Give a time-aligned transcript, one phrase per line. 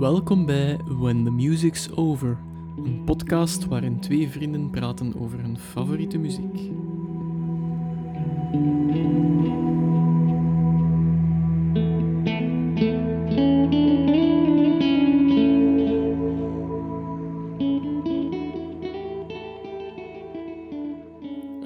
[0.00, 2.38] Welkom bij When the Music's Over,
[2.76, 6.56] een podcast waarin twee vrienden praten over hun favoriete muziek.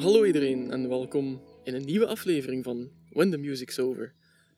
[0.02, 4.12] Hallo iedereen en welkom in een nieuwe aflevering van When the Music's Over.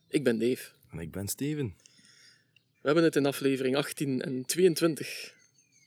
[0.09, 0.71] Ik ben Dave.
[0.91, 1.86] En ik ben Steven.
[2.87, 5.35] We hebben het in aflevering 18 en 22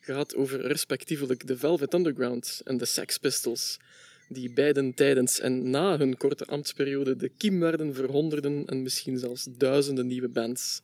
[0.01, 3.79] gehad over respectievelijk de Velvet Underground en de Sex Pistols,
[4.27, 9.17] die beiden tijdens en na hun korte ambtsperiode de kiem werden voor honderden en misschien
[9.17, 10.81] zelfs duizenden nieuwe bands.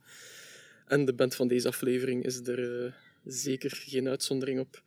[0.88, 2.91] En de band van deze aflevering is er eh,
[3.25, 4.81] zeker geen uitzondering op.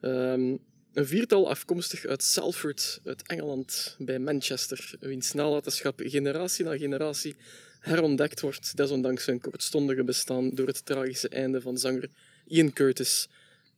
[0.00, 0.56] Ehm,
[0.92, 7.36] een viertal afkomstig uit Salford, uit Engeland, bij Manchester, wiens nalatenschap generatie na generatie
[7.82, 12.08] herontdekt wordt, desondanks zijn kortstondige bestaan door het tragische einde van zanger
[12.46, 13.28] Ian Curtis,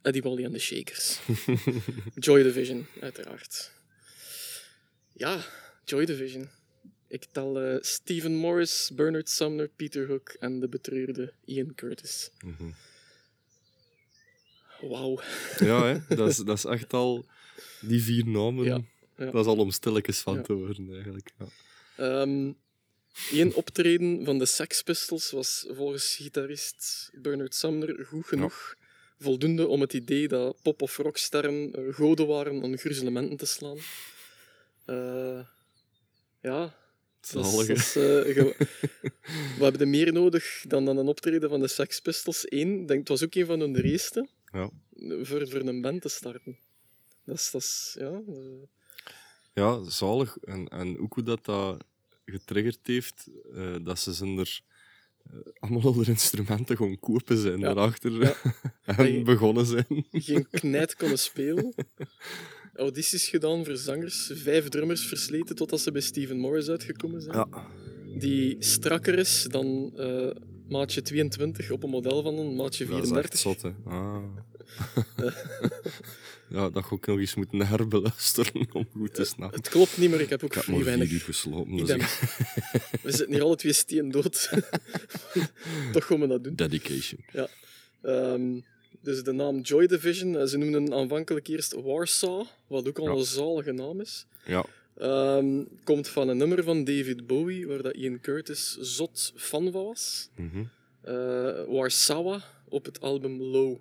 [0.02, 1.18] Eddie Wally en de Shakers.
[2.26, 3.72] Joy Division, uiteraard.
[5.12, 5.44] Ja,
[5.84, 6.48] Joy Division.
[7.08, 12.30] Ik tel eh, Stephen Morris, Bernard Sumner, Peter Hook en de betreurde Ian Curtis.
[14.80, 15.20] Wauw.
[15.58, 15.98] Ja, hè?
[16.16, 17.26] Dat, is, dat is echt al...
[17.80, 18.80] Die vier namen, Ja,
[19.16, 19.24] ja.
[19.30, 20.42] dat is al om stilletjes van Ja.
[20.42, 21.30] te worden, eigenlijk.
[21.38, 21.46] Ja.
[23.32, 28.74] Eén optreden van de Sex Pistols was volgens gitarist Bernard Sumner goed genoeg.
[29.18, 33.78] Voldoende om het idee dat pop- of rocksterren eh, goden waren om gruzelementen te slaan.
[34.84, 35.46] Eh,
[36.40, 36.76] ja,
[37.32, 38.02] dat is, eh,
[39.58, 42.44] we hebben er meer nodig dan, dan een optreden van de Sex Pistols.
[42.48, 44.70] Eén, ik denk, het was ook een van hun eerste Ja.
[45.22, 46.58] voor, voor een band te starten.
[47.24, 48.22] Dat is, dat is ja,
[49.54, 50.36] ja, zalig.
[50.38, 51.84] En, en ook hoe dat, dat
[52.24, 54.60] getriggerd heeft, eh, dat ze zonder
[55.24, 57.74] eh, allemaal onder instrumenten gewoon kopen zijn Ja.
[57.74, 58.34] daarachter Ja.
[58.96, 60.06] en begonnen zijn.
[60.10, 61.74] geen knijt konden spelen.
[62.74, 67.36] Audities gedaan voor zangers, vijf drummers versleten totdat ze bij Steven Morris uitgekomen zijn.
[67.36, 67.66] Ja.
[68.18, 70.30] Die strakker is dan eh,
[70.68, 73.38] maatje 22 op een model van een maatje Dat is echt 34.
[73.38, 73.72] zot, hè.
[73.84, 74.24] Ah.
[76.54, 79.58] ja, dat ga ik nog eens moeten herbeluisteren om goed te snappen.
[79.58, 81.10] Het klopt niet, maar ik heb ook Ik heb vrij weinig.
[81.10, 82.00] uur geslopen, dus ik-
[83.02, 84.50] We zitten hier alle twee steen dood.
[85.92, 86.54] Toch gaan we dat doen.
[86.54, 87.20] dedication.
[88.02, 88.60] Ehm,
[89.00, 93.12] dus de naam Joy Division, eh, ze noemden aanvankelijk eerst Warsaw, wat ook al Ja.
[93.12, 94.26] een zalige naam is.
[94.44, 94.64] Ja,
[94.98, 99.82] Ehm, komt van een nummer van David Bowie, waar dat Ian Curtis zot fan van
[99.84, 100.28] was.
[100.36, 100.62] mhm.
[101.02, 103.76] Eh Warsaw op het album Low.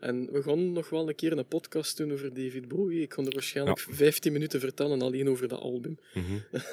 [0.00, 3.02] En we gaan nog wel een keer een podcast doen over David Bowie.
[3.02, 5.98] Ik kan er waarschijnlijk 15 minuten vertellen alleen over dat album.
[6.14, 6.38] mhm.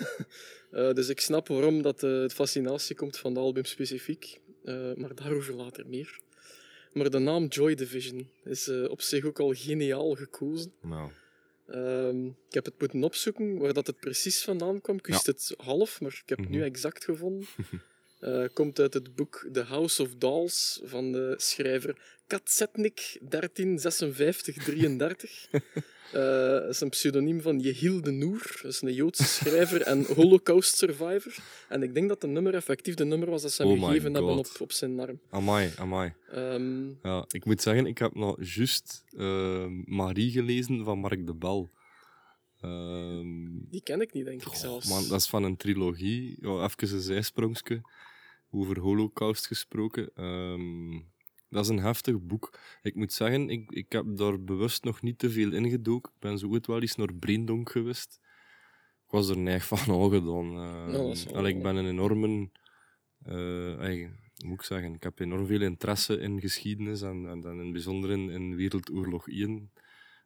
[0.72, 4.40] Eh, dus ik snap waarom dat, eh, het fascinatie komt van de album specifiek.
[4.64, 6.20] Eh, maar daarover later meer.
[6.94, 10.74] Maar de naam Joy Division is eh, op zich ook al geniaal gekozen.
[10.82, 11.10] Nou,
[11.68, 14.96] Ehm, ik heb het moeten opzoeken waar dat het precies vandaan kwam.
[14.98, 16.66] Ik wist het half, maar ik heb het nu Mhm.
[16.66, 17.48] exact gevonden.
[18.26, 23.28] Eh, komt uit het boek The House of Dolls van de schrijver Katzetnik 1356-33.
[26.12, 28.60] Eh, dat is een pseudoniem van Yehiel de Noor.
[28.62, 31.36] Dat is een Joodse schrijver en Holocaust survivor.
[31.70, 34.14] En ik denk dat de nummer effectief de nummer was dat ze hem Oh gegeven
[34.14, 35.20] hebben op, op zijn arm.
[35.30, 36.14] amai, amai.
[36.30, 41.36] Ehm, Ja, ik moet zeggen, ik heb nog juist eh, Marie gelezen van Mark de
[41.36, 41.70] Bel.
[42.62, 44.90] Ehm, die ken ik niet, denk ik zelfs.
[44.90, 46.38] man, dat is van een trilogie.
[46.42, 47.82] Ja, even een zijsprongske
[48.56, 50.12] over Holocaust gesproken.
[50.16, 51.00] Ehm,
[51.50, 52.60] dat is een heftig boek.
[52.82, 56.12] Ik moet zeggen, ik, ik heb daar bewust nog niet te veel ingedoken.
[56.14, 58.20] Ik ben zo goed wel eens naar Breendonk geweest.
[59.06, 60.58] Ik was er neig van aangedaan.
[60.58, 62.50] Ehm, dat is wel- allee, ik ben een enorme...
[63.24, 64.12] eh, ey,
[64.46, 64.94] moet ik zeggen?
[64.94, 69.28] Ik heb enorm veel interesse in geschiedenis en, en dan in bijzonder in, in Wereldoorlog
[69.30, 69.72] 1.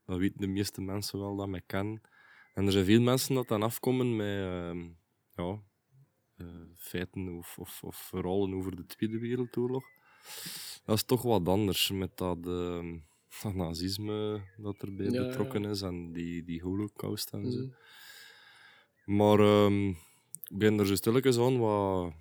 [0.06, 2.02] Dat weten de meeste mensen wel dat mij kennen.
[2.54, 4.88] En er zijn veel mensen dat dan afkomen met ehm,
[5.36, 5.60] ja,
[6.76, 9.86] feiten of, of, of verhalen over de Tweede Wereldoorlog.
[10.86, 12.44] Dat is toch wat anders met dat,
[13.44, 17.60] dat nazisme dat erbij Ja, betrokken is en die, die holocaust en zo.
[17.60, 17.76] Mm.
[19.18, 19.90] Maar ehm,
[20.50, 22.14] ik ben er zo stilletjes aan wat,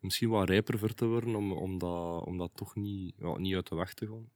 [0.00, 3.54] misschien wat rijper voor te worden om, om, dat, om dat toch niet, ja, niet
[3.54, 4.30] uit de weg te gaan.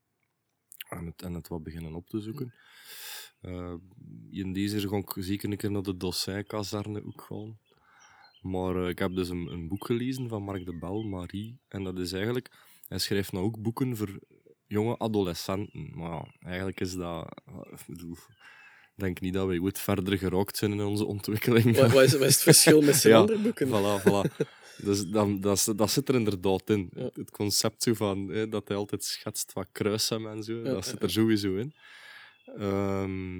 [0.88, 2.54] En het, en het wat beginnen op te zoeken.
[3.40, 3.74] Eh,
[4.30, 7.58] in deze ga ik zeker een keer naar de Dossin-kazerne ook gaan.
[8.42, 11.58] Maar eh, ik heb dus een, een boek gelezen van Mark de Bel, Marie.
[11.68, 12.50] En dat is eigenlijk...
[12.88, 14.18] Hij schrijft nou ook boeken voor
[14.66, 15.90] jonge adolescenten.
[15.94, 17.36] Maar ja, eigenlijk is dat...
[17.70, 18.16] Ik bedoel,
[18.94, 21.76] denk niet dat wij ooit verder geraakt zijn in onze ontwikkeling.
[21.76, 23.68] Wat, wat is, wat is het verschil met zijn Ja, andere boeken?
[23.68, 24.46] Voilà, voilà.
[24.84, 26.90] Dus dan, dat, zit- dat zit er inderdaad in.
[26.94, 27.10] Ja.
[27.14, 31.02] Het, concept zo van, hè, dat hij altijd schetst wat kruisen en zo, dat zit
[31.02, 31.72] er sowieso in.
[32.56, 33.38] Ehm,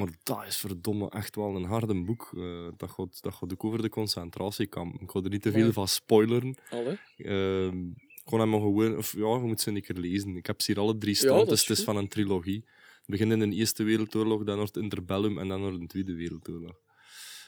[0.00, 2.32] maar dat is verdomme echt wel een harde boek.
[2.36, 5.00] Eh, dat, gaat, dat gaat ook over de concentratiekamp.
[5.00, 6.56] Ik ga er niet te veel van spoileren.
[6.70, 6.92] Al, hè?
[7.16, 10.36] Ik kon hem gewoon, of ja, je moet ze een keer lezen.
[10.36, 12.64] Ik heb ze hier alle drie staan, dus het is van een trilogie.
[13.00, 16.76] Het begint in de Eerste Wereldoorlog, dan wordt interbellum en dan wordt de Tweede Wereldoorlog.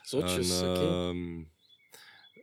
[0.03, 1.45] Zotjes, En, ehm,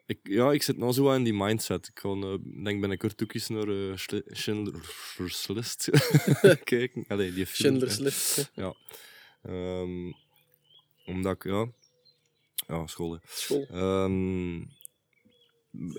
[0.06, 1.88] ik, ja, ik zit nou zo in die mindset.
[1.88, 5.90] Ik ga, eh, denk binnenkort ook eens naar eh, Schindler's List
[6.64, 7.06] kijken.
[7.08, 7.98] Allee, die film, Schindler's.
[7.98, 8.52] List.
[8.56, 8.76] Ja.
[9.42, 10.12] Ehm,
[11.06, 11.72] omdat ik, ja...
[12.68, 13.20] Ja, school.
[13.70, 14.58] Ehm,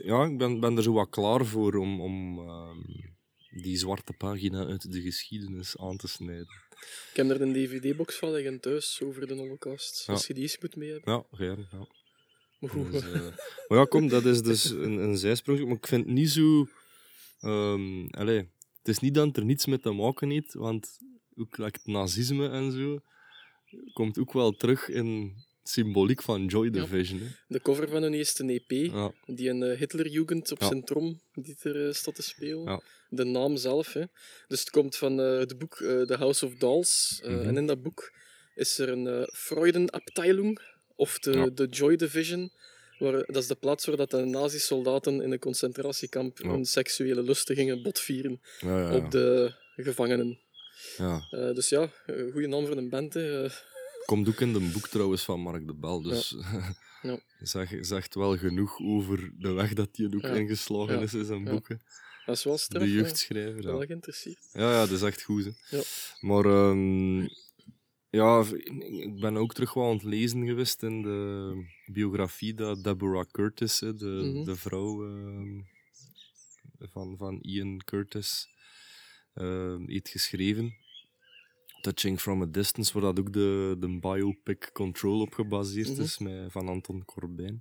[0.02, 2.78] ja, ik ben, ben er zo wat klaar voor om, om ehm,
[3.50, 6.48] die zwarte pagina uit de geschiedenis aan te snijden.
[7.10, 10.06] Ik heb er een dvd-box van liggen thuis over de holocaust.
[10.06, 10.12] Ja.
[10.12, 11.26] Als je die eens moet mee hebben.
[11.30, 11.56] Ja, ja.
[12.60, 13.12] Dus, eh,
[13.68, 15.64] maar ja, kom, dat is dus een, een zijsprong.
[15.64, 16.66] Maar ik vind het niet zo...
[17.40, 18.38] ehm allee,
[18.78, 20.98] het is niet dat het er niets mee te maken heeft, want
[21.36, 23.00] ook like, het nazisme en zo
[23.92, 27.20] komt ook wel terug in symboliek van Joy Division.
[27.20, 27.26] hè.
[27.48, 30.66] de cover van hun eerste EP, Ja, die een eh, Hitlerjugend op Ja.
[30.66, 32.82] zijn trom die er eh, staat te spelen.
[33.08, 33.92] De naam zelf.
[33.92, 34.04] Hè.
[34.48, 37.20] Dus het komt van eh, het boek The House of Dolls.
[37.24, 37.40] Mhm.
[37.48, 38.12] En in dat boek
[38.54, 40.60] is er een eh Freudenabteilung,
[40.96, 42.50] of de, de Joy Division.
[42.98, 47.54] Waar, dat is de plaats waar dat de nazi-soldaten in een concentratiekamp hun seksuele lusten
[47.56, 48.40] gingen botvieren
[48.92, 50.38] op de gevangenen.
[50.96, 51.26] Ja.
[51.30, 51.90] Eh, dus ja,
[52.32, 53.14] goede naam voor een band.
[53.14, 53.44] Hè.
[53.44, 53.50] Eh,
[54.04, 56.02] Komt ook in de boek trouwens van Mark de Bel.
[56.02, 56.36] Dus
[57.02, 57.18] Ja.
[57.42, 61.80] zeg, zegt wel genoeg over de weg dat hij ook ingeslagen is in zijn boeken.
[62.26, 62.82] dat is wel straf.
[62.82, 63.62] De jeugdschrijver.
[63.62, 63.68] Ja.
[63.70, 64.48] wel geïnteresseerd.
[64.52, 65.44] Ja, ja, dat is echt goed.
[65.44, 65.80] Hè.
[66.20, 67.20] Maar ehm,
[68.10, 68.44] ja,
[68.90, 71.52] ik ben ook terug wel aan het lezen geweest in de
[71.92, 73.94] biografie dat Deborah Curtis, de,
[74.34, 74.44] Mhm.
[74.44, 75.60] de vrouw ehm,
[76.90, 78.48] van, van Ian Curtis,
[79.34, 80.74] ehm, heeft geschreven.
[81.80, 86.00] Touching from a Distance, waar dat ook de, de biopic Control op gebaseerd Mhm.
[86.00, 87.60] is, met, van Anton Corbijn.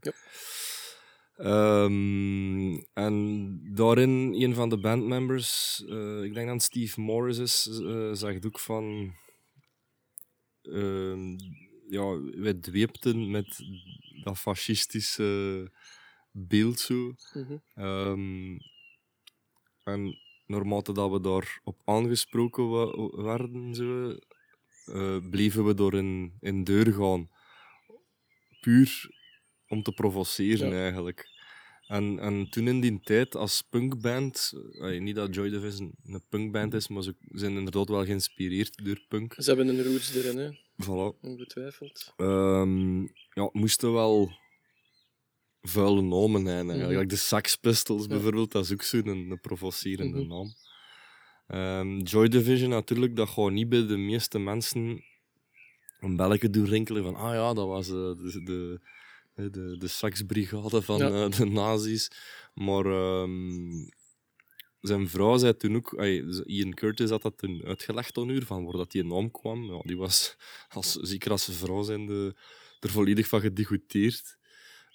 [1.35, 7.67] Ehm, en daarin, een van de bandmembers, eh, ik denk dat het Steve Morris is,
[7.83, 9.13] eh, zegt ook van...
[10.61, 11.37] ehm,
[11.89, 13.59] ja, wij dweepten met
[14.23, 15.71] dat fascistische
[16.31, 17.13] beeld zo.
[17.33, 17.57] Mhm.
[19.83, 20.17] En
[20.49, 24.17] naarmate dat we daarop aangesproken wa- werden, zo,
[24.85, 27.29] eh, bleven we door in, in deur gaan.
[28.61, 29.09] Puur
[29.67, 30.81] om te provoceren, Ja.
[30.81, 31.27] eigenlijk.
[31.87, 34.53] En, en toen in die tijd, als punkband,
[34.99, 39.33] niet dat Joy Division een punkband is, maar ze zijn inderdaad wel geïnspireerd door punk.
[39.37, 40.49] Ze hebben een roots erin, hè.
[40.83, 41.19] Voilà.
[41.21, 42.13] ongetwijfeld.
[42.17, 43.01] Ehm,
[43.33, 44.31] ja, moesten wel
[45.69, 46.87] vuile namen zijn.
[46.87, 48.07] Like de Sex Pistols Ja.
[48.07, 50.27] bijvoorbeeld, dat is ook zo'n een, een provocerende Mhm.
[50.27, 50.53] naam.
[51.47, 55.03] Ehm, Joy Division natuurlijk, dat gaat niet bij de meeste mensen
[55.99, 58.79] een belletje doen rinkelen van ah ja, dat was eh, de, de,
[59.35, 61.23] de, de, de seksbrigade van Ja.
[61.25, 62.11] eh, de nazi's.
[62.53, 63.87] Maar ehm,
[64.81, 65.93] zijn vrouw zei toen ook,
[66.45, 69.63] Ian Curtis had dat toen uitgelegd aan u, van waar dat die naam kwam.
[69.73, 70.35] Ja, die was,
[70.69, 72.35] als, zeker als vrouw zijnde,
[72.79, 74.37] er volledig van gedegoteerd.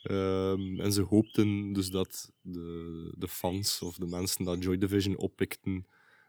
[0.05, 5.17] Ehm, en ze hoopten dus dat de, de fans of de mensen dat Joy Division
[5.17, 5.87] oppikten,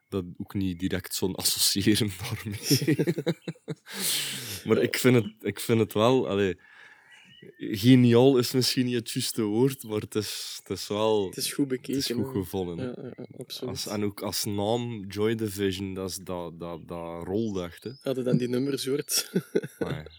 [0.09, 2.97] dat ook niet direct zo'n associëren daarmee.
[4.67, 6.27] maar ik vind het, ik vind het wel...
[6.29, 6.59] Allee,
[7.57, 11.25] geniaal is misschien niet het juiste woord, maar het is, het is wel...
[11.25, 11.93] Het is goed bekeken.
[11.93, 12.77] Het is goed gevonden.
[12.77, 13.69] Ja, ja, absoluut.
[13.71, 17.27] Als, en ook als naam Joy Division, dat, is, dat, dat, dat.
[17.79, 17.91] Hè.
[18.01, 19.31] Hadden dan die nummers hoort.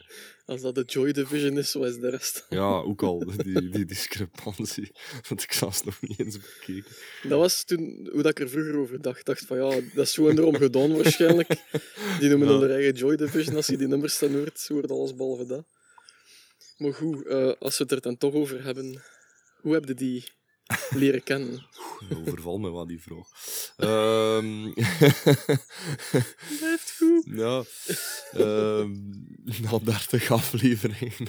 [0.47, 2.47] Als dat de Joy Division is, wat is de rest?
[2.49, 4.91] ja, ook al die, die discrepantie.
[5.29, 6.93] Want ik zelfs nog niet eens bekeken.
[7.23, 9.27] Dat was toen hoe dat ik er vroeger over dacht.
[9.27, 11.49] Dacht van ja, dat is gewoon erom gedaan waarschijnlijk.
[12.21, 12.59] Die noemen Ja.
[12.59, 13.57] hun eigen Joy Division.
[13.57, 15.65] Als je die nummers dan hoort, hoort alles behalve dat.
[16.77, 19.03] Maar goed, eh, als we het er dan toch over hebben,
[19.61, 20.29] hoe heb je die
[20.91, 21.67] leren kennen?
[22.17, 23.29] Overval me wat die vraag.
[23.77, 24.73] Ehm
[26.59, 27.25] Blijft goed.
[27.25, 27.65] ja,
[28.33, 28.91] ehm
[29.63, 31.27] na 30 afleveringen.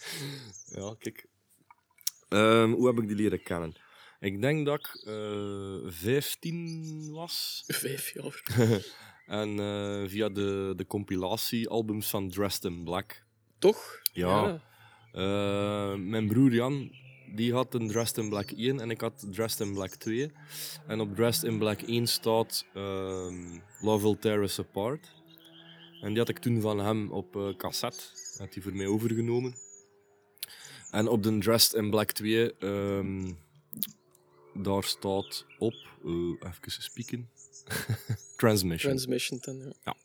[0.76, 1.26] ja, kijk.
[2.28, 3.74] Ehm, hoe heb ik die leren kennen?
[4.20, 7.64] Ik denk dat ik eh 15 was.
[7.66, 8.42] Vijf jaar.
[9.26, 13.24] En eh, via de, de compilatiealbums van Dressed in Black.
[13.58, 14.00] Toch?
[14.12, 14.67] Ja.
[15.12, 16.90] Eh, mijn broer Jan,
[17.34, 20.30] die had een Dressed in Black 1 en ik had Dressed in Black 2.
[20.86, 25.16] En op Dressed in Black 1 staat ehm, Love Will Tear Us Apart.
[26.00, 28.04] En die had ik toen van hem op eh, cassette.
[28.36, 29.54] Had hij voor mij overgenomen.
[30.90, 33.32] En op de Dressed in Black 2 ehm,
[34.54, 35.74] daar staat op,
[36.04, 37.30] eh, even spieken,
[38.36, 38.96] Transmission.
[38.96, 39.96] Transmission dan, ja.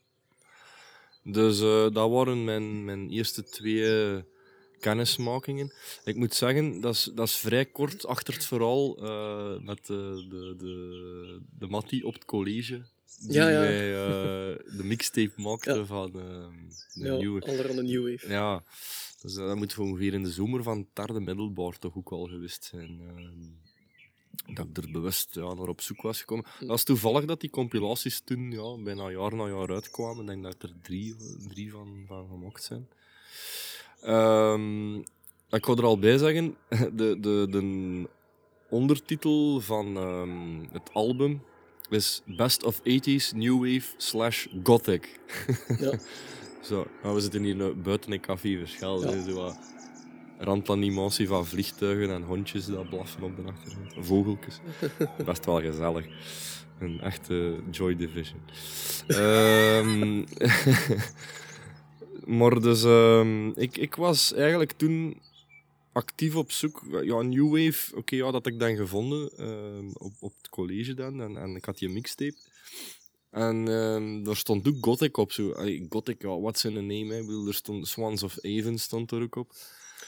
[1.23, 4.23] Dus eh, dat waren mijn, mijn eerste twee
[4.83, 5.71] kennismakingen.
[6.03, 10.25] Ik moet zeggen, dat is, dat is vrij kort achter het verhaal eh, met de,
[10.29, 10.75] de, de,
[11.59, 12.81] de Mattie op het college.
[13.19, 13.59] Die Ja, ja.
[13.59, 15.85] mij eh, de mixtape maakte Ja.
[15.85, 16.47] van eh,
[16.93, 17.81] de ja nieuwe.
[17.81, 18.29] New Wave.
[18.29, 18.63] Ja,
[19.21, 22.63] dus dat moet ongeveer in de zomer van het derde middelbaar toch ook al geweest
[22.63, 22.99] zijn.
[24.53, 26.45] dat ik er bewust ja, naar op zoek was gekomen.
[26.59, 30.21] Dat is toevallig dat die compilaties toen ja, bijna jaar na jaar uitkwamen.
[30.21, 31.15] Ik denk dat er drie,
[31.47, 32.87] drie van, van gemaakt zijn.
[34.03, 34.95] Ehm,
[35.49, 36.55] ik ga er al bij zeggen,
[36.99, 38.07] de, de, de
[38.69, 41.41] ondertitel van ehm, het album
[41.89, 45.19] is Best of 80s New Wave slash Gothic.
[45.79, 45.99] Ja.
[46.61, 49.01] Zo, maar we zitten hier nou buiten een café verschil.
[49.01, 49.23] Ja.
[49.23, 49.57] Zo wat
[50.37, 53.93] randanimatie van vliegtuigen en hondjes dat blaffen op de achtergrond.
[54.07, 54.59] Vogeltjes.
[55.25, 56.05] Best wel gezellig.
[56.79, 58.39] Een echte Joy Division.
[59.07, 60.23] Ehm,
[62.25, 65.21] maar dus, ehm, ik, ik was eigenlijk toen
[65.91, 66.81] actief op zoek.
[67.01, 70.93] Ja, New Wave, oké, ja, dat had ik dan gevonden ehm, op, op het college
[70.93, 71.21] dan.
[71.21, 72.37] En, en ik had die mixtape.
[73.29, 75.31] En ehm daar stond ook Gothic op.
[75.31, 75.51] Zo.
[75.51, 77.13] Allee, Gothic, ja, what's in a name?
[77.13, 77.19] Hè?
[77.19, 79.51] Bedoel, Er stond Swans of Avon stond er ook op.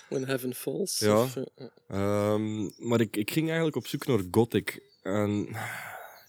[0.09, 0.99] When Heaven Falls.
[0.99, 1.21] Ja.
[1.21, 4.81] of, eh, eh, maar ik, ik ging eigenlijk op zoek naar Gothic.
[5.01, 5.47] En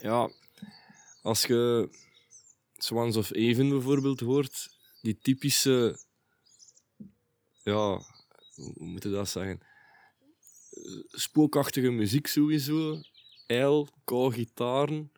[0.00, 0.31] ja,
[1.23, 1.88] als je
[2.76, 5.99] Swans of Avon bijvoorbeeld hoort, die typische,
[7.62, 8.00] ja,
[8.55, 9.61] hoe moet je dat zeggen?
[11.11, 13.00] Spookachtige muziek sowieso,
[13.47, 15.12] ijl, kou gitaren.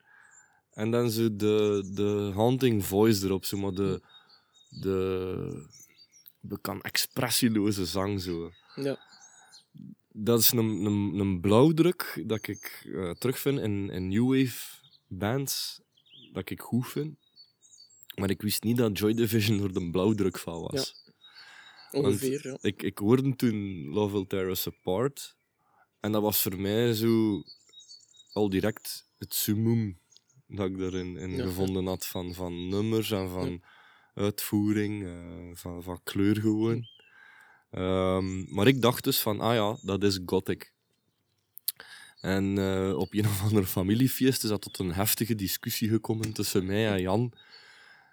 [0.70, 4.02] En dan zo de, de haunting voice erop, zo maar de,
[4.68, 5.66] de
[6.40, 8.99] bekend expressieloze zang zo ja.
[10.08, 15.80] dat is een, een, een blauwdruk dat ik eh, terugvind in, in New Wave bands
[16.32, 17.16] dat ik goed vind.
[18.18, 20.94] Maar ik wist niet dat Joy Division er de blauwdruk van was.
[21.90, 22.58] Ongeveer, ja.
[22.60, 25.37] Ik, ik hoorde toen Love Will Tear Us Apart.
[26.00, 27.42] En dat was voor mij zo
[28.32, 29.98] al direct het summum
[30.46, 31.44] dat ik erin in Ja.
[31.44, 33.62] gevonden had van, van nummers en van
[34.14, 36.87] uitvoering, eh, van, van kleur gewoon.
[37.70, 40.72] Ehm, maar ik dacht dus van, ah ja, dat is gothic.
[42.20, 46.66] En eh, op een of andere familiefeest is dat tot een heftige discussie gekomen tussen
[46.66, 47.32] mij en Jan.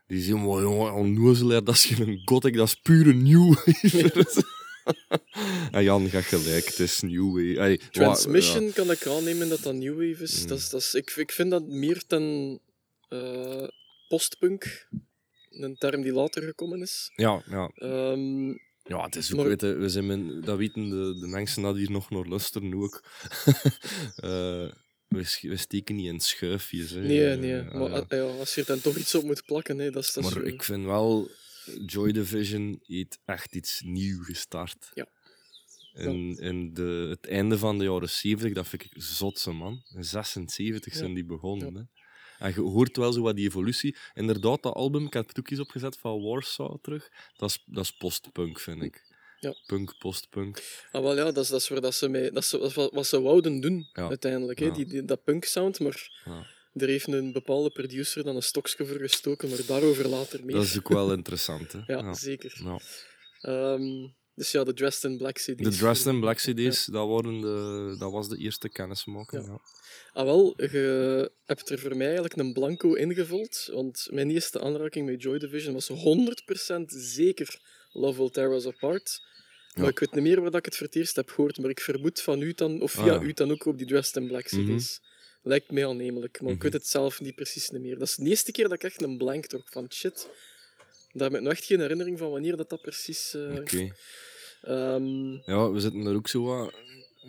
[0.07, 4.43] Die zei, maar jongen, onnozelaar, dat is geen gothic, dat is pure new wave.
[5.71, 7.59] en Jan gaat gelijk, het is new wave.
[7.59, 10.41] Allee, wa- Transmission kan ik aannemen dat dat New Wave is.
[10.41, 10.47] Mm.
[10.47, 12.59] Dat is, dat is ik, ik vind dat meer ten
[13.09, 13.67] eh,
[14.07, 14.88] postpunk,
[15.50, 17.12] een term die later gekomen is.
[17.15, 18.47] Ja, ja, Ehm,
[18.83, 21.75] ja, het is ook, Maar- je, we zijn men- dat weten de, de mensen dat
[21.75, 23.03] hier nog naar luisteren ook.
[24.15, 24.67] Eh,
[25.07, 26.89] we, steken niet in schuifjes.
[26.89, 27.00] Hè.
[27.00, 27.59] nee, nee.
[27.59, 27.97] Eh, maar ja.
[27.97, 30.13] ah, ja, als je er dan toch iets op moet plakken, hè, dat is...
[30.13, 31.29] Dat Maar zo- ik vind wel,
[31.85, 34.91] Joy Division heeft echt iets nieuw gestart.
[34.93, 35.07] Ja.
[35.93, 39.83] In, in de, het einde van de jaren 70, dat vind ik zotse man.
[39.95, 41.75] In 76 zijn die begonnen.
[41.75, 41.81] Hè.
[42.39, 43.95] En je hoort wel zo wat die evolutie.
[44.13, 47.09] Inderdaad, dat album, ik heb het ook eens opgezet van Warsaw terug.
[47.35, 49.04] Dat is, dat is postpunk, vind ik.
[49.45, 49.55] Ja.
[49.65, 50.61] Punk, postpunk.
[50.91, 53.07] Ah, wel ja, dat is, dat is waar dat ze mee, dat is, wat, wat
[53.07, 54.07] ze wouden doen, Ja.
[54.07, 54.59] uiteindelijk.
[54.59, 54.71] Hè?
[54.71, 56.45] Die, die, dat punk-sound, maar Ja.
[56.73, 60.55] er heeft een bepaalde producer dan een stokje voor gestoken, maar daarover later meer.
[60.55, 61.71] Dat is ook wel interessant.
[61.71, 61.79] Hè.
[61.93, 62.61] Ja, zeker.
[62.63, 62.79] Ja.
[64.36, 65.56] Dus ja, de Dressed in Black CD's.
[65.63, 69.46] De Dressed in Black CD's, dat, waren de, dat was de eerste kennismaking.
[69.46, 69.51] Ja.
[69.51, 69.60] Ja.
[70.13, 75.06] Ah wel, je hebt er voor mij eigenlijk een blanco ingevuld, want mijn eerste aanraking
[75.06, 77.60] met Joy Division was 100% zeker
[77.92, 79.22] Love Will Tear Us Apart.
[79.75, 81.80] Maar ik weet niet meer waar ik het voor het eerst heb gehoord, maar ik
[81.80, 84.44] vermoed van u dan, of via Ah, u dan ook op die Dressed in Black
[84.46, 84.56] CD's.
[84.56, 84.80] Mhm.
[85.50, 86.63] Lijkt mij aannemelijk, maar ik Mhm.
[86.63, 87.98] weet het zelf niet precies niet meer.
[88.00, 90.30] Dat is de eerste keer dat ik echt een blank trok van shit.
[91.15, 93.34] Daar heb ik nog echt geen herinnering van wanneer dat, dat precies...
[93.34, 93.91] eh, Oké.
[94.62, 96.74] ehm, Ja, we zitten er ook zo wat.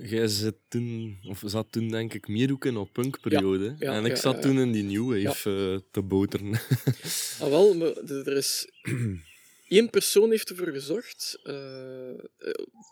[0.03, 3.77] Jij zit toen, of zat toen denk ik meer ook in op punkperiode.
[3.79, 6.51] ja, en ik ja, zat toen in die new wave eh, te boteren.
[7.41, 8.67] Ah, wel, maar er is...
[9.69, 12.15] Eén persoon heeft ervoor gezorgd, eh,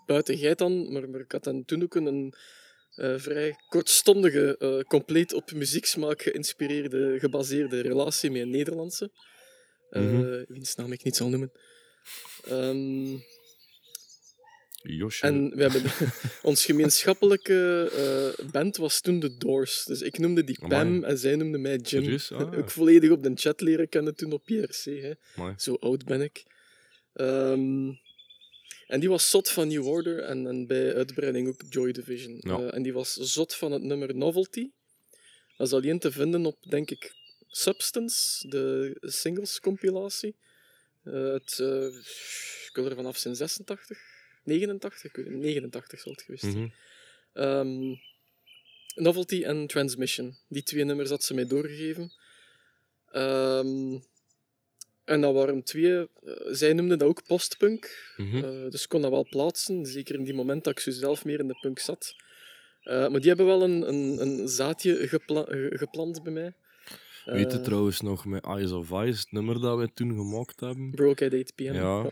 [0.07, 2.35] buiten jij dan, maar, maar ik had dan toen ook een
[2.95, 9.11] eh, vrij kortstondige, compleet op muzieksmaak geïnspireerde, gebaseerde relatie met een Nederlandse,
[9.95, 10.45] eh, Mhm.
[10.49, 11.53] wiens naam ik niet zal noemen.
[12.45, 13.17] Ehm,
[14.83, 15.27] Josje.
[15.27, 15.83] en we hebben
[16.51, 17.91] ons gemeenschappelijke
[18.39, 19.85] eh, band was toen de Doors.
[19.85, 21.03] Dus ik noemde die Pam Amai.
[21.03, 22.19] en zij noemde mij Jim.
[22.31, 22.55] Ah.
[22.59, 24.85] ook volledig op de chat leren kennen toen op PRC.
[24.85, 25.13] Hè.
[25.37, 25.55] Amai.
[25.57, 26.45] Zo oud ben ik.
[27.13, 27.93] Ehm,
[28.87, 32.37] En die was zot van New Order en, en bij uitbreiding ook Joy Division.
[32.41, 32.59] Ja.
[32.59, 34.71] Eh, en die was zot van het nummer Novelty.
[35.57, 37.13] Dat is alleen te vinden op, denk ik,
[37.57, 40.35] Substance, de singles compilatie.
[41.05, 41.87] Eh, het, eh,
[42.67, 43.99] ik wil er vanaf zijn 86,
[44.45, 46.59] 89, ik weet het, 89 zal het geweest zijn.
[46.59, 46.69] Mhm.
[47.45, 47.95] Ehm,
[48.95, 50.37] Novelty en Transmission.
[50.49, 52.13] Die twee nummers had ze mij doorgegeven.
[53.11, 53.99] Ehm,
[55.05, 55.99] en dat waren twee...
[55.99, 56.07] eh,
[56.51, 58.13] zij noemden dat ook postpunk.
[58.17, 58.71] Mhm.
[58.71, 59.87] Dus ik kon dat wel plaatsen.
[59.87, 62.15] Zeker in die moment dat ik zo zelf meer in de punk zat.
[62.85, 66.55] Maar die hebben wel een, een, een zaadje gepla- geplant bij mij.
[67.25, 70.61] Weet je Eh, trouwens nog met Eyes of Ice, het nummer dat wij toen gemaakt
[70.61, 70.91] hebben?
[70.91, 71.73] Broke at 8 pm.
[71.75, 72.11] Ja.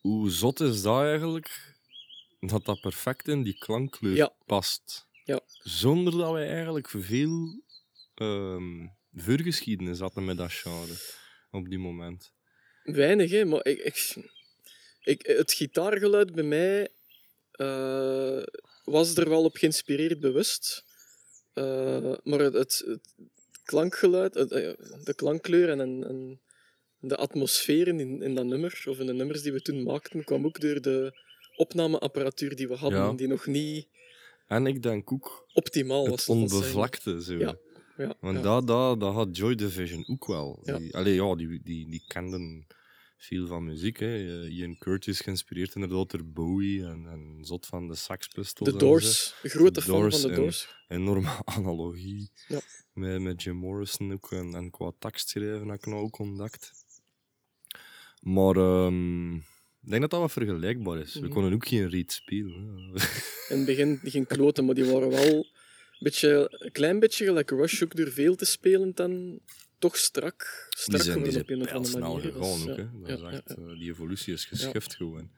[0.00, 1.74] Hoe zot is dat eigenlijk?
[2.40, 4.32] Dat dat perfect in die klankkleur Ja.
[4.46, 5.06] past.
[5.24, 5.40] Ja.
[5.62, 7.62] Zonder dat wij eigenlijk veel
[8.14, 10.92] ehm voorgeschiedenis hadden met dat genre
[11.50, 12.32] op die moment.
[12.82, 14.16] Weinig, hè, maar ik, ik,
[15.02, 16.88] ik, het gitaargeluid bij mij
[17.52, 18.42] eh,
[18.84, 20.84] was er wel op geïnspireerd bewust.
[21.52, 22.98] Eh, maar het, het
[23.66, 24.72] klankgeluid, het, eh,
[25.04, 26.40] de klankkleur en,
[27.00, 30.44] de atmosfeer in, in dat nummer, of in de nummers die we toen maakten, kwam
[30.46, 31.24] ook door de
[31.56, 33.12] opnameapparatuur die we hadden, Ja.
[33.12, 33.88] die nog niet
[34.46, 36.20] En ik denk ook optimaal was.
[36.20, 37.22] het onbevlakte.
[37.22, 37.34] Zo.
[37.34, 37.56] Ja,
[37.96, 38.42] Ja, Want ja.
[38.42, 40.60] dat, dat, dat had Joy Division ook wel.
[40.62, 40.78] Ja.
[40.78, 42.66] Die, allee, ja, die, die, die kenden
[43.16, 43.98] veel van muziek.
[43.98, 44.42] Hè.
[44.42, 48.70] Eh, Ian Curtis geïnspireerd inderdaad door Bowie en, en zot van de Sex Pistols.
[48.72, 48.78] De.
[48.78, 50.68] Doors, een grote fan van de Doors.
[50.88, 52.60] Enorme analogie Ja.
[52.92, 54.32] met, met Jim Morrison ook.
[54.32, 56.72] En, en qua tekstschrijven heb ik nou ook ontdekt.
[58.20, 61.14] Maar ehm, ik denk dat dat wat vergelijkbaar is.
[61.14, 61.30] We Mhm.
[61.30, 62.54] konden ook geen reed spelen.
[63.48, 65.46] In het begin geen kloten, maar die waren wel een,
[65.98, 69.40] beetje, een klein beetje gelijk Rush ook door veel te spelen dan
[69.78, 72.20] toch strak, Die strak zijn, die zijn op een of andere manier.
[72.32, 72.76] gegaan Dus, ook.
[72.76, 72.90] ja.
[73.08, 73.54] Dat ja, is echt, ja.
[73.72, 75.30] eh, die evolutie is geschift gewoon.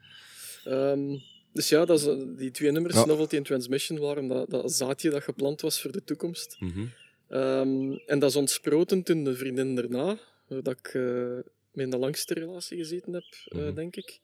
[0.63, 1.17] Ehm,
[1.53, 2.95] dus ja, dat is, eh, die twee nummers.
[3.05, 6.55] Novelty en Transmission, waren dat, dat zaadje dat geplant was voor de toekomst.
[6.59, 6.85] Mhm.
[7.29, 11.01] Ehm, en dat is ontsproten toen de vriendin daarna, dat ik eh,
[11.71, 13.73] mee in de langste relatie gezeten heb, eh, Mhm.
[13.73, 14.19] denk ik.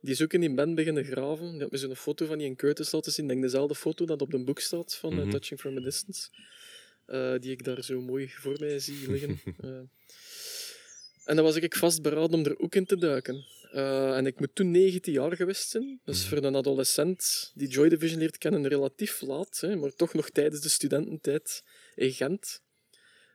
[0.00, 1.50] Die is ook in die band beginnen graven.
[1.52, 3.24] Die had me zo'n foto van die in Curtis laten zien.
[3.24, 5.30] Ik denk dezelfde foto dat op de boek staat van eh, Mhm.
[5.30, 6.28] Touching From a Distance.
[7.06, 9.40] Eh, die ik daar zo mooi voor mij zie liggen.
[9.60, 9.70] Eh,
[11.24, 13.44] en dan was ik vastberaden om er ook in te duiken.
[13.72, 16.00] Eh, en ik moet toen 19 jaar geweest zijn.
[16.04, 19.60] Dus voor een adolescent die Joy Division leert kennen, relatief laat.
[19.60, 21.62] Hè, maar toch nog tijdens de studententijd
[21.94, 22.62] in Gent.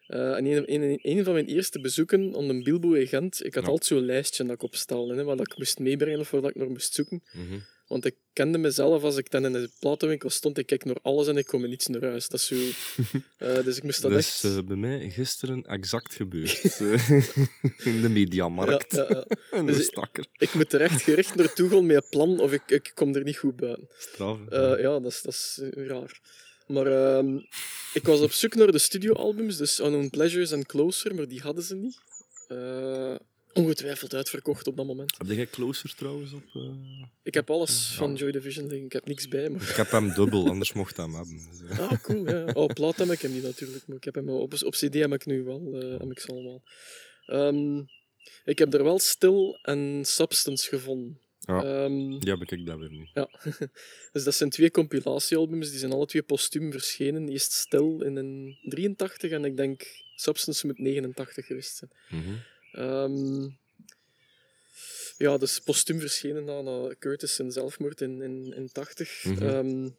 [0.07, 3.63] En een, een, een van mijn eerste bezoeken aan een Bilbo in Gent, ik had
[3.63, 3.69] Ja.
[3.69, 6.93] altijd zo'n lijstje dat ik opstelde, hè, wat ik moest meebrengen of ik naar moest
[6.93, 7.23] zoeken.
[7.33, 7.59] Mhm.
[7.89, 11.27] Want ik kende mezelf als ik dan in de platenwinkel stond, ik kijk naar alles
[11.27, 12.27] en ik kom met niets naar huis.
[12.27, 12.55] Dat is zo...
[13.37, 14.43] Eh, dus ik moest dat Dat echt...
[14.43, 16.77] is eh, bij mij gisteren exact gebeurd.
[16.79, 17.09] Eh,
[17.93, 18.91] in de mediamarkt.
[18.95, 19.25] Ja,
[19.65, 20.25] Dus ik- stakker.
[20.37, 23.23] Ik moet er echt gericht naartoe gaan met een plan of ik, ik kom er
[23.23, 23.87] niet goed buiten.
[23.97, 24.37] Straf.
[24.49, 26.19] Ja, dat is, dat is raar.
[26.67, 27.37] Maar ehm,
[27.93, 31.63] ik was op zoek naar de studioalbums, dus Unknown Pleasures en Closer, maar die hadden
[31.63, 31.97] ze niet.
[33.53, 35.15] Ongetwijfeld uitverkocht op dat moment.
[35.17, 36.43] Heb jij Closer trouwens op?
[36.53, 36.61] eh?
[37.23, 37.95] Ik heb alles Ja.
[37.97, 39.61] van Joy Division liggen, ik heb niks bij, maar...
[39.69, 41.39] Ik heb hem dubbel, anders mocht hij hem hebben.
[41.51, 41.79] Dus, eh.
[41.79, 42.45] Ah, cool, ja.
[42.45, 44.93] Oh, op plaat heb ik hem niet natuurlijk, maar ik heb hem op, op CD
[44.93, 46.63] heb ik nu wel, eh, heb ik ze allemaal.
[47.25, 47.83] Ehm,
[48.43, 51.19] ik heb er wel Stil en Substance gevonden.
[51.39, 51.63] Ja.
[51.63, 53.09] Ehm, Die heb ik dat weer niet.
[53.13, 53.29] Ja,
[54.11, 57.29] dus dat zijn twee compilatiealbums, die zijn alle twee postuum verschenen.
[57.29, 59.83] Eerst Stil in een 83 en ik denk
[60.15, 61.91] Substance moet 89 geweest zijn.
[62.09, 62.33] Mhm.
[62.71, 63.47] Ehm,
[65.17, 69.23] ja, dus postuum verschenen na, na Curtis zijn zelfmoord in, in, in 80.
[69.23, 69.43] Mhm.
[69.43, 69.89] Ehm,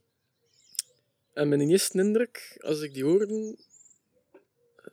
[1.33, 3.56] en mijn eerste indruk, als ik die hoorde,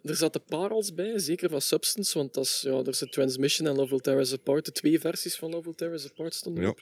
[0.04, 3.90] er zaten parels bij, zeker van Substance, want dat is, ja, er Transmission en Love
[3.90, 6.70] Will Tear Us Apart, de twee versies van Love Will Tear Us Apart stonden Ja.
[6.70, 6.80] op.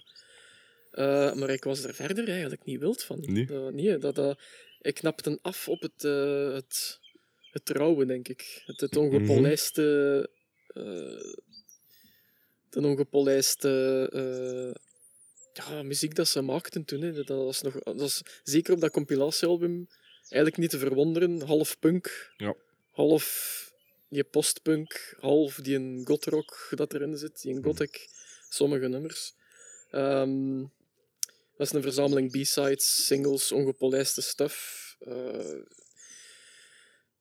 [0.91, 3.19] Eh, maar ik was er verder eigenlijk niet wild van.
[3.25, 3.45] Nee?
[3.45, 4.39] Dat- nee, dat, dat,
[4.81, 6.99] ik knapte af op het, eh, het,
[7.51, 8.61] het rauwe, denk ik.
[8.65, 10.29] Het, het ongepolijste...
[10.75, 11.33] eh,
[12.69, 13.69] de ongepolijste
[14.13, 14.81] eh,
[15.53, 17.01] ja, muziek dat ze maakten toen.
[17.01, 17.13] Hè.
[17.13, 19.87] Dat, was nog, dat was zeker op dat compilatiealbum
[20.29, 21.41] eigenlijk niet te verwonderen.
[21.41, 22.55] Half punk, Ja.
[22.91, 23.53] half
[24.09, 28.07] die postpunk, half die een gothrock dat erin zit, die een gothic,
[28.49, 29.33] sommige nummers.
[29.89, 30.59] Ehm,
[31.57, 34.95] dat is een verzameling B-sides, singles, ongepolijste stuff.
[34.99, 35.59] Eh,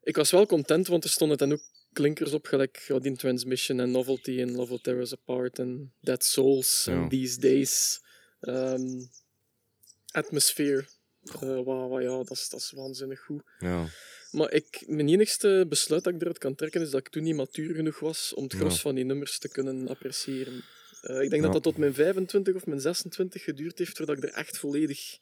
[0.02, 1.62] ik was wel content, want er stonden dan ook
[1.94, 5.92] klinkers op, gelijk ja, die Transmission en Novelty en Love Will Tear Us Apart en
[6.00, 7.09] Dead Souls en Ja.
[7.09, 8.00] These Days.
[8.40, 9.00] Ehm,
[10.12, 10.85] Atmosphere.
[11.40, 13.42] Eh, wa- wa- ja, dat is, dat is waanzinnig goed.
[13.59, 13.87] Ja.
[14.30, 17.35] Maar ik, mijn enigste besluit dat ik eruit kan trekken is dat ik toen niet
[17.37, 18.59] matuur genoeg was om het Ja.
[18.59, 20.62] gros van die nummers te kunnen appreciëren.
[21.02, 24.22] Eh, ik denk dat dat tot mijn 25 of mijn 26 geduurd heeft voordat ik
[24.22, 25.18] er echt volledig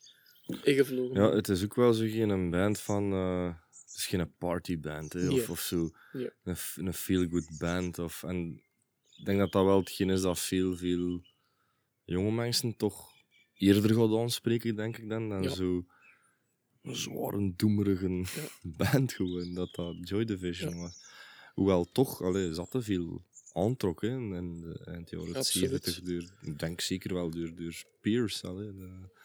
[0.63, 1.37] in gevlogen Ja, ben.
[1.37, 3.11] het is ook wel zo geen een band van.
[3.13, 3.53] eh,
[3.93, 5.89] het is geen partyband hè, of, of zo.
[6.43, 7.99] Een, een feel-good band.
[7.99, 8.61] Of, en
[9.17, 11.21] ik denk dat dat wel hetgeen is dat veel, veel
[12.03, 13.11] jonge mensen toch
[13.53, 15.49] eerder gaat aanspreken, denk ik, dan, dan Ja.
[15.49, 15.85] zo
[16.81, 18.23] een zware, doemerige
[18.77, 19.53] band gewoon.
[19.53, 20.81] Dat dat Joy Division Ja.
[20.81, 21.01] was.
[21.53, 25.69] Hoewel toch, allee, zat er veel aantrok hè, in de eind jaren Absoluut.
[25.83, 26.01] 70.
[26.01, 28.43] Door, ik denk zeker wel door, door Spears.
[28.43, 29.21] Allee, de-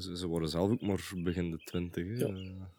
[0.00, 2.18] ze, ze worden zelf ook maar begin de twintig.
[2.18, 2.70] Ja.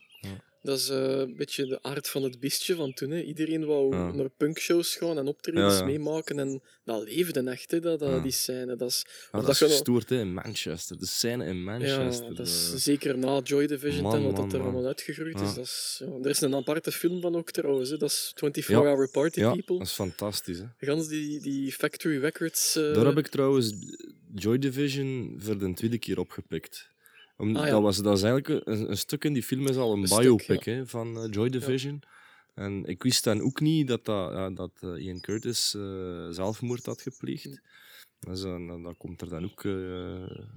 [0.65, 3.09] Dat is eh, een beetje de aard van het beestje van toen.
[3.11, 3.21] Hè.
[3.21, 4.11] Iedereen wou Ja.
[4.11, 5.85] naar punkshows gaan en optredens Ja, ja.
[5.85, 6.39] meemaken.
[6.39, 8.19] En dat leefde echt, hè, dat, dat, Ja.
[8.19, 8.75] die scène.
[8.75, 10.97] Dat is, Ja, dat is gestoord hè, in Manchester.
[10.99, 12.35] De scène in ja, Manchester.
[12.35, 14.67] dat is eh, zeker na Joy Division Man, en wat man, dat er man.
[14.67, 15.45] allemaal uitgegroeid Ja.
[15.45, 15.53] is.
[15.53, 17.89] Dat is ja, er is een aparte film van ook trouwens.
[17.89, 17.97] Hè.
[17.97, 18.91] Dat is 24 Ja.
[18.91, 19.77] Hour Party ja, People.
[19.77, 20.57] dat is fantastisch.
[20.57, 20.65] Hè.
[20.77, 22.75] Gans die, die Factory Records.
[22.75, 23.73] eh, Daar heb ik trouwens
[24.35, 26.93] Joy Division voor de tweede keer opgepikt.
[27.37, 27.71] Om, Ah, ja.
[27.71, 30.07] dat, was, dat is eigenlijk een, een stuk in die film is al een, Een
[30.07, 32.03] stuk, biopic hè, van eh, Joy Division.
[32.55, 36.85] En ik wist dan ook niet dat, dat, ja, dat eh, Ian Curtis eh, zelfmoord
[36.85, 37.61] had gepleegd.
[38.19, 39.63] Dus, eh, dat, komt er dan ook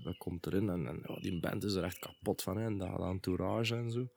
[0.04, 0.68] dat komt erin.
[0.68, 3.90] En, en ja, die band is er echt kapot van, hè, en dat entourage en
[3.90, 4.08] zo.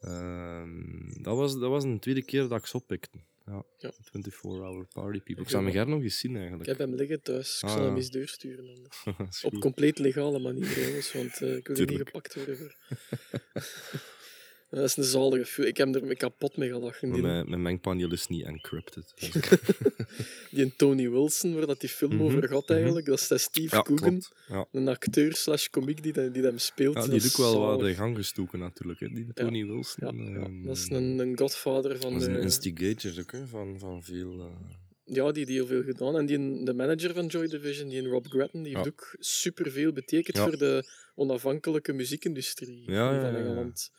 [0.00, 3.18] Ehm, dat, was, dat was een tweede keer dat ik ze oppikte.
[3.46, 3.92] Ja, Ja.
[3.92, 5.32] 24-hour party people.
[5.34, 6.68] Ik Ik zou heb- graag nog eens zien Ik eigenlijk.
[6.68, 7.56] heb hem liggen thuis.
[7.62, 8.88] Ik Ah, zal hem eens doorsturen.
[9.42, 12.56] Op compleet legale manier, jongens, want eh, ik wil niet gepakt worden.
[12.56, 12.74] Voor.
[14.70, 15.66] dat is een zalige film.
[15.66, 17.12] Ik heb er me kapot mee gelachen.
[17.12, 19.12] Die, mijn, mijn mengpaneel is niet encrypted.
[19.16, 19.30] Dus-
[20.50, 22.72] die en Tony Wilson, waar dat die film Mhm, over gaat mhm.
[22.72, 24.22] eigenlijk, dat is dat Steve ja, Coogan.
[24.48, 24.66] Ja.
[24.72, 26.94] een acteur slash komiek die, dat- die hem speelt.
[26.94, 29.00] Ja, die Dat is ook wel wat in gang gestoken natuurlijk.
[29.00, 29.08] Hè.
[29.08, 30.16] Die Tony Wilson.
[30.16, 32.40] Ja, ja, ehm, dat is een, een godvader van dat is een de...
[32.40, 34.40] instigator ook, hè, van, van veel...
[34.40, 34.74] eh,
[35.14, 36.16] Ja, die, die heel veel gedaan.
[36.16, 38.90] En die, de manager van Joy Division, die Rob Gretton, die heeft Ja.
[38.92, 40.42] ook superveel betekend Ja.
[40.42, 43.44] voor de onafhankelijke muziekindustrie Ja, van ja, van ja, ja.
[43.44, 43.90] Engeland.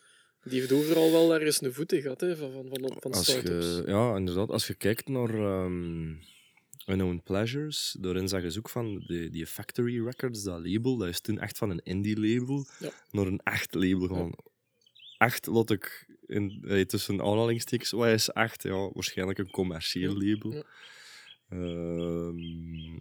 [0.48, 3.66] Die heeft overal wel ergens een voet in gehad, hè, van, van, van, van start-ups.
[3.66, 4.50] je, ja, inderdaad.
[4.50, 6.14] Als je kijkt naar ehm
[6.86, 11.20] Unknown Pleasures, daarin zeggen ze ook van die, die Factory Records, dat label, dat is
[11.20, 12.90] toen echt van een indie-label Ja.
[13.10, 14.32] naar een echt label gaan.
[15.18, 18.62] Echt, laat ik in, eh, tussen aanhalingstekens, wat is echt?
[18.62, 20.52] Ja, waarschijnlijk een commercieel Ja, label.
[20.52, 20.62] ja.
[21.48, 22.92] Ehm,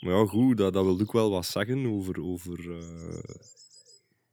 [0.00, 3.18] maar ja, goed, dat, dat wil ook wel wat zeggen over, over eh,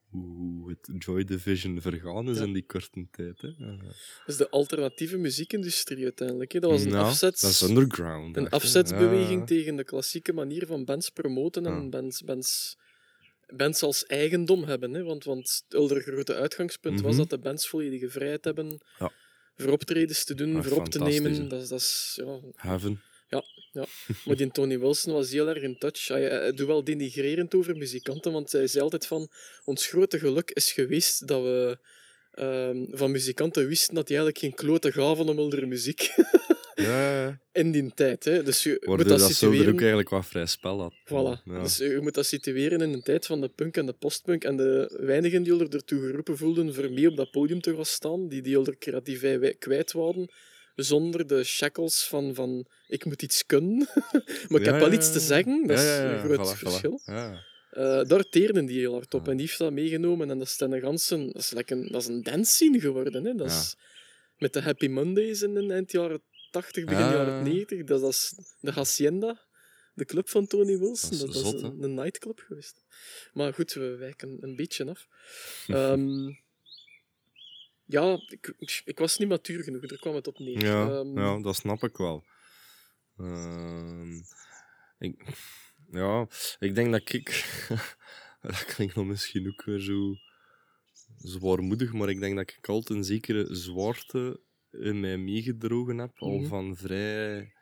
[0.09, 2.43] hoe het Joy Division vergaan is Ja.
[2.43, 3.41] in die korte tijd.
[3.41, 3.53] Hè.
[3.57, 3.93] Dat
[4.27, 6.51] is de alternatieve muziekindustrie uiteindelijk.
[6.51, 6.59] Hè.
[6.59, 8.37] Dat was een, nou, afzets, Dat is underground.
[8.37, 9.45] een echt, afzetsbeweging Ja.
[9.45, 11.89] tegen de klassieke manier van bands promoten en Ja.
[11.89, 12.77] bands, bands,
[13.55, 14.93] bands als eigendom hebben.
[14.93, 15.03] Hè.
[15.03, 17.19] Want, want het grote uitgangspunt was Mhm.
[17.19, 19.11] dat de bands volledige vrijheid hebben Ja.
[19.55, 21.33] voor optredens te doen, Ah, voor op te nemen.
[21.33, 21.47] hè.
[21.47, 22.19] Dat, is- dat is,
[23.29, 24.15] ja, Heaven.
[24.25, 26.07] Maar die Tony Wilson was heel erg in touch.
[26.07, 29.29] Hij, hij doet wel denigrerend over muzikanten, want hij zei altijd van
[29.65, 31.77] ons grote geluk is geweest dat we
[32.31, 36.09] ehm, van muzikanten wisten dat die eigenlijk geen klote gaven om hun muziek
[36.83, 37.39] Ja, ja.
[37.51, 38.23] in die tijd.
[38.23, 38.43] Hè.
[38.43, 39.73] Dus je moet dat, dat zo er situeren...
[39.73, 40.93] ook eigenlijk wat vrij spel had.
[41.05, 41.43] Voilà.
[41.43, 41.61] Ja.
[41.61, 44.57] Dus je moet dat situeren in een tijd van de punk en de postpunk en
[44.57, 48.27] de weinigen die er ertoe geroepen voelden voor mee op dat podium te gaan staan,
[48.27, 50.29] die die er creativiteit kwijt waren,
[50.83, 53.87] zonder de shackles van, van ik moet iets kunnen,
[54.49, 55.67] maar ik heb wel iets te zeggen.
[55.67, 57.01] Dat Ja, is een groot voilà, verschil.
[57.69, 60.55] Eh, daar teerden die heel hard op en die heeft dat meegenomen en dat is
[60.55, 63.25] ten een ganse, dat is, like een, dat is een dance scene geworden.
[63.25, 63.35] Hè.
[63.35, 63.75] Dat is,
[64.37, 67.11] met de Happy Mondays in de eind jaren 80, begin Ja.
[67.13, 69.47] jaren 90, dat, is de Hacienda,
[69.93, 71.17] de club van Tony Wilson.
[71.19, 72.85] Dat is zot, een, een nightclub geweest.
[73.33, 75.07] Maar goed, we wijken een beetje af.
[75.67, 76.29] Ehm,
[77.89, 80.63] ja, ik, ik was niet matuur genoeg, daar kwam het op neer.
[80.63, 82.23] Ja, Ehm, ja, dat snap ik wel.
[83.17, 84.13] Ehm,
[84.99, 85.37] ik,
[85.91, 86.27] ja,
[86.59, 87.27] ik denk dat ik...
[88.41, 90.15] dat klinkt dan misschien ook weer zo
[91.17, 94.39] zwaarmoedig, maar ik denk dat ik altijd een zekere zwaarte
[94.71, 96.47] in mij meegedrogen heb, al Mhm.
[96.47, 97.53] van vrij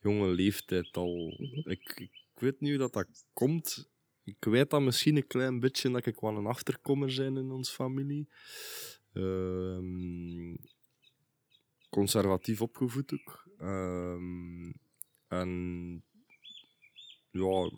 [0.00, 1.34] jonge leeftijd al.
[1.38, 1.70] Mhm.
[1.70, 3.90] ik, ik weet hoe dat, dat komt.
[4.24, 7.70] Ik weet dat misschien een klein beetje dat ik wel een achterkommer zijn in ons
[7.70, 8.28] familie.
[9.14, 10.54] Ehm,
[11.90, 13.48] conservatief opgevoed ook.
[13.58, 14.72] Ehm,
[15.28, 16.04] en
[17.30, 17.70] ja,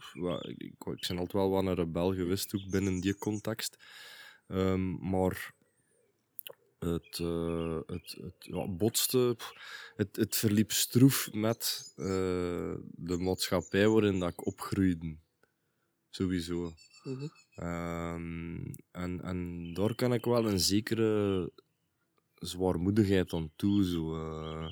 [0.43, 3.77] ik, ik, ben altijd wel wat een rebel geweest, ook binnen die context.
[4.47, 5.55] Ehm, maar
[6.79, 9.37] het, eh, het, het ja, botste,
[9.97, 15.17] het, het verliep stroef met eh, de maatschappij waarin dat ik opgroeide.
[16.11, 16.73] Sowieso.
[17.03, 17.27] mhm.
[17.57, 18.57] Ehm,
[18.91, 21.53] en, en daar kan ik wel een zekere
[22.35, 23.85] zwaarmoedigheid aan toe.
[23.85, 24.69] Zo, eh.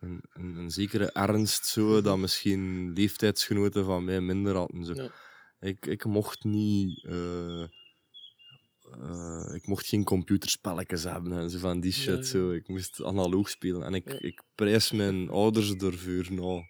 [0.00, 4.84] een, een, een zekere ernst, zo, dat misschien leeftijdsgenoten van mij minder hadden.
[4.84, 4.94] Zo.
[4.94, 5.10] Ja.
[5.60, 7.04] Ik, ik mocht niet...
[7.04, 7.62] eh,
[9.00, 12.16] eh, ik mocht geen computerspelletjes hebben en zo van die shit.
[12.16, 12.22] ja.
[12.22, 12.50] Zo.
[12.50, 13.82] Ik moest analoog spelen.
[13.82, 16.64] En ik, ik prijs mijn ouders ervoor nou.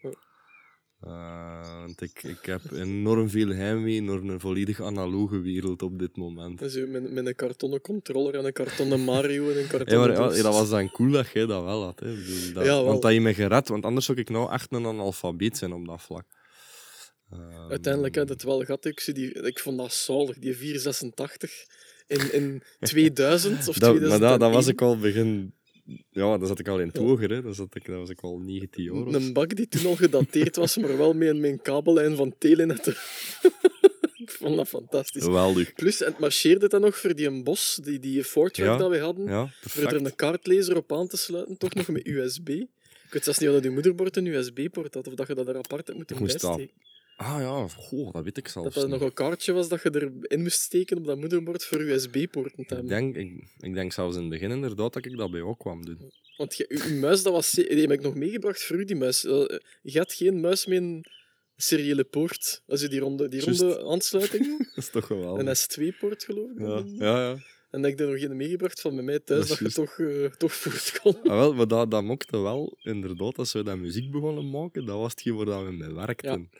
[1.06, 6.16] Eh, want ik, ik heb enorm veel heimwee naar een volledig analoge wereld op dit
[6.16, 6.60] moment.
[6.62, 10.08] En zo met, met een kartonnen controller en een kartonnen Mario en een Ja, kartonnen
[10.08, 10.42] maar ja, doos.
[10.42, 12.00] dat was dan cool dat jij dat wel had.
[12.00, 12.14] Hè.
[12.52, 15.56] Dat, Ja, want dat je me gered, want anders zou ik nou echt een analfabeet
[15.56, 16.24] zijn op dat vlak.
[17.30, 18.84] Ehm, Uiteindelijk had het wel gehad.
[18.84, 21.52] Ik, zie die, ik vond dat zalig, die 486
[22.06, 24.08] in, in 2000 of dat, 2001.
[24.20, 25.54] maar dat, dat was ik al begin.
[26.10, 27.02] Ja, dan zat ik al in het Ja.
[27.02, 27.42] hoger, hè.
[27.42, 28.92] Dan zat ik, dat was ik al 19 jaar.
[28.94, 32.86] of Een bak die toen al gedateerd was, maar wel met een kabellijn van Telenet.
[34.22, 35.22] ik vond dat fantastisch.
[35.22, 35.72] Geweldig.
[35.74, 38.90] Plus, en het marcheerde dan nog voor die een bos, die, die Fortrack Ja, dat
[38.90, 42.48] we hadden, Ja, voor er een kaartlezer op aan te sluiten, toch nog met USB.
[42.48, 42.68] Ik
[43.18, 45.56] weet zelfs niet of dat je moederbord een USB-poort had, of dat je dat er
[45.56, 46.70] apart hebt moeten dat bijsteken.
[47.16, 49.00] Ah ja, goh, dat weet ik zelfs Dat dat niet.
[49.00, 49.90] nog een kaartje was dat je
[50.24, 52.86] erin moest steken op dat moederbord voor USB-poorten te Ik hebben.
[52.88, 55.84] denk, ik, ik denk zelfs in het begin inderdaad dat ik dat bij jou kwam
[55.84, 56.12] doen.
[56.36, 57.50] Want je, uw muis, dat was...
[57.50, 59.24] ze- Die heb ik nog meegebracht voor u, die muis.
[59.24, 59.44] Eh,
[59.82, 61.04] Je had geen muis met een
[61.56, 62.62] seriële poort.
[62.66, 63.60] Als je die ronde, die Juist.
[63.60, 64.58] ronde aansluiting...
[64.74, 65.46] Dat is toch geweldig.
[65.46, 66.58] een S2-poort, geloof ik.
[66.58, 67.36] ja, ja, ja.
[67.70, 69.80] En dat ik er nog geen meegebracht van bij mij thuis, Dat dat, is je
[69.80, 71.16] toch, eh, toch voort kon.
[71.22, 74.96] Ah, wel, maar dat, dat mokte wel, inderdaad, als we dat muziek begonnen maken, dat
[74.98, 76.50] was hetgeen waar dat we mee werkten.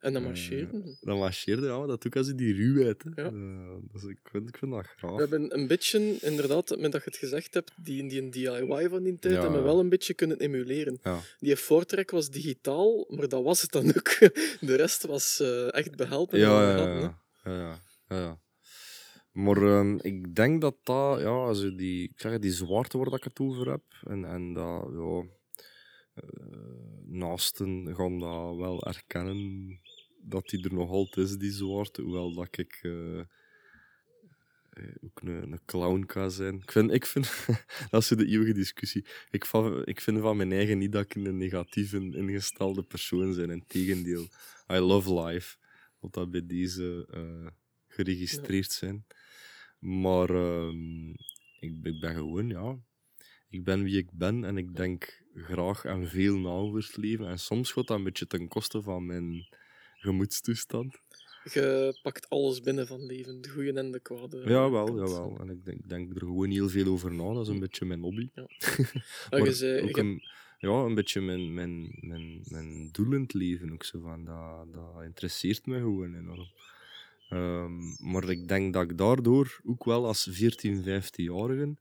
[0.00, 0.96] En dan Eh, marcheerde.
[1.00, 3.04] Dat marcheerde, ja, maar dat ik als je die ruwheid.
[3.14, 3.22] Hè.
[3.22, 3.28] Ja.
[3.28, 5.14] Eh, dus ik, vind, ik vind dat graag.
[5.14, 8.88] We hebben een beetje, inderdaad, met dat je het gezegd hebt, die, die een DIY
[8.88, 9.40] van die tijd, Ja.
[9.40, 10.98] hebben we wel een beetje kunnen emuleren.
[11.02, 11.20] Ja.
[11.38, 14.18] Die Fortrack was digitaal, maar dat was het dan ook.
[14.60, 16.38] De rest was eh, echt behelpen.
[16.38, 17.78] Ja, ja, ja.
[18.08, 18.40] ja.
[19.32, 23.10] Maar ehm, ik denk dat dat, ja, als je die, ik zeg die zwaarte waar
[23.10, 25.24] dat ik het over heb, en, en dat, ja,
[27.06, 29.80] naasten gaan dat wel erkennen
[30.22, 33.18] dat die er nog altijd is, die zwaarte, hoewel dat ik eh,
[34.70, 36.54] eh, ook een, een clown kan zijn.
[36.54, 37.46] Ik vind, ik vind
[37.90, 39.04] dat is de eeuwige discussie.
[39.30, 39.44] Ik,
[39.84, 43.50] ik vind van mijn eigen niet dat ik een negatief in- ingestelde persoon ben.
[43.50, 44.28] Integendeel,
[44.72, 45.56] I love life.
[45.98, 47.46] Wat dat bij deze eh,
[47.88, 49.06] geregistreerd zijn.
[49.78, 51.10] Maar ehm,
[51.60, 52.78] ik, ben gewoon, ja.
[53.48, 57.26] Ik ben wie ik ben en ik denk graag en veel na leven.
[57.26, 59.48] En soms gaat dat een beetje ten koste van mijn
[60.00, 61.00] gemoedstoestand.
[61.44, 64.42] Je pakt alles binnen van leven, de goede en de kwade.
[64.46, 65.36] Jawel, jawel.
[65.40, 67.32] En ik denk, ik denk er gewoon heel veel over na.
[67.32, 68.30] Dat is een beetje mijn hobby.
[68.34, 68.46] Ja.
[69.30, 70.22] maar je zei, ook een,
[70.58, 73.72] ja, een beetje mijn, mijn, mijn, mijn doel in het leven.
[73.72, 76.48] Ook zo van, dat, dat interesseert me gewoon enorm.
[77.28, 81.76] Ehm, maar ik denk dat ik daardoor ook wel als 14, 15-jarige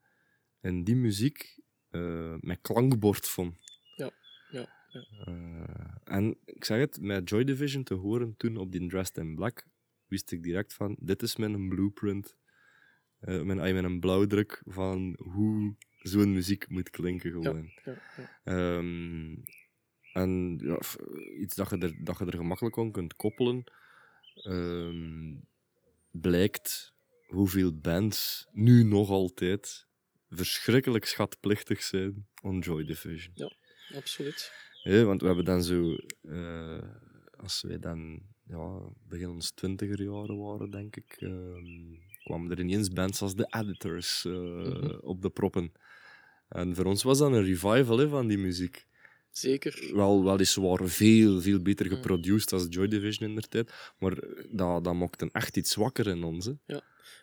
[0.62, 1.58] in die muziek
[1.90, 3.56] eh mijn klankbord vond.
[3.96, 4.12] Ja,
[4.52, 5.06] ja, ja.
[5.26, 5.69] Eh,
[6.10, 9.68] en ik zeg het, met Joy Division te horen toen op die Dressed in Black,
[10.06, 12.36] wist ik direct van, dit is mijn blueprint,
[13.20, 17.72] eh mijn, ah, mijn blauwdruk van hoe zo'n muziek moet klinken gewoon.
[17.86, 18.40] ja, ja.
[18.44, 19.36] Ehm,
[20.14, 20.80] en ja,
[21.40, 23.64] iets dat je, er, dat je er gemakkelijk aan kunt koppelen,
[24.34, 25.36] ehm,
[26.12, 26.94] blijkt
[27.28, 29.88] hoeveel bands nu nog altijd
[30.30, 33.34] verschrikkelijk schatplichtig zijn on Joy Division.
[33.96, 34.52] absoluut.
[34.84, 36.80] Ja, want we hebben dan zo, eh,
[37.38, 41.64] als wij dan ja, begin ons twintiger jaren waren, denk ik, ehm,
[42.24, 44.98] kwamen er ineens bands als de Editors eh, Mhm.
[45.02, 45.72] op de proppen.
[46.50, 48.88] En voor ons was dat een revival hè, van die muziek.
[49.32, 49.90] Zeker.
[49.94, 51.96] Wel, weliswaar veel, veel beter Mhm.
[51.96, 54.16] geproduced als Joy Division in der tijd, maar
[54.50, 56.46] dat, dat maakte echt iets zwakker in ons.
[56.46, 56.78] Hè.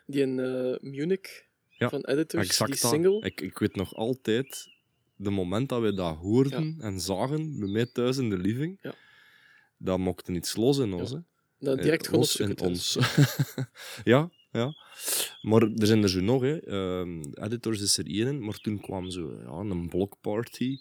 [0.06, 3.20] Die in eh, Munich Ja, van Editors, exact die single.
[3.20, 4.68] Ik, ik weet nog altijd,
[5.16, 8.94] de moment dat we dat hoorden en zagen, bij mij thuis in de living, Ja.
[9.78, 11.10] dat maakte iets los in ons.
[11.10, 11.22] Ja.
[11.58, 12.98] Dat Eh, direct gewoon ons zoek ons.
[14.04, 14.74] ja, ja.
[15.42, 16.56] Maar er zijn er zo nog, hè.
[16.58, 20.76] Ehm, editors is er één, maar toen kwam zo ja, een blockparty.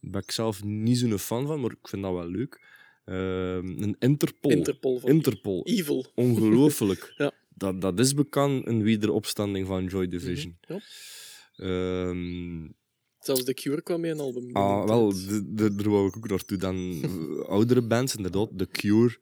[0.00, 2.60] Daar ben ik zelf niet zo'n fan van, maar ik vind dat wel leuk.
[3.04, 4.50] Ehm, een Interpol.
[4.50, 5.64] Interpol van Interpol.
[5.66, 6.06] Evil.
[6.14, 7.12] Ongelooflijk.
[7.16, 7.32] Ja.
[7.54, 10.56] dat, dat is bekend een wederopstanding van Joy Division.
[10.60, 10.80] Ja.
[11.56, 12.68] Ehm,
[13.20, 14.52] Zelfs The Cure kwam met een album.
[14.56, 16.58] ah, wel, de- de- daar wou ik ook naartoe.
[16.58, 18.48] Dan eh, oudere bands, inderdaad.
[18.58, 19.16] The Cure.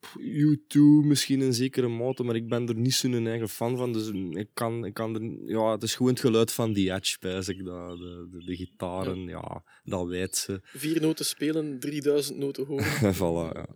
[0.00, 3.92] Pff, U2 misschien in zekere mate, maar ik ben er niet zo'n eigen fan van.
[3.92, 5.50] Dus ik kan, ik kan er...
[5.50, 7.64] Ja, het is gewoon het geluid van die Edge, spijs ik.
[7.64, 9.64] Dat, de, de, de gitaren, ja.
[9.84, 10.60] dat weet ze.
[10.62, 13.14] Vier noten spelen, 3000 noten horen.
[13.20, 13.66] voilà, ja.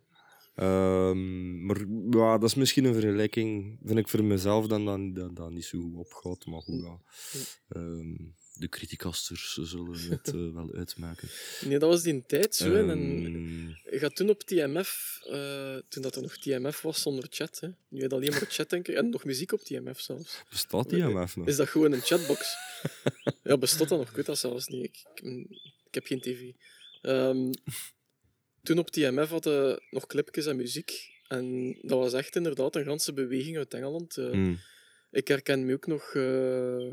[0.55, 5.37] Ehm, maar ja, dat is misschien een vergelijking, vind ik voor mezelf, dan dat dat,
[5.37, 6.47] dat niet zo goed opgaat.
[6.47, 7.01] Maar goed, ja.
[7.69, 8.15] Ehm,
[8.59, 11.29] de criticasters zullen het eh, wel uitmaken.
[11.61, 12.75] Nee, dat was die tijd zo.
[12.75, 17.27] en Ehm, je gaat toen op TMF, eh, toen dat er nog TMF was zonder
[17.31, 17.61] chat.
[17.61, 17.69] Hè.
[17.89, 18.95] Nu heb je alleen maar chat, denk ik.
[18.95, 20.43] En nog muziek op TMF zelfs.
[20.51, 21.47] bestaat die MF nog?
[21.47, 22.57] Is dat gewoon een chatbox?
[23.45, 24.09] ja, bestaat dat nog?
[24.09, 24.85] Ik weet dat zelfs niet.
[24.85, 25.47] Ik, ik,
[25.87, 26.53] ik heb geen tv.
[27.03, 27.53] Ehm,
[28.63, 31.17] toen op TMF hadden nog clipjes en muziek.
[31.29, 34.17] En dat was echt inderdaad een ganse beweging uit Engeland.
[34.17, 34.59] Eh, Mm.
[35.11, 36.93] Ik herken me ook nog uh,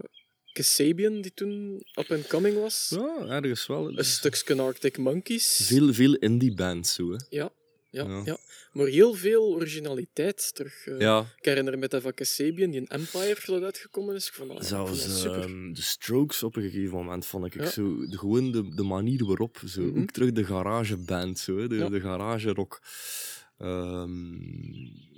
[0.55, 2.87] Kasabian, die toen up and coming was.
[2.95, 3.97] Ja, ergens wel.
[3.97, 5.59] Een stukje Arctic Monkeys.
[5.63, 7.17] Veel, veel indie bands zo, hè.
[7.29, 7.49] Ja,
[7.89, 8.21] ja, Ja.
[8.25, 8.37] ja.
[8.71, 10.85] Maar heel veel originaliteit terug.
[10.87, 10.99] eh.
[10.99, 14.27] Ja, Ik herinner me dat van Kasabian, die een Empire dat uitgekomen is.
[14.27, 15.39] Ik vond dat, ik vond dat zelfs super.
[15.41, 17.69] ehm, de Strokes op een gegeven moment vond ik Ja.
[17.69, 20.01] zo, de, gewoon de, de manier waarop, zo, Mhm.
[20.01, 21.89] ook terug de garageband, zo, hè, de, Ja.
[21.89, 22.81] de garage rock.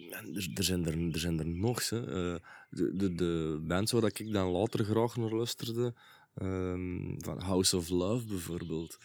[0.10, 2.00] En er, er, zijn er, er zijn er nog, hè.
[2.00, 2.40] Eh,
[2.70, 5.94] de, de, de bands waar ik dan later graag naar luisterde,
[6.36, 8.98] ehm, van House of Love bijvoorbeeld.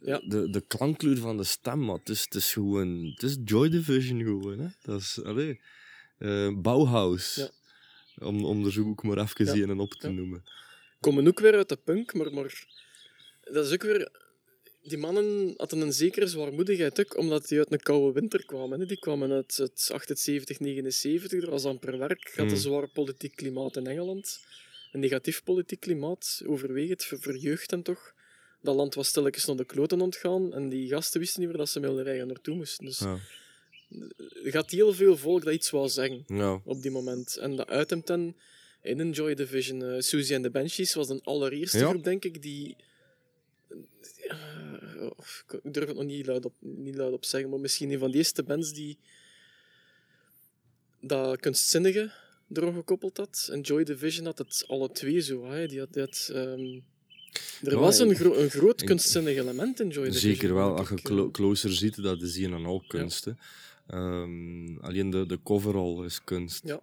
[0.00, 0.18] Ja.
[0.18, 3.04] De, de klankkleur van de stem, maar het is, het is gewoon...
[3.04, 4.68] Het is Joy Division gewoon, hè.
[4.82, 5.22] Dat is...
[5.22, 5.60] Allee,
[6.18, 7.34] eh, Bauhaus.
[7.34, 7.48] Ja.
[8.26, 9.66] Om, om er zo ook maar even Ja.
[9.68, 10.42] een op te noemen.
[11.00, 12.66] komen ook weer uit de punk, maar, maar
[13.42, 14.24] dat is ook weer...
[14.88, 18.80] Die mannen hadden een zekere zwaarmoedigheid ook, omdat die uit een koude winter kwamen.
[18.80, 18.86] Hè.
[18.86, 22.32] Die kwamen uit het 78, 79, er was amper werk.
[22.36, 22.56] Had een Mm.
[22.56, 24.40] zwaar politiek klimaat in Engeland.
[24.92, 28.14] Een negatief politiek klimaat, overwegend, voor, voor jeugd en toch.
[28.62, 31.68] Dat land was stilletjes naar de kloten ontgaan en die gasten wisten niet meer dat
[31.68, 32.84] ze met hun rijden naartoe moesten.
[32.84, 33.18] Dus Ja.
[34.44, 36.60] er gaat heel veel volk dat iets wou zeggen Ja.
[36.64, 37.36] op die moment.
[37.36, 38.36] En dat uit hem ten
[38.82, 40.02] in een Joy Division.
[40.02, 41.88] Susie and the Banshees was de allereerste Ja.
[41.88, 42.76] groep, denk ik, die...
[45.52, 48.10] ik durf het nog niet luid, op, niet luid op zeggen, maar misschien een van
[48.10, 48.98] de eerste bands die
[51.00, 52.12] dat kunstzinnige
[52.52, 53.48] erop gekoppeld had.
[53.52, 55.44] En Joy Division had het alle twee zo.
[55.50, 55.66] Hè.
[55.66, 56.80] Die had, die had, ehm,
[57.62, 60.34] er Ja, was een, gro- een groot kunstzinnig element in Joy Division.
[60.34, 61.30] Zeker wel, als je clo- eh.
[61.32, 63.24] closer ziet, dat is hier een al kunst.
[63.24, 63.32] hè.
[63.86, 66.66] Ehm, alleen de, de coverall is kunst.
[66.66, 66.80] Ja.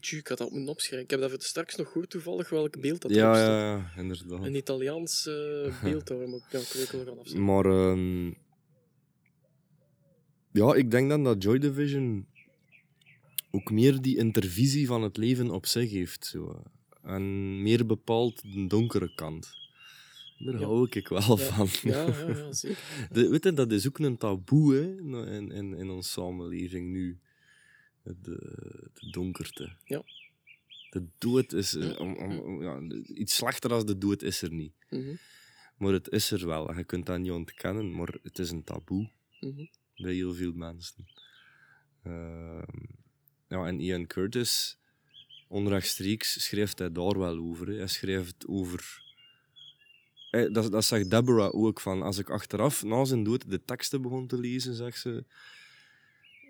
[0.00, 1.04] Tju, ik had dat moeten opschrijven.
[1.04, 4.44] Ik heb dat straks nog goed toevallig welk beeld dat ja, ja, inderdaad.
[4.44, 7.44] Een Italiaans eh beeld daar, maar ja, ik wel gaan afzetten.
[7.44, 8.26] Maar ehm,
[10.52, 12.26] ja, ik denk dan dat Joy Division
[13.50, 16.26] ook meer die intervisie van het leven op zich heeft.
[16.26, 16.62] Zo.
[17.02, 19.58] En meer bepaalt de donkere kant.
[20.38, 20.66] Daar Ja.
[20.66, 21.36] hou ik wel Ja.
[21.36, 21.68] van.
[21.82, 22.78] Ja, ja, ja, zeker.
[23.12, 24.82] De, weet je, dat is ook een taboe hè,
[25.36, 27.18] in, in, in onze samenleving nu.
[28.02, 28.12] De,
[28.94, 29.72] de donkerte.
[29.84, 30.02] Ja.
[30.90, 31.74] De dood is...
[31.74, 32.80] eh, om, om, ja,
[33.14, 34.72] iets slechter dan de dood is er niet.
[34.90, 35.14] Mhm,
[35.76, 36.68] Maar het is er wel.
[36.68, 39.10] en Je kunt dat niet ontkennen, maar het is een taboe
[39.40, 39.64] mhm.
[39.96, 41.06] bij heel veel mensen.
[42.02, 42.78] Ehm,
[43.48, 44.78] ja, en Ian Curtis,
[45.48, 47.68] onrechtstreeks, schrijft hij daar wel over.
[47.68, 47.74] Hè.
[47.76, 49.02] Hij schrijft over...
[50.30, 54.02] Hij- dat, dat zegt Deborah ook, van als ik achteraf, na zijn dood, de teksten
[54.02, 55.24] begon te lezen, zegt ze,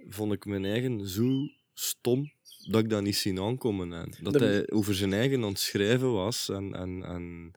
[0.09, 2.33] vond ik mijn eigen zo stom
[2.67, 3.93] dat ik dat niet zien aankomen.
[3.93, 7.53] En dat De- hij over zijn eigen aan het schrijven was en, en, en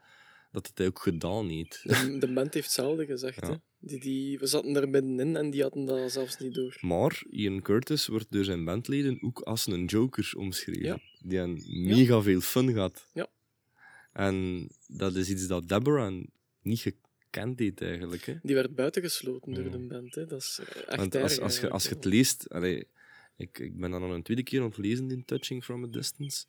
[0.52, 1.82] dat het hij ook gedaan heeft.
[1.84, 3.42] De, de band heeft hetzelfde gezegd.
[3.42, 3.50] Ja.
[3.50, 3.56] Hè.
[3.80, 6.78] Die, die, we zaten er middenin en die hadden dat zelfs niet door.
[6.82, 10.84] Maar Ian Curtis wordt door zijn bandleden ook als een joker omschreven.
[10.84, 11.00] Ja.
[11.22, 13.08] Die een mega veel fun had.
[13.14, 13.28] Ja.
[14.14, 16.24] En dat is iets dat Deborah
[16.62, 16.80] niet
[17.34, 18.26] gekend heeft eigenlijk.
[18.26, 18.36] Hè.
[18.42, 19.70] Die werd buitengesloten door Ja.
[19.70, 20.16] de band.
[20.16, 20.26] Hè.
[20.26, 22.50] Dat is eh, echt Want als, als, je, als je het leest...
[22.50, 22.88] Allee,
[23.36, 25.88] ik, ik ben dan al een tweede keer aan het lezen in Touching from a
[25.88, 26.46] Distance.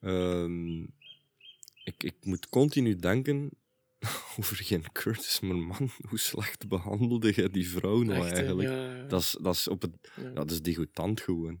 [0.00, 0.80] Ehm,
[1.84, 3.50] ik, ik moet continu denken
[4.38, 8.68] over geen Curtis, maar man, hoe slecht behandelde jij die vrouw nou Echt, eigenlijk?
[8.68, 10.22] Ja, ja, Dat is, dat is op het ja.
[10.22, 11.60] Ja, dat is degoutant gewoon.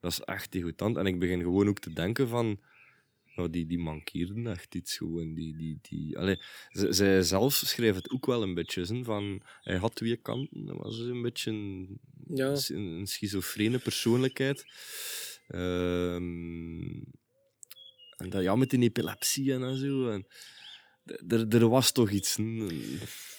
[0.00, 0.96] Dat is echt degoutant.
[0.96, 2.60] En ik begin gewoon ook te denken van...
[3.36, 5.34] Nou, die, die mankeerden echt iets gewoon.
[5.34, 6.38] Die, die, die, allee,
[6.70, 8.84] zij zelf schreef het ook wel een beetje.
[8.86, 10.66] hè, van, hij had twee kanten.
[10.66, 12.56] Hij was een beetje een, Ja.
[12.68, 14.64] een, een schizofrene persoonlijkheid.
[15.48, 16.82] Ehm,
[18.16, 20.10] en dat, ja, met die epilepsie en zo.
[20.10, 20.26] En,
[21.28, 22.36] er, was toch iets.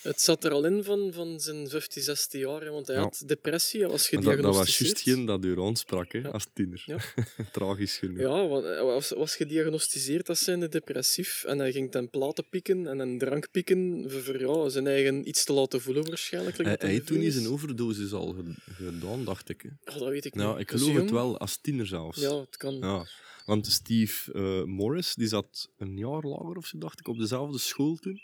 [0.02, 3.02] Het zat er al in van, van zijn 15, 16 jaar, want hij Ja.
[3.02, 6.30] had depressie, hij was dat, dat was juist geen dat u aansprak hè, Ja.
[6.30, 6.84] als tiener.
[6.86, 6.98] Ja.
[7.52, 8.20] Tragisch genoeg.
[8.20, 12.88] Ja, want hij was, was gediagnosticeerd als zijnde depressief en hij ging ten platen pieken
[12.88, 16.58] en een drank pieken voor, zijn eigen iets te laten voelen waarschijnlijk.
[16.58, 17.34] Hij, heeft toen is.
[17.34, 19.62] zijn overdosis al ge- gedaan, dacht ik.
[19.62, 19.70] Hè.
[20.00, 20.44] Dat weet ik niet.
[20.44, 22.20] Nou, ik geloof het wel, als tiener zelfs.
[22.22, 23.06] Ja, het kan.
[23.46, 27.58] Want Steve eh, Morris, die zat een jaar lager of zo, dacht ik, op dezelfde
[27.58, 28.22] school toen.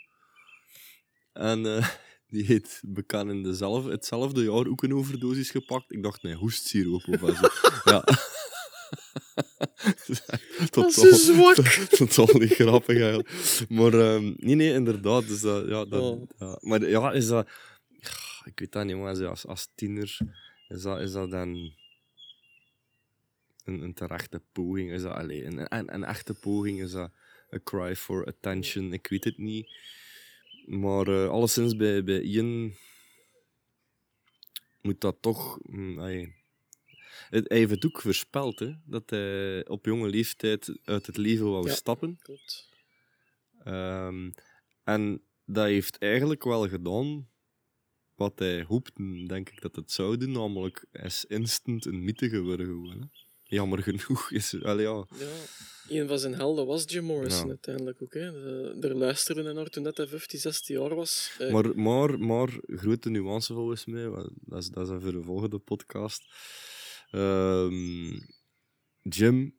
[1.32, 1.88] En eh,
[2.32, 5.92] die heeft bekend in dezelfde, hetzelfde jaar ook een overdosis gepakt.
[5.92, 7.48] Ik dacht, nee, hoestsiroop of zo.
[7.92, 8.04] ja.
[10.70, 11.56] Totaal ze zwak.
[11.88, 13.68] Totaal niet grappig eigenlijk.
[13.68, 15.26] Maar ehm, nee, nee, inderdaad.
[15.28, 16.28] Dus dat, ja, dat, Oh.
[16.38, 16.58] ja.
[16.60, 17.48] Maar ja, is dat...
[18.44, 20.18] Ik weet dat niet, maar als, als tiener
[20.68, 21.72] is dat, is dat dan
[23.64, 24.90] een, een terechte poging?
[24.92, 26.80] Is dat allee, een, een, een echte poging?
[26.80, 27.10] Is dat
[27.50, 28.92] een cry for attention?
[28.92, 29.70] Ik weet het niet.
[30.66, 32.74] Maar eh, alleszins bij, bij Ian
[34.80, 35.58] moet dat toch...
[35.62, 35.98] mm,
[37.30, 41.50] het- hij heeft het ook voorspeld, hè, dat hij op jonge leeftijd uit het leven
[41.50, 41.74] wou Ja.
[41.74, 42.18] stappen.
[42.22, 42.68] Klopt.
[43.64, 44.30] Ehm,
[44.84, 47.28] en dat heeft eigenlijk wel gedaan
[48.14, 50.32] wat hij hoopte, denk ik, dat het zou doen.
[50.32, 52.66] Namelijk, hij is instant een mythe geworden.
[52.66, 53.06] Gewoon, hè.
[53.52, 54.62] Jammer genoeg is...
[54.62, 55.06] Allee, ja.
[55.18, 57.48] Ja, een van zijn helden was Jim Morrison Ja.
[57.48, 58.14] uiteindelijk ook.
[58.14, 58.32] Hè.
[58.32, 61.36] De, er luisterde naar toen net hij 15, 16 jaar was.
[61.38, 64.04] Eh, Maar, maar, maar, grote nuance volgens mij,
[64.44, 66.22] dat is, dat is voor de volgende podcast.
[67.10, 68.18] Ehm,
[69.02, 69.54] Jim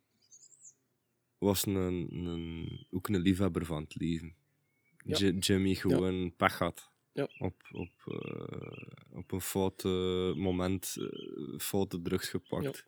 [1.38, 4.36] was een, een, ook een liefhebber van het leven.
[5.06, 5.18] Ja.
[5.18, 6.92] Ji- Jimmy gewoon pech had.
[7.14, 7.28] Ja.
[7.38, 12.86] Op, op, eh, op een fout eh, moment eh, foute drugs gepakt.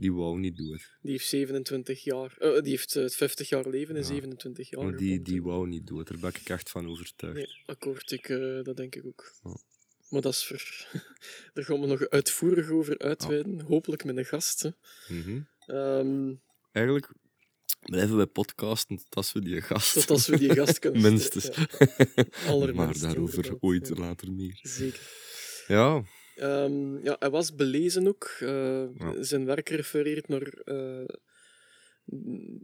[0.00, 0.80] Die wou niet doen.
[1.02, 4.06] Die heeft 27 jaar, eh, die heeft eh, 50 jaar leven in Ja.
[4.06, 4.84] 27 jaar.
[4.84, 6.04] Maar die, die wou niet doen.
[6.04, 7.36] Daar ben ik echt van overtuigd.
[7.36, 9.32] Nee, akkoord, ik, eh, dat denk ik ook.
[9.44, 9.56] Ja.
[10.10, 10.86] Maar dat is voor...
[11.54, 13.60] Daar gaan we nog uitvoerig over uitweiden.
[13.60, 14.62] Hopelijk met een gast.
[14.62, 14.70] Hè.
[15.08, 15.40] Mhm.
[15.66, 16.34] Ehm,
[16.72, 17.12] Eigenlijk
[17.82, 21.50] blijven wij podcasten tot als we die gast tot als we die gast kunnen Minstens.
[22.46, 22.72] Ja.
[22.72, 24.58] Maar daarover ooit later meer.
[24.62, 25.00] Zeker.
[25.66, 26.04] Ja,
[26.38, 28.36] Ehm, ja, hij was belezen ook.
[28.40, 29.22] Eh, Ja.
[29.22, 31.04] Zijn werk refereert naar eh,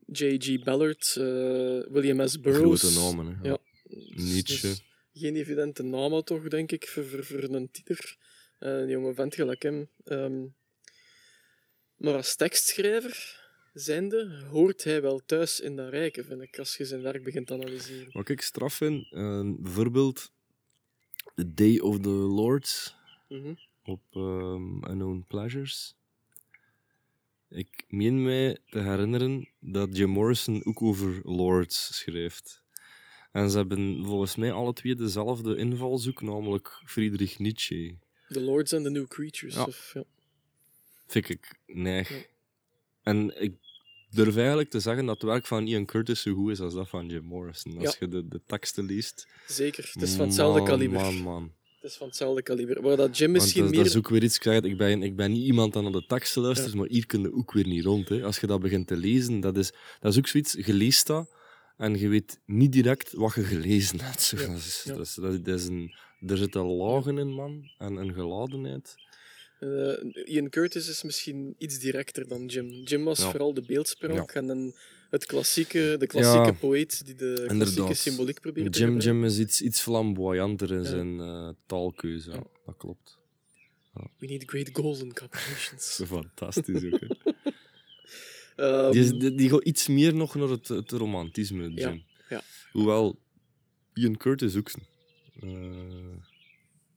[0.06, 0.62] J.G.
[0.64, 1.24] Ballard, eh,
[1.92, 2.40] William S.
[2.40, 2.80] Burroughs.
[2.82, 3.36] grote namen.
[3.36, 3.48] Hè.
[3.48, 3.58] Ja.
[4.14, 4.66] Nietzsche.
[4.68, 8.16] Dus geen evidente naam toch, denk ik, voor, voor, voor een tiener.
[8.58, 9.88] Eh, een jonge vent gelijk hem.
[10.04, 10.44] Ehm,
[11.96, 16.84] maar als tekstschrijver zijnde hoort hij wel thuis in dat rijke, vind ik, als je
[16.84, 18.12] zijn werk begint te analyseren.
[18.12, 19.10] Wat ik straf vind,
[19.62, 20.32] bijvoorbeeld
[21.34, 22.94] The Day of the Lords
[23.28, 23.54] Mhm.
[23.84, 25.94] op ehm, Unknown Pleasures.
[27.48, 32.62] Ik meen mij te herinneren dat Jim Morrison ook over Lords schrijft.
[33.32, 37.96] En ze hebben volgens mij alle twee dezelfde invalshoek, namelijk Friedrich Nietzsche.
[38.28, 39.54] The Lords and the New Creatures.
[39.54, 39.64] Ja.
[39.64, 40.04] Of, ja.
[41.06, 42.08] Vind ik neig.
[42.08, 42.22] Ja.
[43.02, 43.54] En ik
[44.10, 46.88] durf eigenlijk te zeggen dat het werk van Ian Curtis zo goed is als dat
[46.88, 47.78] van Jim Morrison.
[47.78, 47.96] Als Ja.
[48.00, 49.28] je de, de teksten leest.
[49.46, 51.00] Zeker, het is van hetzelfde kaliber.
[51.00, 51.52] Man, man.
[51.84, 52.82] Het is van hetzelfde kaliber.
[52.82, 53.78] Waar dat Jim misschien dat, meer...
[53.78, 56.74] dat is ook weer iets, ik, ben, ik ben niet iemand naar de teksten luistert,
[56.74, 58.08] maar hier kun je ook weer niet rond.
[58.08, 58.22] Hè.
[58.22, 61.30] Als je dat begint te lezen, dat is, dat is ook zoiets, je leest dat
[61.76, 64.22] en je weet niet direct wat je gelezen hebt.
[64.22, 64.36] Zo.
[64.36, 64.94] Ja, Dat is, ja.
[64.94, 65.94] dat is, dat is een,
[66.26, 68.94] er zitten lagen in, man, en een geladenheid.
[69.58, 72.68] Eh, Ian Curtis is misschien iets directer dan Jim.
[72.68, 74.74] Jim was vooral de beeldspraak en dan
[75.14, 76.52] het klassieke, de klassieke Ja.
[76.52, 77.96] poëet die de klassieke Inderdaad.
[77.96, 79.14] symboliek probeert te Jim, gebruiken.
[79.20, 80.84] Jim is iets, iets flamboyanter in Ja.
[80.84, 82.42] zijn eh, taalkeuze, ja.
[82.66, 83.18] Dat klopt.
[84.18, 86.00] We need great golden combinations.
[86.06, 87.00] Fantastisch ook.
[88.56, 92.02] Ehm, Die, die, die gaat iets meer nog naar het, het romantisme, Jim.
[92.72, 93.18] Hoewel,
[93.94, 94.70] Ian Curtis ook.
[95.40, 95.50] eh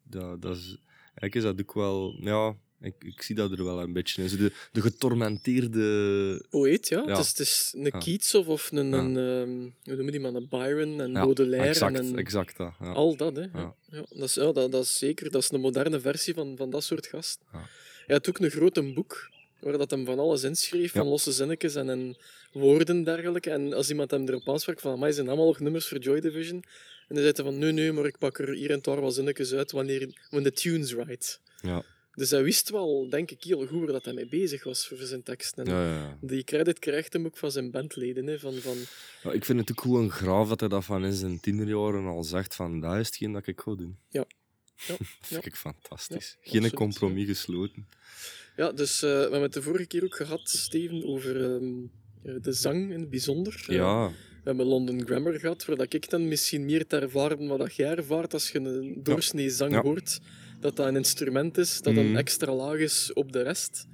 [0.10, 2.18] dat, dat is, eigenlijk is dat ook wel...
[2.22, 4.30] Ja, ik, ik zie dat er wel een beetje in.
[4.38, 6.46] De, de getormenteerde...
[6.50, 7.04] poëet, ja.
[7.06, 7.10] Ja.
[7.10, 7.98] Het, is, het is een Ja.
[7.98, 8.98] Keats of, of een, Ja.
[8.98, 11.68] een ehm, hoe noem je die man, een Byron en Baudelaire.
[11.68, 12.74] exact, en een, exact dat.
[12.80, 12.92] Ja.
[12.92, 13.42] Al dat, hè.
[13.54, 13.76] Ja.
[13.90, 15.32] Dat, is, ja, dat, dat is zeker.
[15.32, 17.40] Dat is een moderne versie van, van dat soort gast.
[17.52, 17.60] Ja.
[18.06, 21.76] Hij had ook een grote boek waar dat hem van alles inschreef, van losse zinnetjes
[21.76, 22.18] en, en
[22.52, 23.50] woorden dergelijke.
[23.50, 26.64] En als iemand hem erop aansprak van, mij zijn allemaal nog nummers voor Joy Division.
[27.08, 29.14] En dan zei hij van, nee, nee, maar ik pak er hier en daar wat
[29.14, 31.40] zinnetjes uit wanneer when the tune's right.
[31.62, 31.84] Ja.
[32.18, 34.98] Dus hij wist wel, denk ik, heel goed waar dat hij mee bezig was voor
[34.98, 35.66] zijn teksten.
[35.66, 36.18] En Ja.
[36.22, 38.28] Die credit krijgt hem ook van zijn bandleden.
[38.28, 38.78] Hè, van, van,
[39.24, 42.24] Ja, Ik vind het ook gewoon graaf dat hij dat van in zijn tienerjaren al
[42.24, 43.98] zegt van dat is hetgeen dat ik ga doen.
[44.10, 44.26] Ja.
[44.88, 46.38] Ja, dat vind ik fantastisch.
[46.42, 47.88] Geen absoluut, compromis gesloten.
[48.56, 51.74] Ja, dus eh, we hebben het de vorige keer ook gehad, Steven, over ehm,
[52.24, 53.66] eh, de zang in het bijzonder.
[53.68, 54.14] Eh, Ja, we
[54.44, 58.34] hebben London Grammar gehad, waar dat ik dan misschien meer te ervaren wat jij ervaart
[58.34, 60.20] als je een doorsnee zang hoort.
[60.60, 62.16] Dat dat een instrument is, dat een Mhm.
[62.18, 63.88] extra laag is op de rest.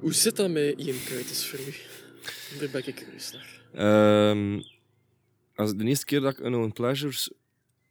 [0.00, 1.74] Hoe zit dat met Ian Curtis voor u?
[2.58, 3.62] Daar ben ik curieus naar.
[3.72, 4.60] Ehm,
[5.54, 7.30] als de eerste keer dat ik Unknown Pleasures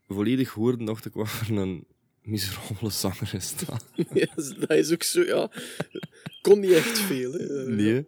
[0.07, 1.85] volledig hoorde, dacht ik, wat voor een
[2.21, 3.85] miserabele zanger is dat.
[4.13, 4.27] ja,
[4.59, 5.51] dat is ook zo, ja.
[6.41, 7.69] Kon niet echt veel, hè.
[7.69, 8.05] Nee.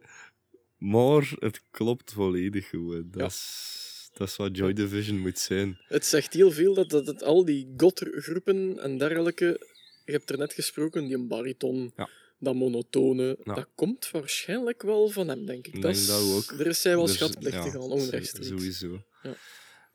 [0.77, 3.07] Maar het klopt volledig gewoon.
[3.11, 3.25] Dat, Ja.
[3.27, 3.84] is,
[4.17, 5.77] dat is wat Joy Division moet zijn.
[5.87, 9.67] Het zegt heel veel dat, dat al die gottergroepen en dergelijke.
[10.05, 12.09] Je hebt er net gesproken, die een bariton, Ja.
[12.39, 13.53] dat monotone, Ja.
[13.53, 15.73] dat komt waarschijnlijk wel van hem, denk ik.
[15.73, 16.57] Dat denk is, dat ook.
[16.57, 18.47] Daar is hij wel Dus, schatplichtig ja, aan, onrechtstreeks.
[18.47, 19.03] Sowieso.
[19.23, 19.35] Ja.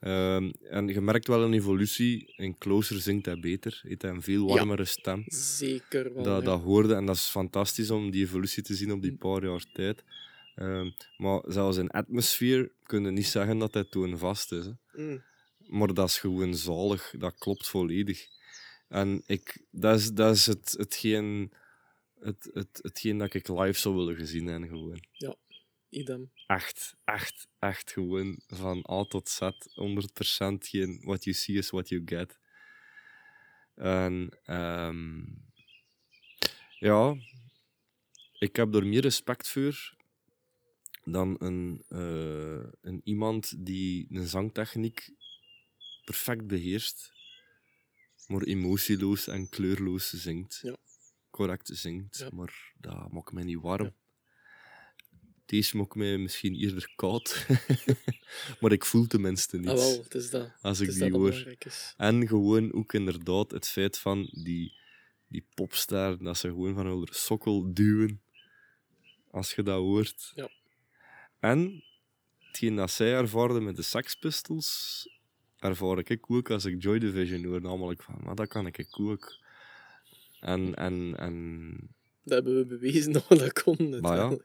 [0.01, 2.33] Ehm, en je merkt wel een evolutie.
[2.37, 3.81] In Closer zingt hij beter.
[3.83, 4.55] Heeft hij een veel Ja.
[4.55, 5.23] warmere stem.
[5.27, 6.23] Zeker wel.
[6.23, 6.45] dat, ja.
[6.45, 9.19] dat hoorde en dat is fantastisch om die evolutie te zien op die Mm.
[9.19, 10.05] paar jaar tijd.
[10.61, 14.65] Ehm, maar zelfs in atmosfeer kun je niet zeggen dat hij toen vast is.
[14.65, 14.73] Hè.
[14.93, 15.23] Mm.
[15.59, 17.15] Maar dat is gewoon zalig.
[17.19, 18.27] Dat klopt volledig.
[18.89, 21.53] En ik, dat is, dat is het, hetgeen,
[22.19, 24.69] het, het, hetgeen dat ik live zou willen gezien hebben.
[24.69, 25.05] Gewoon.
[25.89, 26.31] Idem.
[26.47, 29.41] Echt, echt, echt gewoon van A tot Z.
[29.41, 29.49] 100%
[30.59, 32.39] geen what you see is what you get.
[33.75, 35.23] En ehm,
[36.79, 37.17] ja,
[38.39, 39.99] ik heb er meer respect voor
[41.13, 45.11] dan een, eh, een iemand die een zangtechniek
[46.05, 47.13] perfect beheerst,
[48.27, 50.61] maar emotieloos en kleurloos zingt.
[50.63, 50.77] Ja.
[51.31, 52.29] Correct zingt, Ja.
[52.33, 53.85] maar dat maakt mij niet warm.
[53.85, 53.95] Ja.
[55.47, 57.47] Deze maakt mij misschien eerder koud,
[58.61, 60.53] maar ik voel tenminste niets Ah, wel, het is dat.
[60.61, 61.57] als Het ik die hoor.
[61.97, 64.73] En gewoon ook inderdaad het feit van die,
[65.29, 68.23] die popster, dat ze gewoon van hun sokkel duwen
[69.31, 70.33] als je dat hoort.
[70.35, 70.51] Ja.
[71.41, 71.85] En
[72.39, 75.09] hetgeen dat zij ervaarde met de Sex Pistols,
[75.59, 77.61] ervaar ik ook als ik Joy Division hoor.
[77.61, 79.39] Namelijk van, maar dat kan ik ook.
[80.41, 81.71] En, en, en,
[82.23, 84.37] Dat hebben we bewezen dat we dat konden, ja.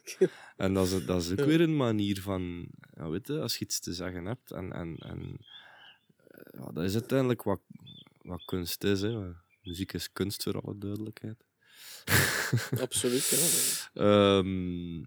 [0.57, 3.65] en dat is, dat is ook weer een manier van, ja, weet je, als je
[3.65, 4.51] iets te zeggen hebt.
[4.51, 5.37] En, en, en
[6.17, 7.61] eh, ja, dat is uiteindelijk wat,
[8.21, 9.01] wat kunst is.
[9.01, 9.31] Hè.
[9.63, 11.45] Muziek is kunst, voor alle duidelijkheid.
[12.81, 13.27] Absoluut,
[13.93, 14.37] ja.
[14.37, 15.03] Ehm,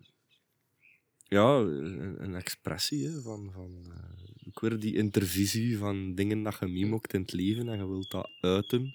[1.28, 6.56] ja, een, een expressie hè, van, van eh, ook weer die intervisie van dingen dat
[6.60, 8.94] je meemokt in het leven en je wilt dat uiten.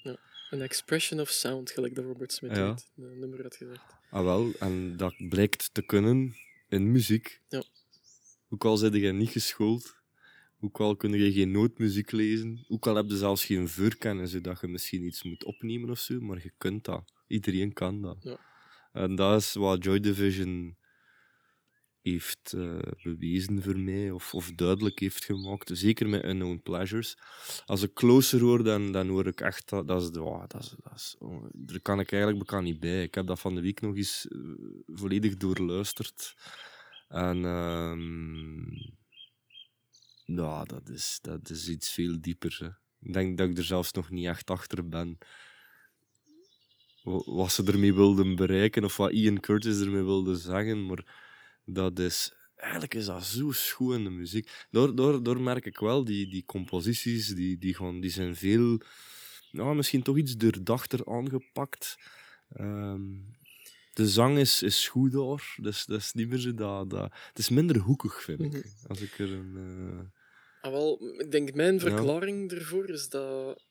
[0.50, 2.78] Een expression of sound, gelijk dat Robert Smith Ja.
[2.96, 3.82] een nummer had gezegd.
[4.10, 6.36] Ah wel, en dat blijkt te kunnen
[6.70, 7.42] in muziek.
[7.50, 7.64] Ja.
[8.50, 9.96] Ook al zit je niet geschoold,
[10.62, 14.62] ook al kun je geen nootmuziek lezen, ook al heb je zelfs geen voorkennis, zodat
[14.62, 17.04] je misschien iets moet opnemen of zo, maar je kunt dat.
[17.28, 18.18] Iedereen kan dat.
[18.22, 18.40] Ja.
[18.94, 20.76] En dat is wat Joy Division
[22.04, 25.70] heeft eh, bewezen voor mij, of, of duidelijk heeft gemaakt.
[25.74, 27.18] Zeker met Unknown Pleasures.
[27.66, 31.16] Als ik closer hoor, dan, dan hoor ik echt dat, is, dat is, dat is,
[31.20, 33.04] oh, daar kan ik eigenlijk bekend niet bij.
[33.04, 34.40] Ik heb dat van de week nog eens eh,
[34.86, 36.36] volledig doorluisterd.
[37.08, 37.38] En
[40.26, 42.80] ja, dat is, dat is iets veel dieper.
[43.02, 45.18] Ik denk dat ik er zelfs nog niet echt achter ben.
[47.04, 51.22] Wa- Wat ze ermee wilden bereiken, of wat Ian Curtis ermee wilde zeggen, maar
[51.66, 52.34] dat is...
[52.56, 54.50] Eigenlijk is dat zo schoon, de muziek.
[54.70, 58.82] Door, door, door merk ik wel, die, die composities, die, die, gaan, die zijn veel...
[59.52, 61.96] Nou, misschien toch iets doordachter aangepakt.
[62.50, 63.02] Ehm,
[63.94, 67.14] de zang is, is goed daar, dus dat is niet meer zo dat, dat...
[67.28, 68.52] Het is minder hoekig, vind ik.
[68.52, 68.88] Mhm.
[68.88, 69.56] Als ik er een...
[69.58, 70.06] eh,
[70.62, 73.64] Ah, wel, ik denk mijn verklaring ervoor is dat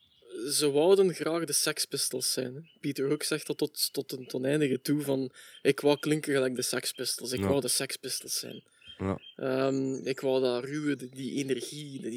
[0.51, 2.55] ze wouden graag de Sex Pistols zijn.
[2.55, 2.61] Hè.
[2.80, 6.62] Peter Hook zegt dat tot, tot een oneindige toe van ik wou klinken gelijk de
[6.62, 7.33] Sex Pistols.
[7.33, 7.47] Ik Ja.
[7.49, 8.62] wou de Sex Pistols zijn.
[8.99, 9.20] Ja.
[9.37, 12.11] Ehm, ik wou dat ruwe, die, die energie, die,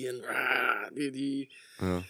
[0.94, 2.04] die, die, ja.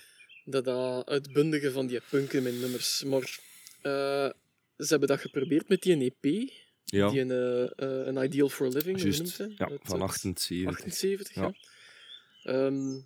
[0.45, 3.03] dat, dat uitbundige van die punken in mijn nummers.
[3.03, 3.39] Maar
[3.81, 4.29] eh,
[4.77, 6.49] ze hebben dat geprobeerd met die EP,
[6.85, 9.19] Ja, die een, eh, eh, een Ideal for Living, juist.
[9.19, 9.53] noemt hij?
[9.57, 10.77] Ja, van uit 78.
[10.77, 11.53] 78, ja.
[12.43, 13.01] Ja.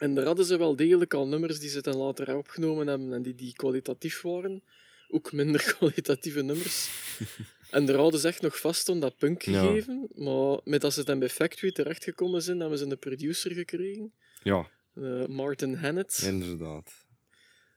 [0.00, 3.12] Ehm, en daar hadden ze wel degelijk al nummers die ze dan later opgenomen hebben
[3.12, 4.62] en die, die kwalitatief waren.
[5.08, 6.90] Ook minder kwalitatieve nummers.
[7.70, 9.60] en daar hadden ze echt nog vast aan dat punk Ja.
[9.62, 10.08] gegeven.
[10.14, 14.12] Maar met als ze dan bij Factory terechtgekomen zijn, hebben ze een producer gekregen.
[14.42, 16.22] Ja, eh, Martin Hannett.
[16.26, 16.90] inderdaad.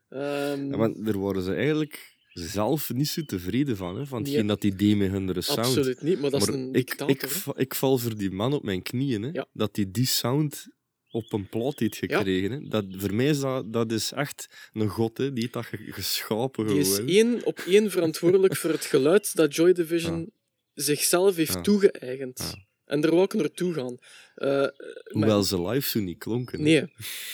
[0.09, 4.27] Ehm, Ja, want daar waren ze eigenlijk zelf niet zo tevreden van, hè, van Nee.
[4.31, 5.59] hetgeen dat die deed met hun sound.
[5.59, 7.09] absoluut niet, maar dat is een ik, dictator.
[7.55, 9.47] ik, ik val voor die man op mijn knieën, hè, Ja.
[9.53, 10.67] dat hij die sound
[11.13, 12.51] op een plaat heeft gekregen.
[12.51, 12.59] Hè.
[12.67, 15.33] Dat, voor mij is dat, dat is echt een god, hè.
[15.33, 16.67] die dat ge- geschapen.
[16.67, 20.31] Die is één op één verantwoordelijk voor het geluid dat Joy Division
[20.73, 21.61] zichzelf heeft Ja.
[21.61, 22.53] toegeëigend.
[22.85, 23.97] En daar wou ik naartoe gaan.
[24.35, 24.73] Maar-
[25.11, 26.57] Hoewel ze live zo niet klonken.
[26.57, 26.63] hè.
[26.63, 26.79] Nee.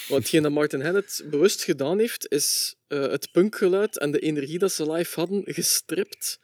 [0.07, 4.59] Want hetgeen dat Martin Hannett bewust gedaan heeft, is eh, het punkgeluid en de energie
[4.59, 6.39] dat ze live hadden gestript.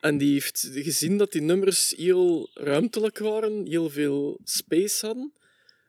[0.00, 5.32] En die heeft gezien dat die nummers heel ruimtelijk waren, heel veel space hadden.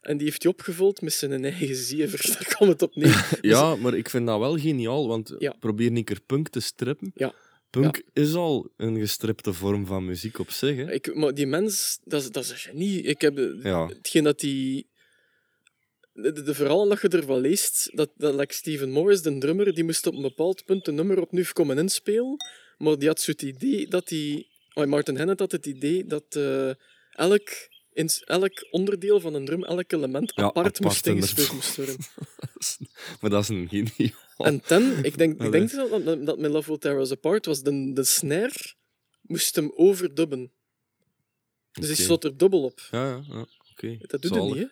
[0.06, 2.26] En die heeft hij opgevuld met zijn eigen zever.
[2.34, 3.30] Daar kwam het op neer.
[3.42, 5.52] Ja, maar ik vind dat wel geniaal, want Ja.
[5.60, 7.12] probeer keer punk te strippen.
[7.16, 7.34] Ja.
[7.70, 10.76] Punk is al een gestripte vorm van muziek op zich.
[10.76, 10.92] Hè.
[10.92, 13.02] Ik, maar die mens, dat is, dat is een genie.
[13.02, 13.88] Ik heb de- Ja.
[13.88, 14.90] hetgeen dat die.
[16.14, 19.74] De, de, de verhalen dat je ervan leest, dat, dat like Steven Morris, de drummer,
[19.74, 22.36] die moest op een bepaald punt een nummer opnieuw komen inspelen,
[22.78, 24.48] Maar die had zo het idee dat die...
[24.74, 26.70] Oh, Martin Hennett had het idee dat eh,
[27.12, 27.50] elk,
[27.96, 31.96] in, elk onderdeel van een drum, elk element Ja, apart, moest ingespeeld moest worden.
[33.22, 34.10] maar dat is een genio.
[34.38, 37.46] En ten, ik denk, ik denk dat, dat, dat met Love Will Tear Us Apart
[37.46, 38.74] was, de, de snare
[39.22, 40.52] moest hem overdubben.
[41.72, 42.04] Dus die Oké.
[42.04, 42.88] stond er dubbel op.
[42.92, 43.46] Ja, ja, ja.
[43.72, 43.98] oké.
[44.00, 44.66] Dat doet het niet, hè?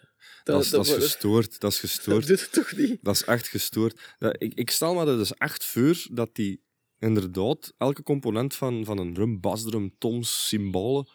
[0.43, 1.59] Dat, is, dat is dat- gestoord.
[1.59, 2.28] Dat is dat gestoord.
[2.28, 2.97] doet het toch niet?
[3.01, 3.99] Dat is echt gestoord.
[4.19, 6.61] Dat, ik, ik stel me er dus echt voor dat die
[6.99, 11.07] inderdaad elke component van, van een drum, basdrum, toms, symbolen,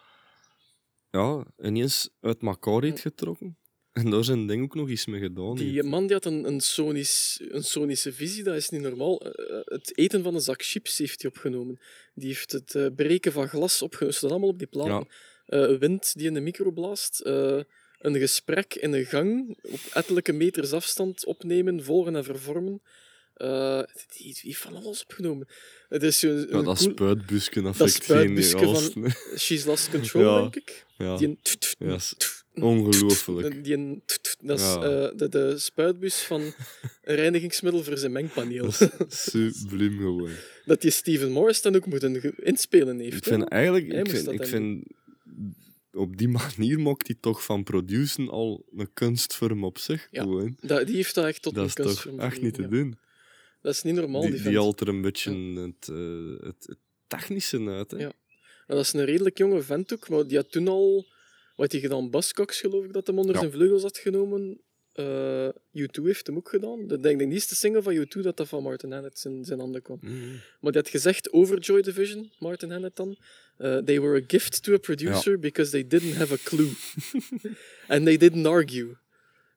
[1.11, 3.57] ja, ineens uit elkaar heeft getrokken.
[3.93, 5.55] En daar zijn ding ook nog iets mee gedaan.
[5.55, 5.87] Die heeft.
[5.87, 9.21] man die had een, een, Sonisch, een sonische visie, dat is niet normaal.
[9.21, 11.79] Eh, eh, Het eten van een zak chips heeft hij opgenomen.
[12.13, 14.07] Die heeft het eh, breken van glas opgenomen.
[14.07, 15.07] Dat staat allemaal op die platen.
[15.79, 17.21] Wind die in de micro blaast.
[17.99, 22.81] een gesprek in een gang op ettelijke meters afstand opnemen, volgen en vervormen.
[23.39, 23.81] Eh,
[24.17, 25.47] die die heeft van alles opgenomen.
[25.89, 30.41] Het is zo'n Ja, dat cool- spuitbusken dat spuitbusken van- She's Lost Control, Ja.
[30.41, 30.85] denk ik.
[30.97, 32.13] Ja, Die een is
[32.53, 33.63] ongelooflijk.
[33.63, 34.03] Die een,
[34.43, 34.75] dat is Ja.
[34.75, 36.41] eh, de, de spuitbus van
[37.01, 38.63] reinigingsmiddel voor zijn mengpaneel.
[38.79, 40.29] Dat subliem gewoon.
[40.65, 43.15] dat die Steven Morris dan ook moeten ge- inspelen heeft.
[43.17, 44.83] Ik vind eigenlijk, Hij ik vind, dat ik vind
[45.93, 50.07] op die manier maakt hij toch van produceren al een kunstvorm op zich.
[50.11, 50.57] Ja, gewoon.
[50.61, 52.97] Dat, die heeft dat echt tot Dat een is toch kunstvorm echt niet te doen.
[53.61, 54.53] Dat is niet normaal, die, Die, vent.
[54.53, 55.31] die haalt er een beetje
[55.61, 57.91] het, eh, het, het technische uit.
[57.91, 57.97] Hè?
[57.97, 58.11] Ja.
[58.67, 61.05] Maar Dat is een redelijk jonge vent ook, maar die had toen al...
[61.55, 62.09] Wat hij gedaan?
[62.09, 63.39] Buzzcocks, geloof ik, dat hem onder Ja.
[63.39, 64.59] zijn vleugels had genomen.
[64.93, 66.87] Eh, U2 heeft hem ook gedaan.
[66.87, 69.59] De, denk ik, de eerste single van U2 dat dat van Martin Hannett in zijn
[69.59, 69.97] handen kwam.
[70.01, 70.13] Mhm.
[70.59, 73.17] Maar die had gezegd over Joy Division, Martin Hannett dan.
[73.57, 76.69] eh, they were a gift to a producer because they didn't have a clue.
[77.87, 78.97] And they didn't argue.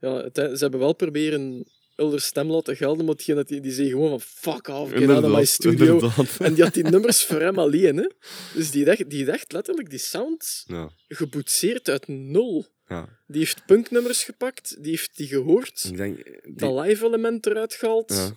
[0.00, 1.64] Ja, het- ze hebben wel proberen
[1.97, 5.09] Ulder stem laten gelden, maar hetgeen dat die, die zei gewoon van fuck off, get
[5.09, 5.93] out of my studio.
[5.93, 6.36] inderdaad.
[6.47, 7.97] En die had die nummers voor hem alleen.
[7.97, 8.09] Hè.
[8.55, 12.66] Dus die dacht, die dacht letterlijk die sound Ja, geboetseerd uit nul.
[12.88, 13.09] ja.
[13.26, 16.16] Die heeft punknummers gepakt, die heeft die gehoord, Ik denk...
[16.24, 18.36] Die, dat live-element eruit gehaald, ja.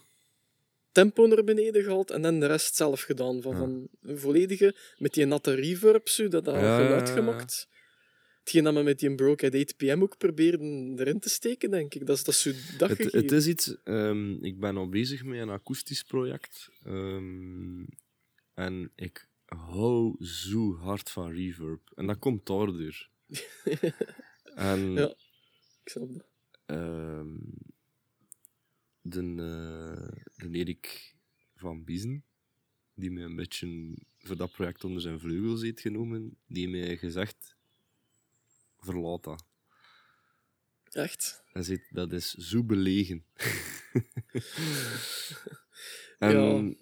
[0.92, 3.42] tempo naar beneden gehaald en dan de rest zelf gedaan.
[3.42, 7.68] Van, van een volledige, met die natte reverb, zo, dat dat geluid gemaakt.
[8.46, 11.94] Hetgeen dat we met die Broke at 8 pm ook probeerden erin te steken, denk
[11.94, 12.06] ik.
[12.06, 12.44] Dat is, dat is
[12.78, 13.76] Het, het is iets...
[13.84, 16.70] ehm, ik ben al bezig met een akoestisch project.
[16.84, 17.84] ehm,
[18.54, 21.92] en ik hou zo hard van reverb.
[21.96, 23.10] En dat komt daardoor.
[24.72, 24.94] en...
[24.94, 25.16] Ja.
[25.84, 26.26] Ik snap dat.
[26.66, 27.38] Ehm,
[29.02, 31.16] de, eh, de Erik
[31.56, 32.24] van Biezen,
[32.94, 37.55] die mij een beetje voor dat project onder zijn vleugels heeft genomen, die mij gezegd:
[38.86, 39.44] verlaat dat.
[40.92, 41.44] Echt.
[41.52, 43.26] Hij zegt: dat is zo belegen.
[46.20, 46.74] en Ja.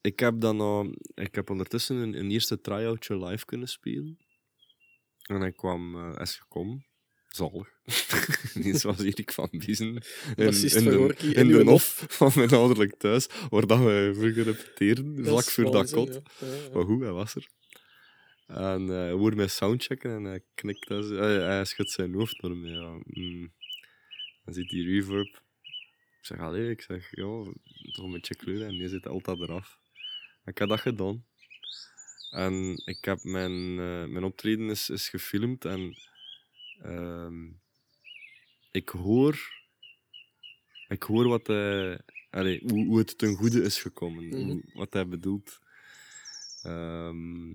[0.00, 4.18] ik heb dan ik heb ondertussen een, een eerste try-outje live kunnen spelen.
[5.22, 6.86] En hij kwam, is gekomen.
[7.28, 7.68] Zalig.
[8.56, 9.86] Ineens was Erik van Biezen
[10.36, 11.78] in, in van de, in de
[12.18, 16.14] van mijn ouderlijk thuis, waar dat wij vroeger repeteerden, Dat vlak is voor dat kot.
[16.14, 16.46] ja.
[16.46, 16.68] Ja, ja.
[16.74, 17.48] Maar goed, hij was er.
[18.46, 22.56] En eh, hij hoorde mij soundchecken en hij knikt, dat hij, schudt zijn hoofd naar
[22.56, 22.70] mij.
[22.70, 22.98] Ja.
[23.04, 23.52] Mm.
[24.44, 25.42] Dan ziet die reverb.
[26.18, 27.24] Ik zeg, allee, ik zeg, ja,
[27.92, 29.78] toch een beetje kleur en die zit altijd eraf.
[30.44, 31.24] Ik heb dat gedaan.
[32.30, 35.96] En ik heb mijn, eh, mijn optreden is, is gefilmd en
[36.82, 37.46] ehm,
[38.70, 39.52] ik hoor,
[40.88, 44.58] ik hoor wat hij, allee, hoe, hoe het ten goede is gekomen, Mhm.
[44.74, 45.58] wat hij bedoelt.
[46.62, 47.50] Ehm,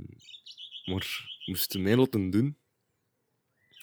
[0.88, 2.58] maar moest hij mij laten doen,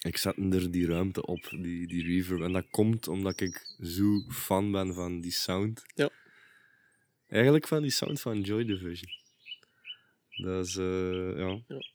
[0.01, 2.41] ik zette er die ruimte op, die, die reverb.
[2.41, 5.83] En dat komt omdat ik zo fan ben van die sound.
[5.95, 6.11] Ja.
[7.29, 9.11] Eigenlijk van die sound van Joy Division.
[10.37, 11.63] Dat is, eh, ja.
[11.69, 11.93] Ja.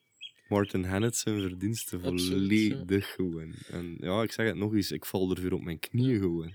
[0.47, 3.53] Martin Hannett zijn verdiensten volledig gewoon.
[3.68, 6.53] En ja, ik zeg het nog eens, ik val er weer op mijn knieën gewoon.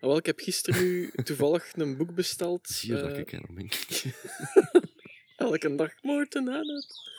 [0.00, 2.68] Ah, wel, ik heb gisteren nu toevallig een boek besteld.
[2.68, 4.14] Zie je dat eh, ik er op mijn knieën...
[5.36, 7.10] Elke dag Martin Hannett.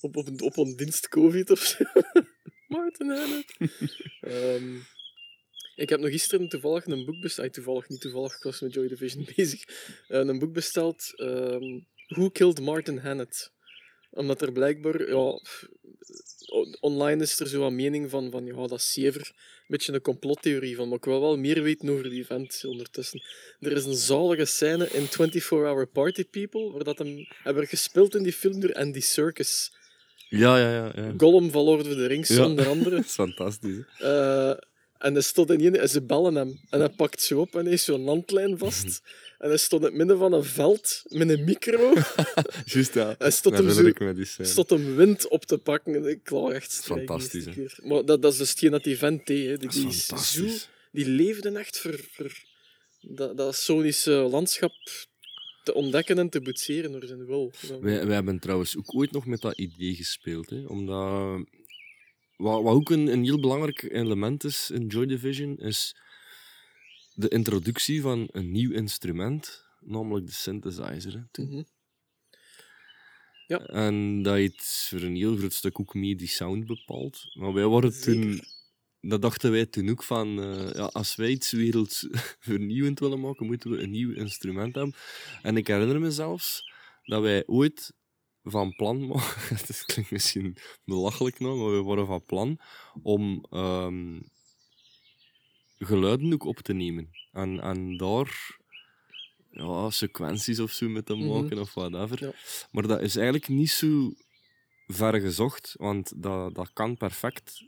[0.00, 1.84] Op, op, een, op een dienst COVID of zo.
[2.68, 3.44] Martin.
[4.20, 4.76] Ehm,
[5.76, 7.52] ik heb nog gisteren toevallig een boek besteld.
[7.52, 9.64] Toevallig, niet toevallig, ik was met Joy Division bezig.
[10.08, 11.12] Eh, een boek besteld.
[11.16, 13.52] ehm Who Killed Martin Hannett?
[14.10, 15.08] Omdat er blijkbaar...
[15.08, 15.40] Ja,
[16.80, 19.20] online is er zo een mening van, van ja, dat is zever.
[19.20, 23.22] Een beetje een complottheorie van, maar ik wil wel meer weten over die event ondertussen.
[23.60, 28.14] Er is een zalige scène in 24 Hour Party People, waar dat hem hebben gespeeld
[28.14, 29.72] in die film door Andy Serkis.
[30.28, 30.92] Ja, ja, ja.
[30.94, 31.12] ja.
[31.16, 32.44] Gollum van Lord of the Rings, Ja.
[32.44, 32.96] onder andere.
[32.96, 33.84] Dat is fantastisch.
[33.98, 34.50] Eh,
[34.98, 36.60] En hij stond in en ze bellen hem.
[36.70, 39.00] En hij pakt ze op en hij heeft zo'n landlijn vast.
[39.38, 41.94] En hij stond in het midden van een veld met een micro.
[42.64, 43.14] Juist, ja.
[43.18, 46.04] Hij stond hem zo ik stond wind op te pakken.
[46.08, 47.46] Ik lag echt Fantastisch.
[47.82, 49.60] Maar dat, dat is dus hetgeen dat die vent deed.
[49.60, 50.46] Die, die, zo,
[50.92, 52.32] die leefde echt voor, voor
[53.00, 54.72] dat, dat Sonische landschap
[55.62, 57.52] te ontdekken en te boetseren door zijn wil.
[57.80, 60.50] Wij, wij hebben trouwens ook ooit nog met dat idee gespeeld.
[60.50, 60.64] Hè?
[60.66, 61.44] Omdat,
[62.36, 65.96] wat, wat ook een, een heel belangrijk element is in Joy Division, is
[67.14, 71.28] de introductie van een nieuw instrument, namelijk de synthesizer.
[71.32, 71.44] Hè.
[71.44, 71.62] Mhm.
[73.56, 77.24] En dat heeft voor een heel groot stuk ook mee die sound bepaald.
[77.34, 78.40] Maar wij waren toen.
[79.00, 82.06] Dat dachten wij toen ook van, eh, ja, als wij iets werelds
[82.48, 84.94] vernieuwend willen maken, moeten we een nieuw instrument hebben.
[85.42, 86.72] En ik herinner me zelfs
[87.02, 87.92] dat wij ooit
[88.42, 92.58] van plan waren, het klinkt misschien belachelijk nou, maar we waren van plan
[93.02, 94.20] om ehm,
[95.78, 97.10] geluiden ook op te nemen.
[97.32, 98.56] En, en daar
[99.50, 101.26] ja, sequenties of zo mee te Mhm.
[101.28, 102.24] maken of whatever.
[102.24, 102.32] Ja.
[102.70, 104.12] Maar dat is eigenlijk niet zo
[104.86, 107.62] ver gezocht, want dat, dat kan perfect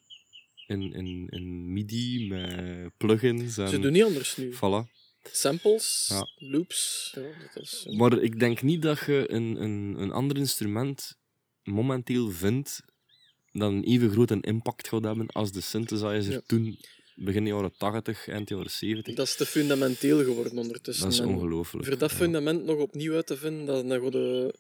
[0.70, 3.58] in, in, in MIDI met plugins.
[3.58, 4.54] En, Ze doen niet anders nu.
[4.54, 4.98] Voilà.
[5.22, 6.26] Samples, Ja.
[6.36, 7.12] loops.
[7.14, 7.22] Ja,
[7.54, 11.16] dat is, eh, Maar ik denk niet dat je een, een, een ander instrument
[11.62, 12.82] momenteel vindt
[13.52, 16.40] dat een even grote impact gaat hebben als de synthesizer Ja.
[16.46, 16.78] toen,
[17.14, 19.14] begin jaren 80, eind jaren 70.
[19.14, 21.04] dat is te fundamenteel geworden ondertussen.
[21.04, 21.86] Dat is ongelooflijk.
[21.86, 22.16] Voor dat ja.
[22.16, 24.54] fundament nog opnieuw uit te vinden, dat, je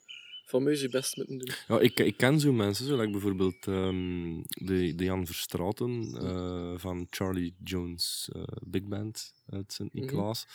[0.50, 1.54] fameus je best moeten doen.
[1.68, 6.72] Ja, ik, ik ken zo mensen, zo, like bijvoorbeeld ehm, de, de Jan Verstraeten eh,
[6.76, 10.46] van Charlie Jones eh, Big Band uit Sint-Niklaas.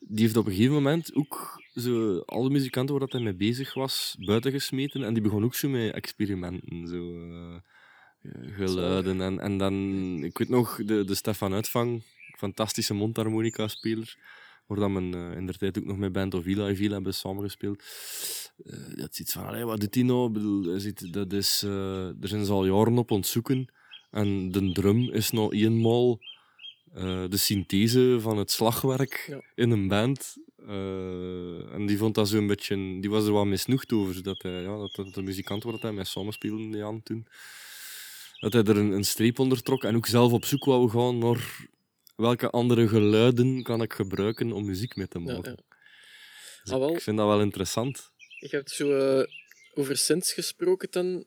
[0.00, 3.74] Die heeft op een gegeven moment ook zo, alle muzikanten waar dat hij mee bezig
[3.74, 5.02] was, buiten gesmeten.
[5.04, 6.88] En die begon ook zo met experimenten.
[6.88, 7.56] Zo, eh,
[8.56, 9.20] geluiden.
[9.20, 9.74] En, en dan,
[10.24, 12.02] ik weet nog, de, de Stefan Uitvang,
[12.36, 14.16] fantastische mondharmonica-speler.
[14.66, 17.14] Waar dan men eh, in der tijd ook nog met Band of Villa Villa hebben
[17.14, 17.82] samengespeeld.
[18.64, 20.30] Eh dat is iets van, allee, wat doet hij nou?
[20.30, 20.62] Bedoel,
[21.10, 23.72] dat is, eh, er zijn ze al jaren op ontzoeken.
[24.10, 26.18] En de drum is nou eenmaal
[27.28, 29.40] de synthese van het slagwerk Ja.
[29.54, 30.36] in een band.
[31.72, 32.76] En die vond dat zo'n beetje...
[33.00, 34.22] Die was er wat misnoegd over.
[34.22, 37.26] Dat, hij, ja, dat, dat de muzikant waar hij mee samenspeelde Jan toen...
[38.38, 41.18] Dat hij er een, een streep onder trok en ook zelf op zoek wou gaan
[41.18, 41.66] naar
[42.22, 45.50] welke andere geluiden kan ik gebruiken om muziek mee te maken.
[45.50, 45.64] ja.
[46.62, 46.94] Dus Ah, wel.
[46.94, 48.10] Ik vind dat wel interessant.
[48.40, 49.26] Ik heb zo eh,
[49.74, 51.24] over synths gesproken dan.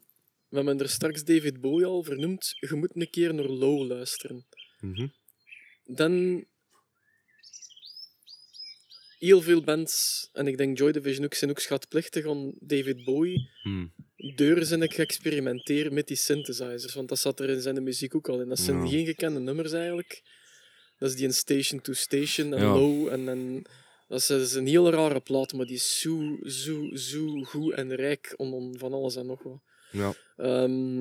[0.50, 2.54] We hebben er straks David Bowie al vernoemd.
[2.60, 4.46] Je moet een keer naar Low luisteren.
[4.80, 5.08] Mhm.
[5.86, 6.46] Dan...
[9.20, 13.50] Heel veel bands, en ik denk Joy Division ook, zijn ook schatplichtig aan David Bowie.
[13.64, 13.86] Hm.
[14.36, 18.30] Deur zijn ik geëxperimenteerd met die synthesizers, want dat zat er in zijn muziek ook
[18.30, 18.50] al in.
[18.50, 18.88] Dat zijn Ja.
[18.90, 20.22] geen gekende nummers eigenlijk.
[20.98, 22.74] Dat is die een Station to Station en Ja.
[22.74, 23.08] Low.
[23.08, 23.64] En, en,
[24.08, 27.74] dat is, dat is een heel rare plaat, maar die is zo, zo, zo goed
[27.74, 29.60] en rijk om, om van alles en nog wat.
[29.92, 30.14] Ja.
[30.38, 31.00] Ehm,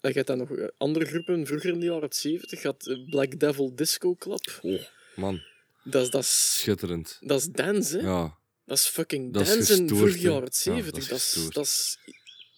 [0.00, 2.96] en je hebt dan nog eh, andere groepen, vroeger in de jaren 70 had eh,
[3.10, 4.58] Black Devil Disco Club.
[4.62, 4.80] Oh,
[5.16, 5.40] man,
[5.84, 7.18] Dat is, dat is, schitterend.
[7.20, 8.06] dat is dance, hè?
[8.06, 10.28] Ja, Dat is fucking dance in gestoord, vroege hè.
[10.28, 10.92] jaren Ja, 70.
[10.92, 11.54] dat is dat, is, gestoord.
[11.54, 11.98] dat is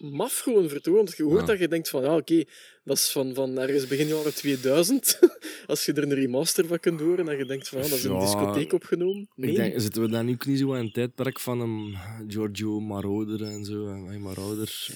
[0.01, 1.17] maf gewoon vertoond.
[1.17, 1.45] Je hoort Ja.
[1.45, 2.43] dat je denkt van, ja, oké,
[2.83, 5.19] dat is van, van ergens begin jaren 2000.
[5.67, 8.03] Als je er een remaster van kunt horen en je denkt van, ja, dat is
[8.03, 9.29] in een Ja, discotheek opgenomen.
[9.35, 11.97] Nee, ik denk, zitten we dan ook niet zo aan het tijdperk van een
[12.27, 14.89] Giorgio Moroder en zo, en hey, Marauder?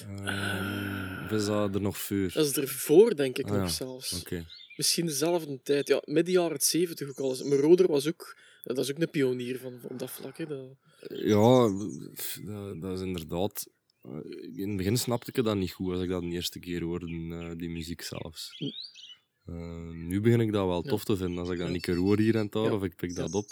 [1.24, 2.30] Of is dat er nog voor?
[2.32, 4.20] dat is ervoor, denk ik Ah, nog zelfs.
[4.20, 4.44] Oké.
[4.76, 5.88] Misschien dezelfde tijd.
[5.88, 7.30] Ja, midden jaren 70 ook al.
[7.30, 7.42] eens.
[7.42, 8.36] Maar Roder was ook...
[8.62, 10.38] Dat is ook een pionier van, van op dat vlak.
[10.38, 10.46] Hè.
[10.46, 10.76] Dat,
[11.08, 11.68] Ja,
[12.44, 13.66] dat, dat is inderdaad...
[14.06, 16.82] eh, In het begin snapte ik dat niet goed als ik dat de eerste keer
[16.82, 18.50] hoorde, eh, die muziek zelfs.
[19.44, 21.38] Eh, nu begin ik dat wel tof te vinden.
[21.38, 23.46] Als ik dat een keer hoor hier en daar, of ik pik dat op,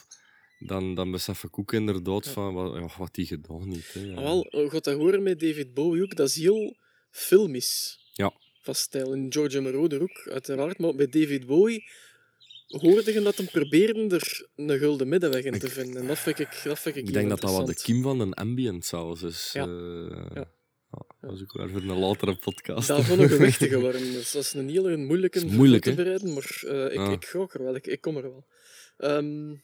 [0.58, 3.94] dan, dan besef ik ook inderdaad van wat, wat die gedaan heeft.
[3.94, 4.00] Hè.
[4.00, 4.14] Ja.
[4.14, 6.16] Ah, wel, gaat dat horen met David Bowie ook.
[6.16, 6.76] Dat is heel
[7.10, 7.98] filmisch.
[8.12, 8.32] Ja.
[8.60, 9.12] Van stijl.
[9.12, 10.78] En George Moroder ook, uiteraard.
[10.78, 11.84] Maar bij David Bowie
[12.66, 16.00] hoorde je dat hem probeerde er een gulden middenweg in te vinden.
[16.00, 18.02] En dat vind ik, dat vind ik, Ik heel denk dat dat wat de kiem
[18.02, 19.50] van een ambient zelfs is.
[19.52, 19.62] Ja.
[19.66, 20.50] Eh, Ja.
[20.90, 22.88] ja, dat is ook weer voor een latere podcast.
[22.88, 24.00] Dat vond ik een gewichtige worden.
[24.00, 27.10] Dus dat is een hele moeilijke moeilijk, te bereiden, maar eh, ik, Ja.
[27.10, 27.74] ik ga ook er wel.
[27.74, 28.46] Ik, ik kom er wel.
[28.96, 29.54] Ehm,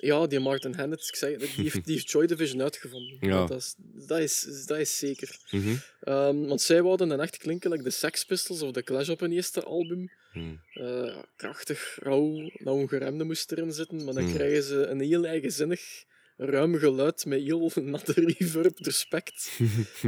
[0.00, 3.16] ja, die Martin ik zei, het, die, heeft, die heeft Joy Division uitgevonden.
[3.20, 3.46] Ja.
[3.46, 3.74] Dat, is,
[4.06, 5.38] dat, is, dat is zeker.
[5.50, 5.74] Mhm.
[6.00, 9.20] Ehm, want zij wouden dan echt klinken like de Sex Pistols of The Clash op
[9.20, 10.10] hun eerste album.
[10.32, 10.54] Hm.
[10.72, 14.34] Eh, krachtig, rauw, nou een geremde moest erin zitten, maar dan Hmm.
[14.34, 16.04] krijgen ze een heel eigenzinnig
[16.40, 19.48] ruim geluid met heel natte reverb, respect.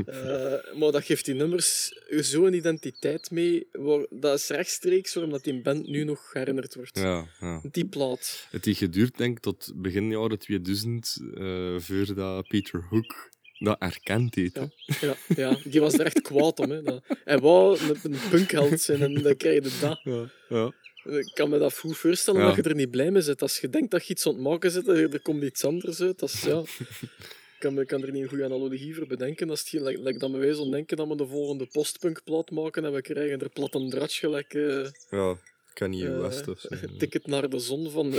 [0.07, 3.67] Eh, maar dat geeft die nummers zo'n identiteit mee.
[3.73, 6.99] Waar, dat is rechtstreeks waarom dat die band nu nog herinnerd wordt.
[6.99, 7.61] Ja, ja.
[7.71, 8.47] Die plaat.
[8.51, 14.35] Het heeft geduurd, denk ik, tot begin jaren 2000, eh voordat Peter Hook dat erkend
[14.35, 14.55] heeft.
[14.55, 14.69] Ja,
[15.01, 16.71] ja, ja, die was er echt kwaad om.
[16.71, 16.83] Hè.
[16.83, 20.01] Dat, hij wou een, een punkheld zijn en dan krijg je dat.
[20.03, 20.73] Ja, ja.
[21.05, 22.47] Ik kan me dat goed voorstellen Ja.
[22.47, 23.43] dat je er niet blij mee zit.
[23.43, 26.19] Als je denkt dat je iets aan het maken zit, er komt iets anders uit.
[26.19, 29.51] Dat is, ja, ik kan, kan er niet een goede analogie voor bedenken.
[29.51, 32.85] Als het like, like dat we wij zo denken dat we de volgende postpunkplaat maken
[32.85, 35.37] en we krijgen er plat een dratsch gelijk eh, ja.
[35.73, 36.69] Kanye eh, West of zo.
[36.99, 38.11] Ticket naar de zon van...
[38.11, 38.19] de-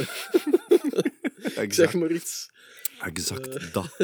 [1.38, 2.50] ik Exact, zeg maar iets.
[3.02, 3.96] exact dat.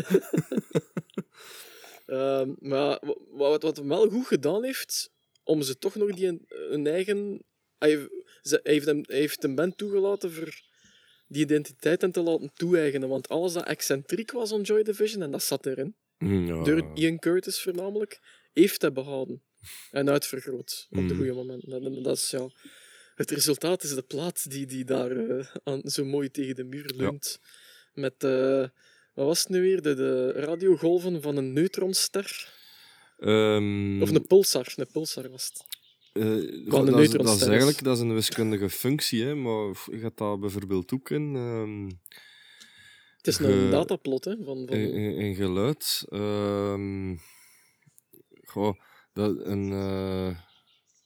[2.05, 3.15] Ehm, maar wa-
[3.49, 5.11] wat, wat hem wel goed gedaan heeft,
[5.43, 7.43] om ze toch nog die hun eigen...
[7.79, 8.09] Hij, heeft-
[8.41, 10.61] ze, hij heeft, hem, hij heeft een band toegelaten voor
[11.27, 13.09] die identiteit en te laten toe-eigenen.
[13.09, 16.63] Want alles dat excentriek was aan Joy Division, en dat zat erin, Mm, Ja.
[16.63, 18.19] door Ian Curtis voornamelijk,
[18.53, 19.43] heeft hij behouden.
[19.91, 21.15] En uitvergroot op de Mhm.
[21.15, 22.03] goede moment.
[22.03, 22.49] Dat, is, ja,
[23.15, 26.91] het resultaat is de plaat die, die daar eh, aan, zo mooi tegen de muur
[26.95, 27.39] leunt.
[27.93, 28.59] Met, eh,
[29.13, 29.81] wat was het nu weer?
[29.81, 32.53] De, de radiogolven van een neutronster.
[33.19, 34.73] Ehm, Of een pulsar.
[34.75, 35.68] Een pulsar was het.
[36.19, 40.39] Eh, dat, is, dat eigenlijk dat is een wiskundige functie, hè, maar je gaat dat
[40.39, 41.85] bijvoorbeeld ook in, ehm,
[43.17, 46.05] Het is een dataplot hè, van, van in, in- in geluid.
[46.09, 47.15] ehm
[48.43, 48.73] goh,
[49.13, 50.37] dat een eh,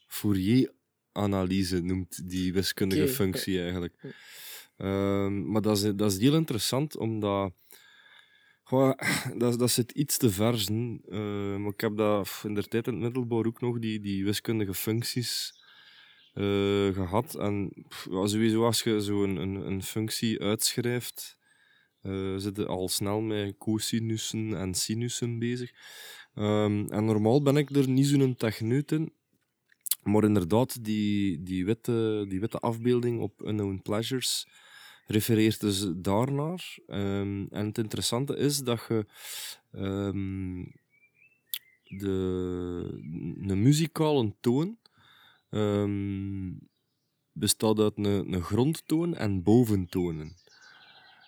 [0.07, 3.95] Fourier-analyse noemt die wiskundige functie eigenlijk.
[4.77, 7.53] Ehm, maar dat is, dat is heel interessant, omdat
[8.73, 8.93] goh,
[9.41, 11.01] dat, dat zit iets te versen.
[11.09, 14.25] Eh, maar ik heb dat in de tijd in het middelbaar ook nog, die, die
[14.25, 15.53] wiskundige functies
[16.33, 17.35] eh, gehad.
[17.35, 21.37] En pff, sowieso als je zo een, een, functie uitschrijft,
[22.01, 25.71] eh zit je al snel met cosinussen en sinussen bezig.
[26.35, 29.13] Ehm, en normaal ben ik er niet zo'n techneut in.
[30.03, 34.47] Maar inderdaad, die, die, witte, die witte afbeelding op Unknown Pleasures
[35.05, 36.77] refereert dus daarnaar.
[36.87, 39.05] Ehm, en het interessante is dat je
[39.71, 40.63] ehm,
[41.83, 42.09] de,
[43.47, 44.77] een muzikale toon
[45.49, 46.51] ehm,
[47.31, 50.35] bestaat uit een, een grondtoon en boventonen.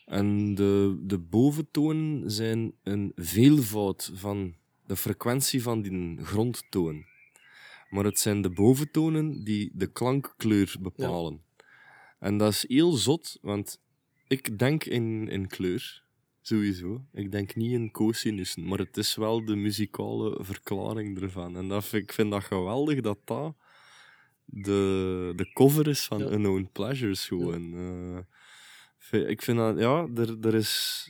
[0.06, 4.56] En de, de boventonen zijn een veelvoud van
[4.86, 7.06] de frequentie van die grondtoon.
[7.90, 11.45] Maar het zijn de boventonen die de klankkleur bepalen.
[12.20, 13.80] En dat is heel zot, want
[14.28, 16.04] ik denk in, in kleur,
[16.42, 17.06] sowieso.
[17.14, 21.58] Ik denk niet in cosinussen, maar het is wel de muzikale verklaring ervan.
[21.58, 23.56] En dat ik vind dat geweldig dat dat
[24.46, 26.26] de, de cover is van Ja.
[26.32, 27.74] Unknown Pleasures gewoon.
[29.12, 31.10] Eh, ik vind dat, ja, er, er is,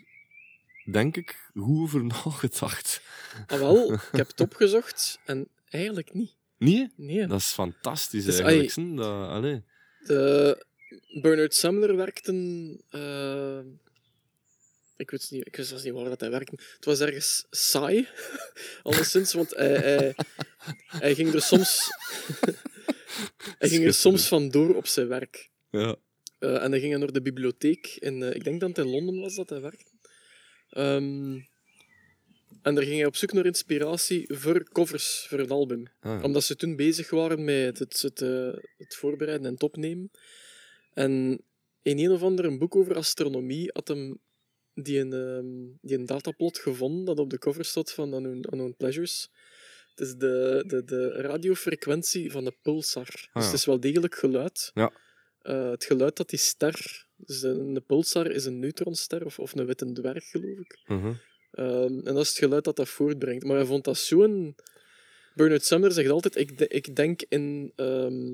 [0.92, 3.02] denk ik, goed over nagedacht.
[3.48, 6.36] Ah, wel, ik heb het opgezocht en eigenlijk niet.
[6.58, 6.92] Nee?
[6.96, 7.28] Nee.
[7.28, 8.78] Dat is fantastisch Dus, eigenlijk.
[8.78, 8.96] ai-
[9.42, 9.62] Dat.
[10.08, 10.66] De
[11.22, 12.32] Bernard Sumner werkte...
[12.90, 13.60] eh,
[14.98, 16.56] ik weet niet, ik wist zelfs niet waar dat hij werkte.
[16.76, 18.08] Het was ergens saai,
[18.84, 20.16] alleszins, want hij, hij,
[20.88, 21.90] hij ging er soms...
[23.60, 25.50] hij ging er soms vandoor op zijn werk.
[25.70, 25.96] Ja.
[26.40, 27.88] Eh, en dan ging hij naar de bibliotheek.
[28.00, 29.92] In, eh, ik denk dat het in Londen was dat hij werkte.
[30.70, 31.40] Ehm,
[32.62, 35.88] en daar ging hij op zoek naar inspiratie voor covers voor een album.
[36.00, 36.22] Ah, ja.
[36.22, 38.20] Omdat ze toen bezig waren met het, het,
[38.78, 40.12] het voorbereiden en het opnemen.
[40.96, 41.42] En
[41.82, 44.20] in een of ander een boek over astronomie had hem
[44.74, 48.76] die een, ehm, die een dataplot gevonden dat op de cover staat van Unknown, Unknown
[48.78, 49.30] Pleasures.
[49.90, 53.06] Het is de, de, de radiofrequentie van de pulsar.
[53.06, 53.42] Dus ja.
[53.42, 54.72] het is wel degelijk geluid.
[54.74, 54.92] Ja.
[55.42, 57.06] Eh, het geluid dat die ster...
[57.16, 60.80] Dus de, een pulsar is een neutronster of, of een witte dwerg, geloof ik.
[60.86, 61.14] Mhm.
[61.52, 63.44] Ehm, en dat is het geluid dat dat voortbrengt.
[63.44, 64.56] Maar hij vond dat zo'n...
[65.34, 67.72] Bernard Sumner zegt altijd, ik, de- ik denk in...
[67.76, 68.34] ehm,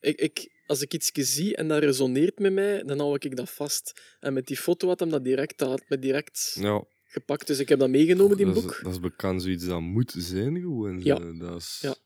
[0.00, 3.50] ik, ik, als ik iets zie en dat resoneert met mij, dan hou ik dat
[3.50, 4.00] vast.
[4.20, 7.46] En met die foto had hem dat direct, dat had me direct Ja, gepakt.
[7.46, 8.70] Dus ik heb dat meegenomen, die dat, boek.
[8.70, 11.00] Is, dat is bekend zoiets dat moet zijn gewoon.
[11.02, 11.16] Ja.
[11.16, 11.36] zo.
[11.36, 11.96] Dat is, Ja.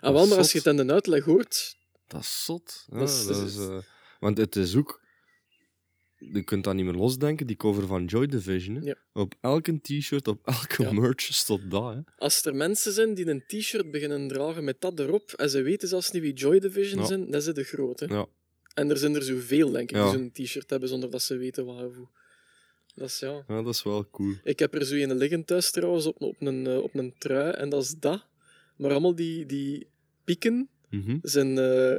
[0.00, 1.76] Ah, wel, maar als je het in de uitleg hoort...
[2.06, 2.84] Dat is zot.
[2.90, 3.78] Ja, Dat is- dat is, eh,
[4.20, 5.00] want het is ook...
[6.18, 8.74] Je kunt dat niet meer losdenken, die cover van Joy Division.
[8.76, 8.82] Hè.
[8.84, 8.94] Ja.
[9.12, 10.92] Op elke t-shirt, op elke Ja.
[10.92, 11.94] merch staat dat.
[11.94, 12.00] Hè.
[12.16, 15.88] Als er mensen zijn die een t-shirt beginnen dragen met dat erop, en ze weten
[15.88, 17.06] zelfs niet wie Joy Division Ja.
[17.06, 18.06] zijn, dat is de grote.
[18.08, 18.26] Ja.
[18.74, 21.66] En er zijn er zoveel, denk ik, die zo'n t-shirt hebben zonder dat ze weten
[21.66, 22.08] of hoe.
[22.94, 23.44] Dat is ja...
[23.48, 24.34] ja, dat is wel cool.
[24.42, 27.50] Ik heb er zo een liggen thuis trouwens op, op, een, eh, op een trui
[27.52, 28.26] en dat is dat.
[28.76, 29.86] Maar allemaal die, die
[30.24, 31.18] pieken Mhm.
[31.22, 31.94] zijn eh,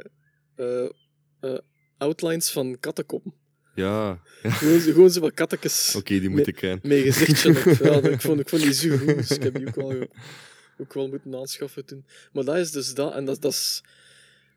[0.55, 1.57] eh,
[1.97, 3.33] outlines van kattenkoppen.
[3.79, 4.21] Ja.
[4.43, 6.79] Gewoon, gewoon zo wat kattekes Oké, die moet ik kennen.
[6.89, 7.77] met gezichtje op.
[8.03, 10.07] Ja, ik, vond, ik vond die zo goed, dus ik heb die ook wel,
[10.77, 12.05] ook wel moeten aanschaffen toen.
[12.33, 13.13] Maar dat is dus dat.
[13.13, 13.81] En dat, dat is...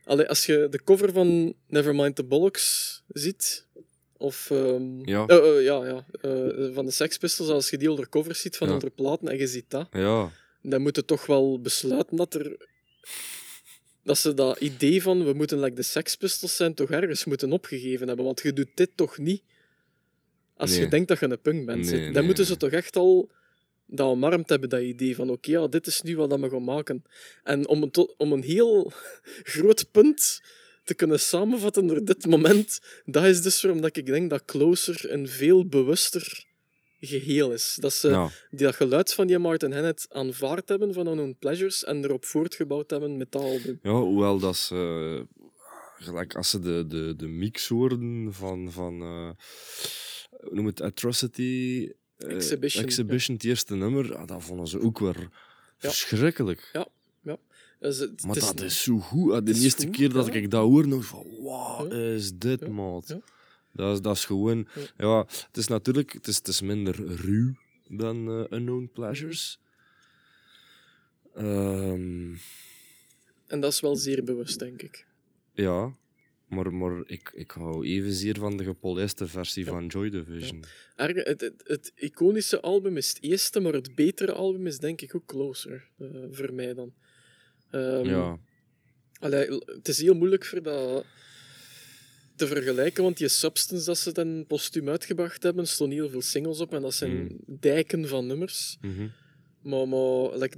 [0.05, 3.67] Allee, als je de cover van Nevermind the Bollocks ziet,
[4.17, 4.51] of...
[4.51, 5.27] ehm, Ja.
[5.27, 6.07] eh, eh, ja, ja.
[6.21, 8.73] eh, van de Sex Pistols, als je die onder covers ziet van Ja.
[8.73, 10.31] andere platen en je ziet dat, Ja.
[10.63, 12.57] dan moet je toch wel besluiten dat er...
[14.05, 17.53] Dat ze dat idee van we moeten like de Sex Pistols zijn toch ergens moeten
[17.53, 18.25] opgegeven hebben.
[18.25, 19.43] Want je doet dit toch niet
[20.57, 21.91] als je denkt dat je een punk bent.
[21.91, 23.31] Nee, dan nee, moeten ze toch echt al
[23.87, 27.05] dat omarmd hebben, dat idee van oké, ja, dit is nu wat we gaan maken.
[27.43, 28.93] En om een, om een heel
[29.53, 30.43] groot punt
[30.85, 35.13] te kunnen samenvatten door dit moment, dat is dus waarom dat ik denk dat Closer
[35.13, 36.45] een veel bewuster
[37.07, 37.77] geheel is.
[37.81, 38.31] Dat ze ja.
[38.51, 42.91] die dat geluid van die Martin Hannett aanvaard hebben van Unknown Pleasures en erop voortgebouwd
[42.91, 43.79] hebben met dat album.
[43.83, 44.75] Ja, hoewel dat ze...
[45.39, 45.43] eh,
[46.07, 48.73] gelijk als ze de, de, de mix hoorden van...
[48.73, 49.31] van eh,
[50.51, 50.83] noem het?
[50.83, 51.89] Atrocity...
[52.19, 54.17] eh, Exhibition, Exhibition, het eerste nummer.
[54.17, 55.29] ah, dat vonden ze ook weer
[55.79, 56.71] verschrikkelijk.
[57.79, 59.33] Dus het, Maar het dat is zo goed.
[59.33, 60.33] Ah, De eerste goed, keer dat ja.
[60.33, 61.27] ik dat hoor, nog van...
[61.41, 61.97] Wat Ja.
[61.97, 63.17] is dit, Ja, maat?
[63.73, 64.69] Dat, is, dat is gewoon...
[64.99, 65.19] Ja.
[65.27, 66.13] Het is natuurlijk...
[66.13, 67.55] Het is, het is minder ruw
[67.89, 69.59] dan eh, Unknown Pleasures.
[71.35, 72.35] Ehm,
[73.47, 75.07] En dat is wel zeer bewust, denk ik.
[75.55, 75.95] ja,
[76.49, 79.71] maar, maar ik, ik hou evenzeer van de gepolijste versie Ja.
[79.71, 80.65] van Joy Division.
[80.97, 85.01] Erg- het, het, het iconische album is het eerste, maar het betere album is denk
[85.01, 86.95] ik ook Closer, eh, voor mij dan.
[87.71, 88.39] Ehm, Ja,
[89.21, 91.05] allee, het is heel moeilijk voor dat
[92.47, 96.61] te vergelijken, want die Substance dat ze dan postuum uitgebracht hebben, stonden heel veel singles
[96.61, 97.39] op en dat zijn Mm.
[97.47, 98.79] dijken van nummers.
[98.81, 99.07] mhm.
[99.63, 100.57] Maar, maar like,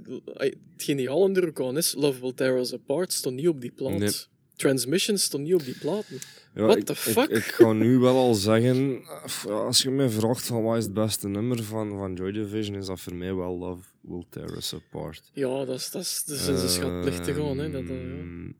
[0.77, 3.97] het ook aan is, Love Will Tear Us Apart stond niet op die plaat.
[3.97, 4.09] Nee.
[4.55, 6.19] Transmission stond niet op die platen.
[6.55, 7.29] Ja, What the fuck?
[7.29, 9.01] Ik, ga nu wel al zeggen,
[9.47, 12.85] als je mij vraagt van wat is het beste nummer van, van Joy Division, is
[12.85, 15.29] dat voor mij wel Love Will Tear Us Apart.
[15.33, 17.57] Ja, dat is, dat is, dat is een schatplichtig aan.
[17.57, 18.53] Hè, dat, dat, ja.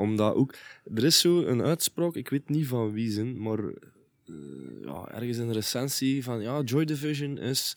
[0.00, 0.54] Omdat ook,
[0.94, 4.34] er is zo een uitspraak, ik weet niet van wie zijn, maar eh,
[4.82, 7.76] ja, ergens in een recensie van ja, Joy Division is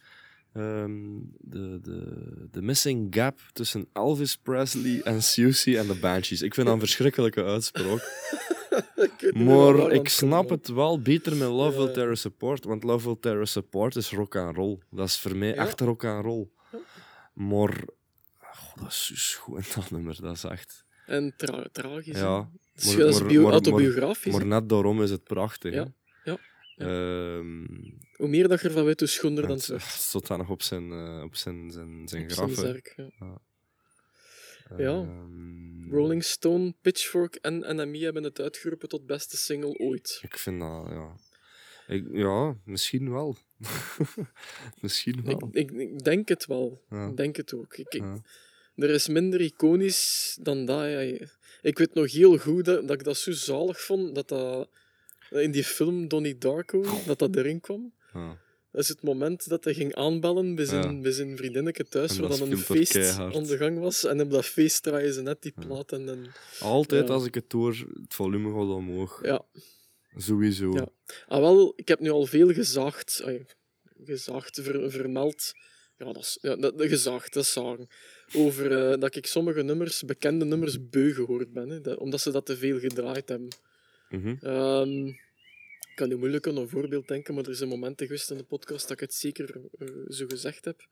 [0.54, 1.02] ehm,
[1.40, 6.42] de, de, de missing gap tussen Elvis Presley en Siouxsie en de Banshees.
[6.42, 8.02] Ik vind dat een verschrikkelijke uitspraak.
[8.96, 11.78] Ik Maar ik snap het wel beter met Love.
[11.78, 14.78] Will Tear Us Apart, want Love Will Tear Us Apart is rock and roll.
[14.92, 15.56] Dat is voor mij Ja.
[15.56, 16.48] echt rock and roll.
[17.34, 17.84] Maar
[18.40, 20.83] goh, dat is schoon dat nummer, dat is echt.
[21.06, 22.18] En tra tragisch.
[22.20, 22.50] Ja, maar-
[22.98, 24.34] dat is maar- bio- maar- autobiografisch.
[24.34, 25.74] maar net daarom is het prachtig.
[25.74, 25.94] Ja,
[26.24, 26.38] ja,
[26.76, 26.86] ja.
[26.86, 27.66] Ehm,
[28.14, 30.92] Hoe meer dat je ervan weet, hoe schoner dan het stond dan nog op zijn,
[30.92, 32.54] eh, op zijn, zijn, zijn graf.
[32.54, 33.12] zerk, ja.
[34.78, 34.94] ja.
[35.02, 40.20] Ehm, Rolling Stone, Pitchfork en NME hebben het uitgeroepen tot beste single ooit.
[40.22, 41.16] Ik vind dat, ja.
[41.88, 43.36] Ik, ja, misschien wel.
[44.82, 45.50] misschien Ik, wel.
[45.52, 46.82] ik, ik denk het wel.
[46.90, 47.08] Ja.
[47.08, 47.78] Ik denk het ook.
[47.78, 48.18] Ik, ik- Ja.
[48.76, 50.84] Er is minder iconisch dan dat.
[50.90, 51.00] Ja.
[51.62, 54.70] Ik weet nog heel goed dat, dat ik dat zo zalig vond, dat dat
[55.30, 57.94] in die film Donnie Darko, dat dat erin kwam.
[58.14, 58.38] Ja.
[58.72, 61.02] Dat is het moment dat hij ging aanbellen bij zijn, Ja.
[61.02, 63.36] bij zijn vriendinnetje thuis, waar dan een feest keihard.
[63.36, 64.04] aan de gang was.
[64.04, 65.92] En op dat feest draaien ze net die plaat.
[65.92, 66.26] En, en,
[66.60, 67.72] Altijd als ik het hoor,
[68.02, 69.20] het volume gaat omhoog.
[69.24, 69.46] ja.
[70.16, 70.72] Sowieso.
[70.72, 70.88] Ja.
[71.28, 73.22] Ah, wel, ik heb nu al veel gezaagd,
[74.52, 75.52] ver- vermeld.
[75.98, 77.88] Ja, dat is ja, dat, gezaagd, dat is zagen.
[78.36, 81.70] Over eh, dat ik sommige nummers, bekende nummers, beu gehoord ben.
[81.70, 83.48] Hè, dat- omdat ze dat te veel gedraaid hebben.
[84.10, 84.36] Mhm.
[84.42, 85.08] Ehm,
[85.90, 88.44] ik kan nu moeilijk aan een voorbeeld denken, maar er zijn momenten geweest in de
[88.44, 90.88] podcast dat ik het zeker eh, zo gezegd heb.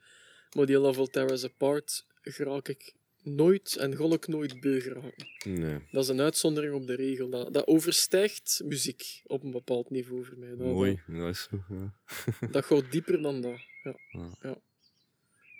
[0.55, 2.93] Maar die Love Tear Us Apart geraak ik
[3.23, 5.27] nooit en gol ik nooit beu geraken.
[5.43, 7.29] Nee, Dat is een uitzondering op de regel.
[7.29, 10.49] Dat, dat overstijgt muziek op een bepaald niveau voor mij.
[10.49, 11.01] Dat, mooi.
[11.07, 11.63] Dat is zo.
[11.69, 11.93] Ja.
[12.39, 13.59] Dat, dat gaat dieper dan dat.
[13.83, 13.95] Ja.
[14.11, 14.29] Ja.
[14.41, 14.61] Ja.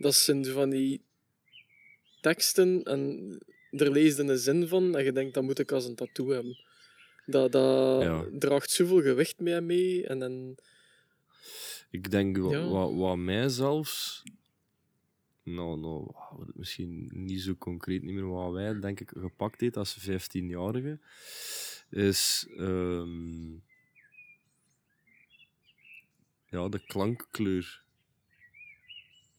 [0.02, 1.02] Dat zijn van die
[2.22, 3.38] teksten en
[3.70, 6.58] er leest een zin van en je denkt, dat moet ik als een tattoo hebben.
[7.26, 8.26] Dat, dat Ja.
[8.32, 10.08] draagt zoveel gewicht mee mee.
[10.08, 10.58] En dan,
[11.90, 12.68] Ik denk Ja.
[12.68, 14.24] wat, wat mij zelfs.
[15.44, 16.14] Nou, nou,
[16.54, 21.00] misschien niet zo concreet niet meer wat wij denk ik gepakt heeft als 15-jarige,
[21.90, 23.52] is ehm,
[26.50, 27.81] ja, de klankkleur,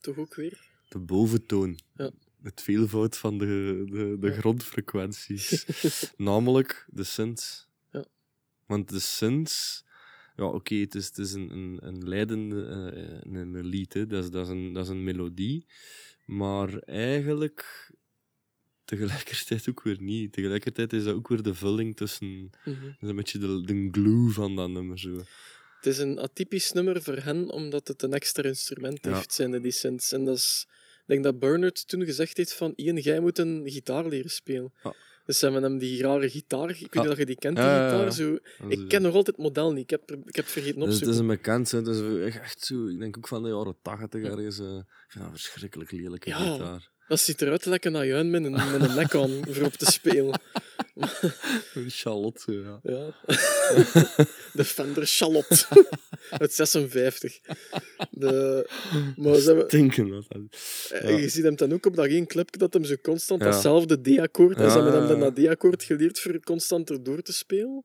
[0.03, 0.61] toch ook weer.
[0.89, 1.79] de boventoon.
[1.97, 2.11] Ja.
[2.43, 4.33] Het veelvoud van de, de, de Ja.
[4.33, 5.65] grondfrequenties.
[6.17, 7.69] Namelijk de synths.
[7.93, 8.05] Ja.
[8.67, 9.85] Want de synths,
[10.37, 14.07] ja, oké, het is, het is een, een, een leidende eh, een, een lied, hè.
[14.07, 15.67] Dat, is, dat, is een, dat is een melodie,
[16.27, 17.91] maar eigenlijk
[18.85, 20.33] tegelijkertijd ook weer niet.
[20.33, 22.83] Tegelijkertijd is dat ook weer de vulling tussen, Mhm.
[22.83, 24.99] dat is een beetje de, de glue van dat nummer.
[24.99, 25.23] Zo.
[25.83, 29.15] Het is een atypisch nummer voor hen, omdat het een extra instrument Ja.
[29.15, 30.13] heeft, zijn die synths.
[30.13, 30.67] En dat is...
[31.01, 34.73] Ik denk dat Bernard toen gezegd heeft van Ian, jij moet een gitaar leren spelen.
[34.83, 34.95] Ja.
[35.27, 36.71] Dus ze hebben hem die rare gitaar...
[36.71, 38.13] Ik weet niet of je die kent, die Ja, gitaar.
[38.13, 38.39] Zo...
[38.69, 39.83] Ik ken nog altijd het model niet.
[39.83, 42.61] Ik heb, ik heb het vergeten Dus het is een bekend, het is echt, echt
[42.65, 44.59] zo, ik denk ook van de jaren 80 ergens.
[44.59, 46.91] eh, ik vind dat een verschrikkelijk lelijke gitaar.
[47.09, 49.85] Dat ziet eruit lekker naar juin met een, met een nek aan voor op te
[49.91, 50.41] spelen.
[51.89, 52.81] Charlotte, ja.
[52.83, 53.15] Ja.
[54.53, 55.67] De Fender Charlotte.
[56.31, 57.41] Uit 56.
[58.11, 58.67] De...
[59.17, 60.09] Maar ze hebben...
[60.09, 60.27] Dat
[60.91, 61.17] Eh, Ja.
[61.17, 63.51] Je ziet hem dan ook op dat één clipje dat hem zo constant Ja.
[63.51, 64.57] datzelfde D-akkoord.
[64.57, 67.85] En ze hebben hem dan dat D-akkoord geleerd voor constant erdoor te spelen.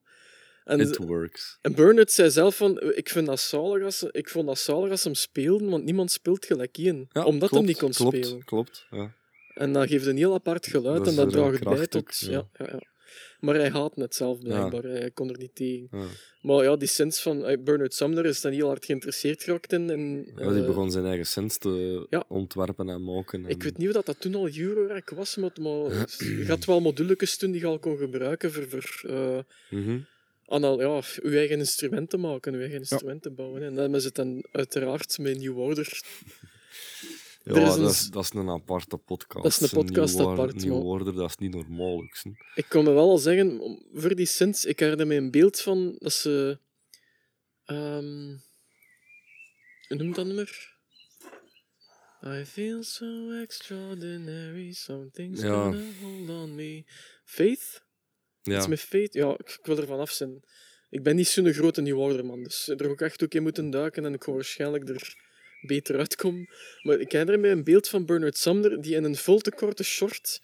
[0.64, 1.58] En, It works.
[1.62, 5.04] en Bernard zei zelf van, ik, vind dat zalig als, ik vond dat zalig als
[5.04, 6.76] hem speelde, want niemand speelt gelijk.
[6.76, 6.94] Ja,
[7.24, 8.44] omdat klopt, hem niet kon klopt, spelen.
[8.44, 9.14] Klopt, ja.
[9.54, 12.18] En dat geeft een heel apart geluid Dat en dat draagt bij tot...
[12.18, 12.32] ja.
[12.32, 12.80] Ja, ja,
[13.40, 14.84] Maar hij haat het zelf blijkbaar.
[14.84, 15.88] Hij kon er niet tegen.
[15.92, 16.06] ja.
[16.42, 19.90] Maar ja, die synths van eh, Bernard Sumner is dan heel hard geïnteresseerd geraakt in.
[19.90, 22.24] En, Ja, die eh, begon zijn eigen synths te ja.
[22.28, 23.44] ontwerpen en maken.
[23.44, 23.50] En...
[23.50, 25.92] Ik weet niet of dat, dat toen al Eurorack was, maar, maar
[26.40, 30.00] je had wel moduletjes toen die je al kon gebruiken voor, voor eh, Mhm.
[30.46, 33.62] anal, ja, je eigen instrumenten maken, je eigen instrumenten bouwen.
[33.64, 36.02] En dan ze het dan uiteraard met New Order.
[37.56, 39.44] Ja, is een dat, is, dat is een aparte podcast.
[39.44, 42.04] Dat is een podcast apart, maar- Order, dat is niet normaal.
[42.56, 45.96] Ik kan me wel al zeggen, voor die synths, ik herinner me een beeld van
[46.00, 46.60] dat ze...
[47.66, 48.38] ehm
[49.88, 50.76] hoe noemt dat nummer?
[52.26, 55.48] I feel so extraordinary, something's Ja.
[55.64, 56.84] gonna hold on me.
[57.26, 57.86] Faith?
[58.42, 58.58] Ja.
[58.58, 59.18] Iets met Fate?
[59.18, 60.44] Ja, ik, ik wil ervan af zijn.
[60.90, 63.70] Ik ben niet zo'n grote New Order man, dus er ook echt ook in moeten
[63.70, 65.16] duiken en ik ga waarschijnlijk er
[65.62, 66.50] beter uitkomen.
[66.82, 69.84] Maar ik herinner me een beeld van Bernard Sumner die in een veel te korte
[69.84, 70.42] short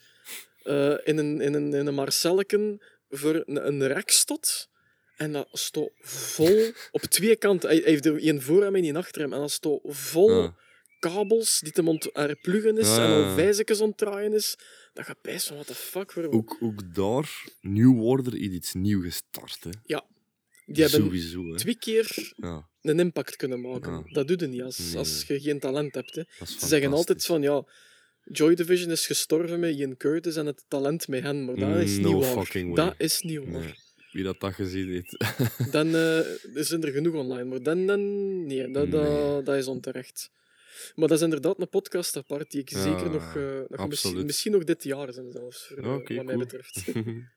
[0.62, 4.68] eh, in, een, in, een, in een Marcelleken voor een, een rek stond.
[5.16, 7.68] En dat stond vol op twee kanten.
[7.68, 9.32] Hij, hij heeft er één voor hem en één achter hem.
[9.32, 10.54] En dat stond vol Ja.
[10.98, 13.34] kabels die hem ont er pluggen is Ja, en ja, al ja.
[13.34, 14.56] vijzekjes ontdraaien is.
[14.92, 16.12] Dat gaat best van, what the fuck.
[16.12, 16.34] Waarom?
[16.34, 19.64] Ook, ook daar, New Order, iets nieuw gestart.
[19.64, 19.70] Hè.
[20.66, 21.44] Die hebben Sowieso.
[21.50, 21.56] Hè.
[21.56, 23.92] twee keer Ja, een impact kunnen maken.
[23.92, 24.02] Ja.
[24.12, 26.14] Dat doe je niet als, Nee, als je geen talent hebt.
[26.14, 26.22] Hè.
[26.46, 27.64] Ze zeggen altijd van ja,
[28.24, 31.76] Joy Division is gestorven met Ian Curtis en het talent met hen, maar dat Mm,
[31.76, 32.74] is no niet waar.
[32.74, 33.60] Dat is niet waar.
[33.62, 33.74] Nee.
[34.12, 35.16] Wie dat, dat gezien heeft.
[35.72, 36.20] Dan eh,
[36.54, 38.00] zijn er genoeg online, maar dan, dan
[38.46, 39.00] nee, dat, Nee.
[39.00, 40.30] Dat, dat is onterecht.
[40.94, 44.24] Maar dat is inderdaad een podcast apart die ik Ja, zeker nog, eh, nog misschien,
[44.26, 46.38] misschien nog dit jaar zijn zelfs, voor, eh, wat mij cool.
[46.38, 46.84] betreft.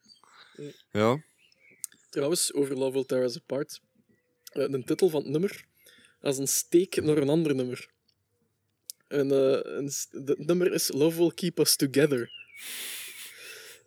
[0.92, 1.24] ja,
[2.18, 3.82] Trouwens, over Love Will Tear Us Apart.
[4.52, 5.66] eh, de titel van het nummer
[6.22, 7.90] als een steek naar een ander nummer.
[9.08, 9.92] En, eh, een,
[10.26, 12.32] het nummer is Love Will Keep Us Together.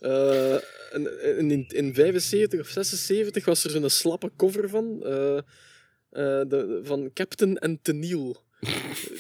[0.01, 5.01] En in, in 75 of 76 was er zo'n slappe cover van.
[6.11, 8.37] de, van Captain en Tennille.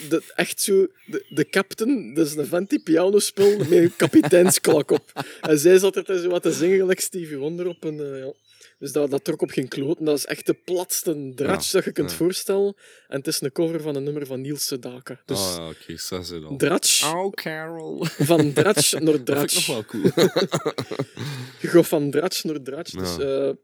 [0.08, 0.86] De, echt zo,
[1.28, 3.18] de, captain, dat is een vent die piano
[3.58, 5.12] met een kapiteinsklok op.
[5.40, 8.16] En zij zat er zo wat te zingen, gelijk Stevie Wonder op een...
[8.16, 8.32] ja.
[8.80, 10.04] Dus dat, dat trok op geen kloten.
[10.04, 12.16] Dat is echt de platste dratch dat je kunt ja.
[12.16, 12.74] voorstellen.
[13.08, 15.20] En het is een cover van een nummer van Niels Sedaka.
[15.24, 16.56] Dus ah, ja, oké, zes ze dan.
[16.58, 18.04] dratch, Oh, Carol.
[18.04, 19.54] van dratch naar Dat vind ik dratch.
[19.54, 20.02] nog wel cool.
[21.60, 22.90] Je gaat van dratch naar dratch.
[22.90, 23.48] Dus, Ja.
[23.48, 23.54] eh,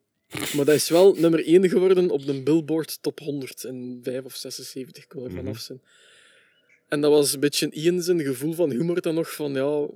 [0.56, 4.34] maar dat is wel nummer 1 geworden op de Billboard Top 100 in 5 of
[4.36, 5.38] 76, ik wil er Mhm.
[5.38, 5.80] vanaf zijn.
[6.88, 9.86] En dat was een beetje Ian zijn gevoel van humor dan nog van, ja,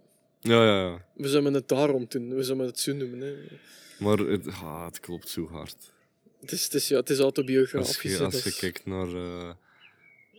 [0.41, 1.05] ja, ja, ja.
[1.14, 3.21] we zullen het daarom doen, we zullen het zo noemen.
[3.21, 3.35] Hè.
[4.01, 5.92] Maar het, ah, het klopt zo hard.
[6.40, 8.03] Het is, het is, ja, het is Als autobiografisch.
[8.03, 9.55] je, hè, als je kijkt naar eh,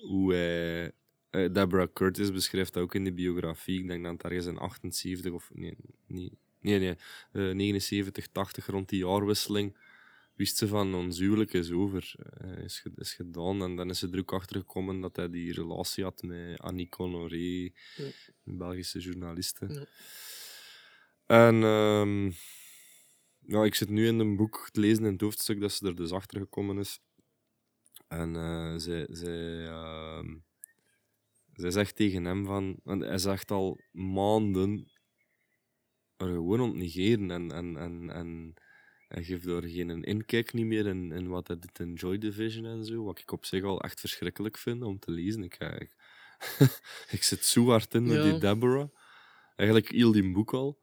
[0.10, 0.92] hoe hij...
[1.30, 3.80] eh, Deborah Curtis beschrijft dat ook in de biografie.
[3.80, 5.50] Ik denk dat het ergens in 78 of...
[5.54, 5.76] Nee,
[6.08, 6.32] nee,
[6.62, 6.96] nee, nee
[7.50, 9.78] eh, 79, 80, rond die jaarwisseling,
[10.36, 12.14] wist ze van ons huwelijk is over.
[12.38, 13.62] eh, is, is gedaan.
[13.64, 16.88] En dan is ze er ook achter gekomen dat hij die relatie had met Annie
[16.90, 18.06] Honoré, Ja.
[18.46, 19.66] een Belgische journaliste.
[19.70, 19.86] Ja.
[21.26, 22.32] En ehm,
[23.46, 25.96] ja, ik zit nu in een boek te lezen in het hoofdstuk dat ze er
[25.96, 27.00] dus achter gekomen is.
[28.08, 30.38] En eh, zij, zij, ehm,
[31.54, 32.80] zij zegt tegen hem van...
[32.84, 34.92] Want hij zegt al maanden
[36.18, 38.54] er gewoon ontnegeren en, en, en, en
[39.08, 42.66] hij geeft daar geen inkijk niet meer in, in wat hij doet in Joy Division
[42.66, 43.04] en zo.
[43.04, 45.44] Wat ik op zich al echt verschrikkelijk vind om te lezen.
[45.44, 45.96] Ik, ik,
[47.16, 48.24] ik zit zo hard in met Ja.
[48.24, 48.90] die Deborah.
[49.56, 50.80] Eigenlijk heel die boek al.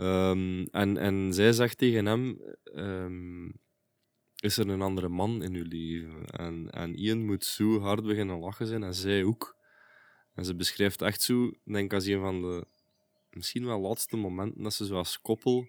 [0.00, 2.40] Ehm, en, en zij zegt tegen hem...
[2.64, 3.48] ehm,
[4.36, 6.24] is er een andere man in uw leven?
[6.26, 9.56] En, en Ian moet zo hard beginnen lachen zijn en zij ook.
[10.34, 12.66] En ze beschrijft echt zo, ik denk als een van de
[13.30, 15.66] misschien wel laatste momenten dat ze zo als koppel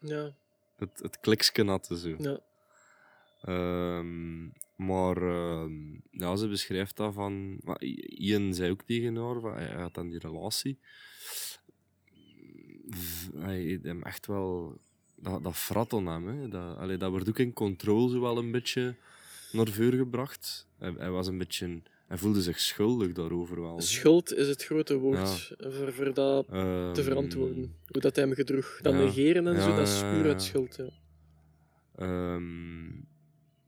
[0.00, 0.36] Ja,
[0.76, 1.98] het, het kliksken hadden.
[1.98, 2.14] Zo.
[2.18, 2.40] ja.
[3.40, 4.44] Ehm,
[4.76, 5.22] maar
[6.10, 7.60] ja, ze beschrijft dat van.
[8.06, 10.78] Ian zei ook tegen haar, van, hij had dan die relatie.
[12.90, 14.78] V- Hij heeft hem echt wel.
[15.16, 16.26] Dat, dat frat aan hem.
[16.28, 16.48] Hè.
[16.48, 18.94] Dat, allee, dat wordt ook in controle zo wel een beetje
[19.52, 20.66] naar voren gebracht.
[20.78, 21.80] Hij, hij was een beetje.
[22.06, 23.80] Hij voelde zich schuldig daarover wel.
[23.80, 26.52] Schuld is het grote woord voor, voor dat te
[26.94, 27.74] Ehm, verantwoorden.
[27.86, 28.78] Hoe dat hij hem gedroeg.
[28.82, 28.98] Dat ja.
[28.98, 30.76] negeren en zo, dat is puur uit schuld.
[30.76, 30.88] Ja.
[31.96, 32.86] Ehm,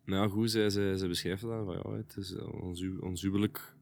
[0.07, 3.75] ja, goed, zij, zij, zij beschrijft dat van ja, het is, ons, ons huwelijk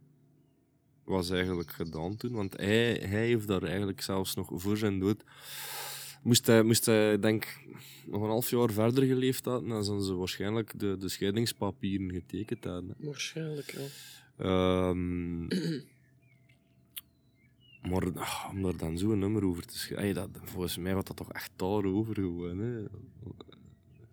[1.08, 5.22] was eigenlijk gedaan toen, want hij, hij heeft daar eigenlijk zelfs nog voor zijn dood.
[6.22, 7.66] Moest hij, moest hij denk ik,
[8.06, 12.64] nog een half jaar verder geleefd hebben, dan zouden ze waarschijnlijk de, de scheidingspapieren getekend
[12.64, 12.94] hebben.
[12.98, 13.06] hè.
[13.06, 13.86] Waarschijnlijk, ja.
[14.44, 15.46] Ehm,
[17.90, 21.16] maar ah, om daar dan zo'n nummer over te schrijven, dat, volgens mij gaat dat
[21.16, 22.58] toch echt daarover gewoon.
[22.58, 22.82] Hè.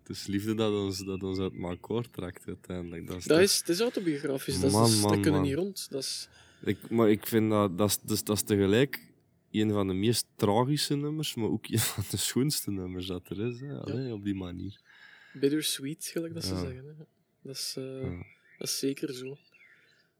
[0.02, 3.06] Het is liefde dat ons, dat ons uit elkaar trekt uiteindelijk.
[3.06, 5.54] Dat is Dat toch- is, het is autobiografisch, dat, is, Man, dat, man, kunnen niet
[5.54, 5.86] rond.
[5.90, 6.28] Dat is,
[6.66, 9.04] ik, maar ik vind dat, dat, is, dus, dat is tegelijk
[9.50, 13.40] een van de meest tragische nummers, maar ook een van de schoonste nummers dat er
[13.52, 13.60] is.
[13.60, 13.78] Hè.
[13.80, 14.80] Allee, op die manier.
[15.32, 16.60] bittersweet, gelijk dat ze Ja.
[16.60, 16.84] zeggen.
[16.86, 16.92] Hè.
[17.42, 18.26] Dat, is, eh, Ja.
[18.58, 19.36] dat is zeker zo.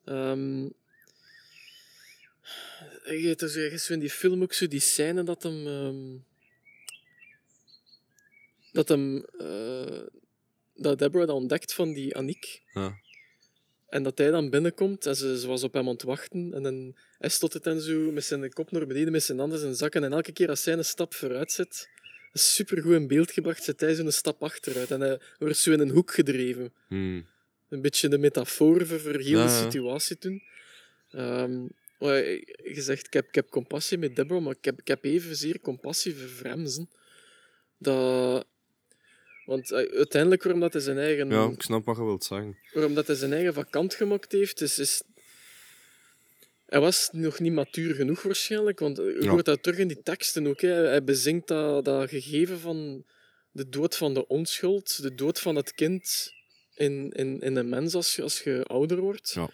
[0.05, 0.68] Ehm
[3.20, 5.66] je hebt er zo ergens in die film ook zo die scène dat hem...
[5.66, 6.16] ehm,
[8.73, 9.24] dat hem...
[9.24, 10.01] eh,
[10.74, 12.62] dat Deborah dat ontdekt van die Aniek.
[12.73, 12.98] Ja.
[13.89, 16.55] En dat hij dan binnenkomt en ze, ze was op hem aan het wachten.
[16.55, 19.63] En dan hij stottert dan zo met zijn kop naar beneden, met zijn handen in
[19.65, 20.05] zijn zakken.
[20.05, 21.89] En elke keer als hij een stap vooruit zet,
[22.33, 24.91] supergoed in beeld gebracht, zet hij zo een stap achteruit.
[24.91, 26.73] En hij wordt zo in een hoek gedreven.
[26.89, 27.27] Hmm.
[27.69, 29.63] Een beetje de metafoor voor, voor heel de ja.
[29.63, 30.43] situatie toen.
[31.99, 35.05] Maar je zegt, ik heb, ik heb compassie met Deborah, maar ik heb, ik heb
[35.05, 36.91] evenzeer compassie voor Vremsen.
[37.79, 38.47] Dat...
[39.47, 42.56] Want eh, uiteindelijk, waarom dat hij zijn eigen ja, ik snap wat je wilt zeggen.
[42.73, 45.02] waarom dat hij zijn eigen vakant gemaakt heeft, is, is...
[46.66, 49.31] Hij was nog niet matuur genoeg waarschijnlijk, want je Ja.
[49.31, 50.60] hoort dat terug in die teksten ook.
[50.60, 50.68] Hè.
[50.73, 53.05] Hij bezinkt dat, dat gegeven van
[53.51, 56.32] de dood van de onschuld, de dood van het kind
[56.74, 59.32] in, in, in een mens als, je- als je ouder wordt.
[59.35, 59.51] Ja.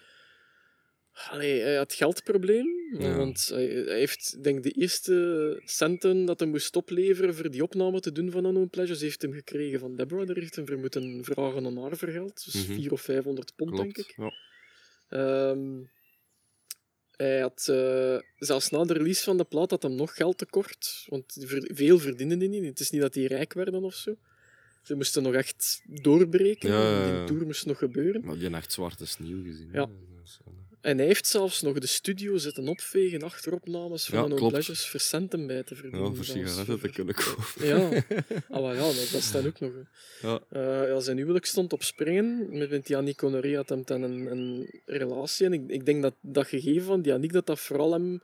[1.29, 2.67] Allee, hij had geldprobleem,
[2.99, 3.15] Ja.
[3.15, 7.99] want hij, hij heeft denk de eerste centen dat hij moest opleveren voor die opname
[7.99, 10.27] te doen van Unknown Pleasures, heeft hem gekregen van Deborah.
[10.27, 12.45] Daar heeft hem voor moeten vragen aan haar voor geld.
[12.45, 12.63] Dus Mhm.
[12.63, 14.13] 400 of 500 pond, denk ik.
[14.17, 14.31] Ja.
[15.09, 15.81] Ehm,
[17.15, 21.05] hij had eh, zelfs na de release van de plaat had hem nog geld tekort,
[21.09, 21.35] want
[21.73, 22.65] veel verdienden die niet.
[22.65, 24.15] Het is niet dat die rijk werden of zo.
[24.83, 26.69] Ze moesten nog echt doorbreken.
[26.71, 27.15] Ja.
[27.17, 28.25] Die tour moest nog gebeuren.
[28.25, 29.69] Maar die echt zwarte sneeuw gezien.
[29.71, 29.81] Ja.
[29.81, 29.87] Eh,
[30.83, 34.51] En hij heeft zelfs nog de studio zitten opvegen achter opnames van Ja, klopt.
[34.51, 36.09] Pleasures voor centen bij te verdienen.
[36.09, 37.67] Ja, voor sigaretten te kunnen kopen.
[37.67, 38.03] Ja,
[38.49, 39.71] ah, maar ja dat, dat staat ook nog.
[40.21, 40.39] Ja.
[40.49, 42.57] Eh, ja, zijn huwelijk stond op springen.
[42.57, 45.45] Met, met Yannick Honoré had hem dan een, een relatie.
[45.45, 48.21] En ik, ik denk dat dat gegeven van Yannick, dat dat vooral hem,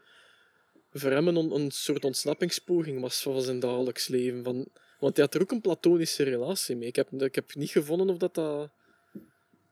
[0.94, 4.44] voor hem een, een soort ontsnappingspoging was van zijn dagelijks leven.
[4.44, 4.66] Van,
[5.00, 6.88] want hij had er ook een platonische relatie mee.
[6.88, 8.70] Ik heb, ik heb niet gevonden of dat dat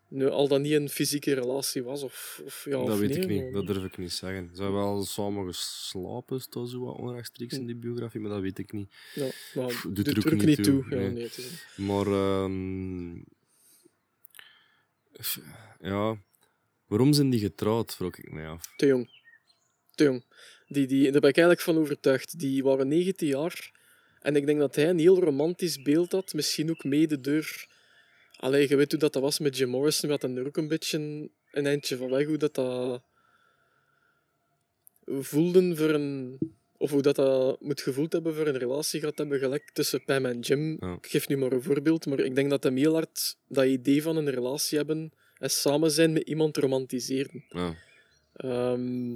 [0.10, 2.04] nu, al dan niet een fysieke relatie was.
[2.04, 4.50] Of, of, ja, dat of weet nee, ik niet, maar- dat durf ik niet zeggen.
[4.56, 8.58] Ze hebben wel samen geslapen, dat zo wat onrechtstreeks in die biografie, maar dat weet
[8.58, 8.94] ik niet.
[9.16, 10.84] Ja, maar Doet doet er ook niet toe.
[10.84, 11.10] toe, Ja, nee.
[11.10, 13.16] nee, het is, Maar ehm,
[15.82, 16.18] ja,
[16.86, 18.74] waarom zijn die getrouwd, vroeg ik mij af.
[18.76, 19.10] Te jong.
[19.96, 20.24] Te jong.
[20.68, 22.40] Die, die, daar ben ik eigenlijk van overtuigd.
[22.40, 23.72] Die waren 19 jaar.
[24.22, 26.34] En ik denk dat hij een heel romantisch beeld had.
[26.34, 27.68] Misschien ook mede door...
[28.38, 30.10] Allee, je weet hoe dat, dat was met Jim Morrison.
[30.10, 30.98] We hadden er ook een beetje
[31.52, 32.26] een eindje van weg.
[32.26, 33.02] Hoe dat dat...
[35.06, 36.38] Voelden voor een...
[36.78, 39.40] Of hoe dat, dat moet gevoeld hebben voor een relatie gehad hebben.
[39.40, 40.72] Gelijk tussen Pam en Jim.
[40.74, 42.06] Ik geef nu maar een voorbeeld.
[42.06, 45.12] Maar ik denk dat hem heel hard dat idee van een relatie hebben...
[45.38, 47.46] En samen zijn met iemand romantiseerden.
[47.50, 47.76] Ja.
[48.34, 49.16] Ehm,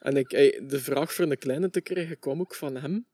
[0.00, 0.30] en ik,
[0.68, 3.06] de vraag voor een kleine te krijgen kwam ook van hem.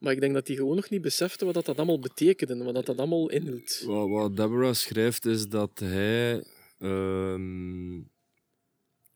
[0.00, 2.86] Maar ik denk dat hij gewoon nog niet besefte wat dat, allemaal betekende en wat
[2.86, 3.82] dat, allemaal inhield.
[3.86, 6.44] Wat, Deborah schrijft is dat hij
[6.78, 7.96] ehm,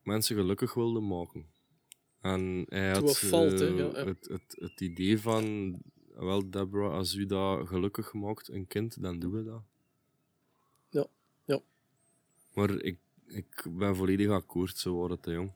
[0.02, 1.46] mensen gelukkig wilde maken.
[2.20, 4.04] En hij had eh, ja, ja.
[4.04, 5.76] Het, het, het idee van,
[6.14, 9.62] wel Deborah, als u dat gelukkig maakt, een kind, dan doen we dat.
[10.88, 11.06] Ja,
[11.44, 11.60] ja.
[12.52, 15.52] Maar ik, ik ben volledig akkoord, ze worden te jong.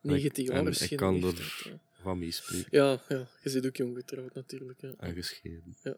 [0.00, 1.80] 19 en jaar ik is geen kan er-.
[2.02, 4.80] Van meespreken Ja, ja, je zit ook jong getrouwd natuurlijk.
[4.80, 4.92] Ja.
[4.98, 5.74] en gescheiden.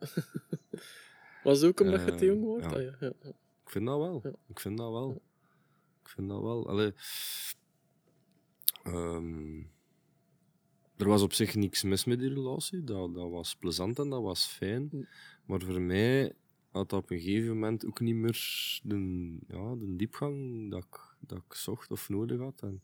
[1.44, 2.64] Was het ook omdat je Eh, te jong wordt?
[2.64, 2.70] ja.
[2.70, 3.28] Ah, ja, ja, ja.
[3.64, 4.20] Ik vind dat wel.
[4.22, 4.32] Ja.
[4.48, 5.22] Ik vind dat wel.
[6.02, 6.68] Ik vind dat wel.
[6.68, 6.92] Allee,
[8.82, 9.58] ehm,
[10.96, 12.84] er was op zich niks mis met die relatie.
[12.84, 15.08] Dat, dat was plezant en dat was fijn.
[15.44, 16.32] Maar voor mij
[16.70, 18.38] had op een gegeven moment ook niet meer
[18.82, 18.96] de,
[19.48, 22.62] ja, de diepgang dat ik, dat ik zocht of nodig had.
[22.62, 22.82] En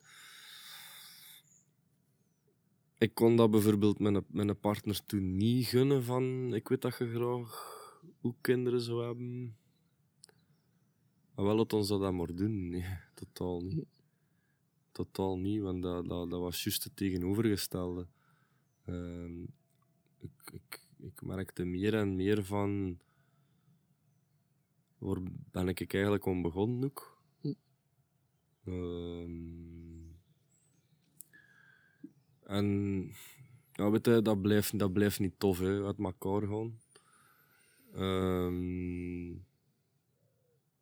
[3.01, 7.09] ik kon dat bijvoorbeeld met een partner toen niet gunnen van ik weet dat je
[7.09, 7.79] graag
[8.21, 9.57] ook kinderen zou hebben.
[11.35, 12.69] Maar wel laat ons dat maar doen.
[12.69, 13.87] Nee, totaal niet.
[14.93, 18.07] Totaal niet, want dat, dat, dat was juist het tegenovergestelde.
[18.85, 19.43] Ehm,
[20.19, 22.99] ik, ik, ik merkte meer en meer van
[24.99, 25.19] waar
[25.51, 27.23] ben ik eigenlijk om begonnen ook.
[28.65, 29.80] Hm.
[32.51, 32.67] En
[33.73, 36.81] ja, weet je, dat blijft, dat blijft niet tof, hè, uit elkaar gaan.
[37.95, 39.31] Ehm,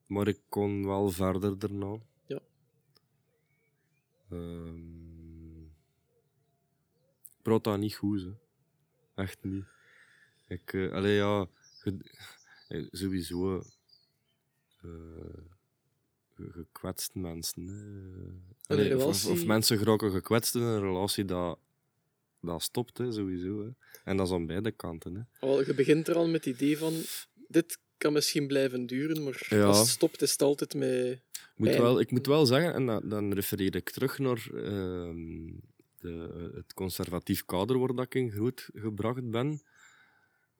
[0.07, 1.99] maar ik kon wel verder daarna.
[2.27, 2.41] Ja.
[4.31, 5.63] Ehm,
[7.25, 8.33] ik praat dat niet goed, hè.
[9.15, 9.65] echt niet.
[10.47, 11.47] Ik, eh, allee, ja,
[12.69, 13.63] eh, sowieso
[14.83, 15.58] eh,
[16.51, 17.67] gekwetst mensen.
[17.67, 18.75] Hè.
[18.75, 21.59] Allee, of- of, of, relatie- mensen geraken gekwetst in een relatie, dat,
[22.41, 23.63] dat stopt hè, sowieso.
[23.65, 23.69] Hè.
[24.05, 25.29] En dat is aan beide kanten.
[25.41, 25.47] Hè.
[25.49, 26.93] Je begint er al met het idee van,
[27.49, 29.65] dit kan misschien blijven duren, maar Ja.
[29.65, 31.21] als het stopt, is het altijd met...
[31.57, 35.47] Moet wel, ik moet wel zeggen, en dan, dan refereer ik terug naar ehm,
[35.99, 39.63] de, het conservatief kader waar dat ik in groot gebracht ben.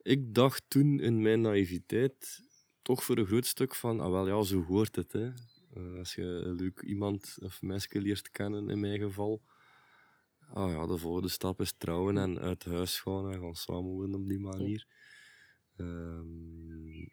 [0.01, 2.41] Ik dacht toen in mijn naïviteit
[2.81, 5.11] toch voor een groot stuk van, ah wel ja, zo hoort het.
[5.11, 5.29] Hè.
[5.73, 9.41] Eh, als je leuk iemand of meisje leert kennen, in mijn geval.
[10.53, 14.27] Ah ja, de volgende stap is trouwen en uit huis gaan en gaan samenwonen op
[14.27, 14.87] die manier.
[15.77, 17.05] Ehm,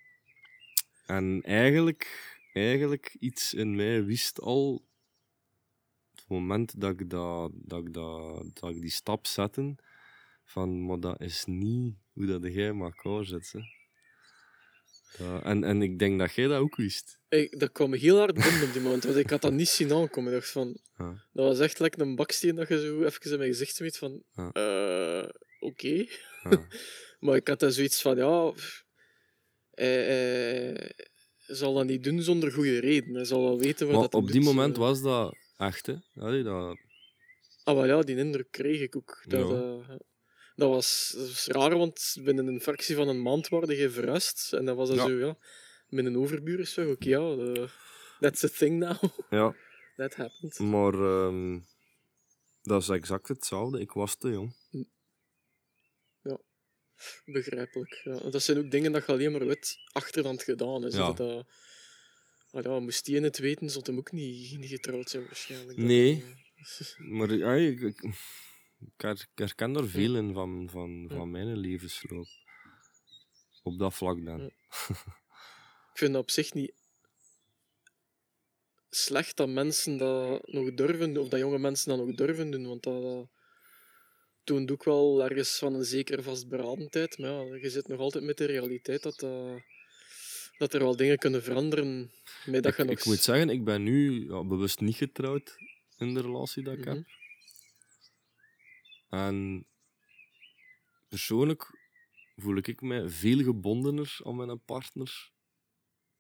[1.07, 4.87] en eigenlijk, eigenlijk iets in mij wist al,
[6.15, 9.77] het moment dat ik, dat, dat, ik, dat, dat ik die stap zette,
[10.45, 13.25] van, maar dat is niet hoe dat jij in elkaar.
[13.25, 13.76] Hè.
[15.19, 17.19] Dat- en, en ik denk dat jij dat ook wist.
[17.29, 19.69] Ik, dat kwam me heel hard binnen op die moment, want ik had dat niet
[19.69, 20.33] zien aankomen.
[20.33, 21.25] Ik dacht van, Ja.
[21.33, 24.23] dat was echt lekker een baksteen dat je zo even in mijn gezicht smeet van,
[24.35, 24.51] Ja.
[24.53, 25.29] eh,
[25.59, 26.05] oké.
[26.43, 26.67] Ja.
[27.19, 28.53] Maar ik had dan zoiets van, ja,
[29.71, 30.95] hij, hij
[31.47, 33.15] zal dat niet doen zonder goede reden.
[33.15, 34.81] Hij zal wel weten wat dat op die moment eh.
[34.81, 35.87] was dat echt.
[35.87, 35.95] Hè.
[36.15, 36.79] Allee, dat,
[37.65, 39.23] Ah, maar ja, die indruk kreeg ik ook.
[39.27, 39.99] Dat, Ja.
[40.57, 44.49] Eh, dat, was, dat was raar, want binnen een fractie van een maand waren je.
[44.51, 45.07] En dat was dan Ja.
[45.07, 45.39] zo, ja,
[45.89, 47.69] met een overbuur is zo, oké, ja, eh,
[48.21, 49.03] that's the thing now.
[49.31, 49.55] ja,
[49.97, 50.59] that happened.
[50.59, 51.59] maar ehm,
[52.63, 53.81] dat is exact hetzelfde.
[53.81, 54.57] Ik was te jong.
[57.25, 58.01] Begrijpelijk.
[58.05, 58.31] Ja.
[58.31, 60.95] Dat zijn ook dingen dat je alleen maar weet achterhand gedaan is.
[60.95, 61.13] Ja.
[61.13, 61.47] Dat, dat,
[62.51, 65.77] ah, ja, moest die in het weten, zou hem ook niet, niet getrouwd zijn waarschijnlijk.
[65.79, 66.25] Dat- Nee.
[66.79, 68.15] eh, Maar ja, ik, ik,
[68.81, 72.27] ik her- ik herken er veel in van, van, van mijn levensloop.
[73.63, 74.41] Op dat vlak dan.
[75.93, 76.73] Ik vind dat op zich niet
[78.91, 82.83] slecht dat mensen dat nog durven of dat jonge mensen dat nog durven doen, want
[82.83, 83.29] dat, dat
[84.45, 87.19] toont ook wel ergens van een zekere vastberadenheid.
[87.19, 89.61] Maar ja, je zit nog altijd met de realiteit dat, dat,
[90.59, 92.11] dat er wel dingen kunnen veranderen.
[92.45, 95.57] Met dat Ik, je nog ik moet zeggen, ik ben nu ja, bewust niet getrouwd
[95.99, 96.89] in de relatie dat ik Mhm.
[96.97, 97.05] heb.
[99.09, 99.67] En
[101.09, 101.79] persoonlijk
[102.37, 105.31] voel ik me veel gebondener aan mijn partner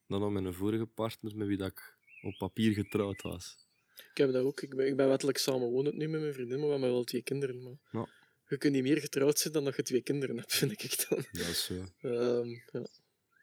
[0.06, 3.66] dan aan mijn vorige partner met wie dat ik op papier getrouwd was.
[4.10, 4.60] Ik heb dat ook.
[4.60, 7.22] Ik ben, ik ben wettelijk samenwonend nu met mijn vriendin, maar we hebben wel twee
[7.22, 7.62] kinderen.
[7.62, 8.08] Maar Ja.
[8.48, 11.24] Je kunt niet meer getrouwd zijn dan dat je twee kinderen hebt, vind ik dan.
[11.32, 11.74] Dat is zo.
[12.00, 12.86] Ehm, ja.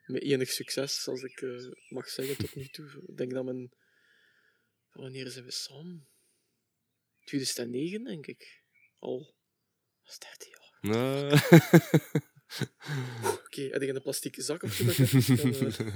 [0.05, 3.03] Met enig succes, als ik eh, mag zeggen, tot nu toe.
[3.07, 3.71] Ik denk dat mijn...
[4.91, 6.07] Wanneer zijn we samen?
[7.23, 8.62] 2009, denk ik.
[9.03, 9.35] Al.
[10.03, 10.77] Dat is 13 jaar.
[10.81, 11.31] Nee.
[13.45, 14.83] Oké, heb je een plastieke zak of zo?
[14.89, 15.95] eh,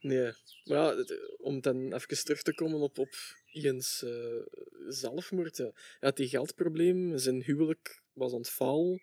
[0.00, 0.32] Nee.
[0.64, 3.14] Maar ja, het- om dan even terug te komen op, op
[3.52, 4.40] Iens eh,
[4.88, 5.56] zelfmoord.
[5.56, 5.64] Ja.
[5.74, 9.00] Hij had die geldprobleem, zijn huwelijk was aan het falen.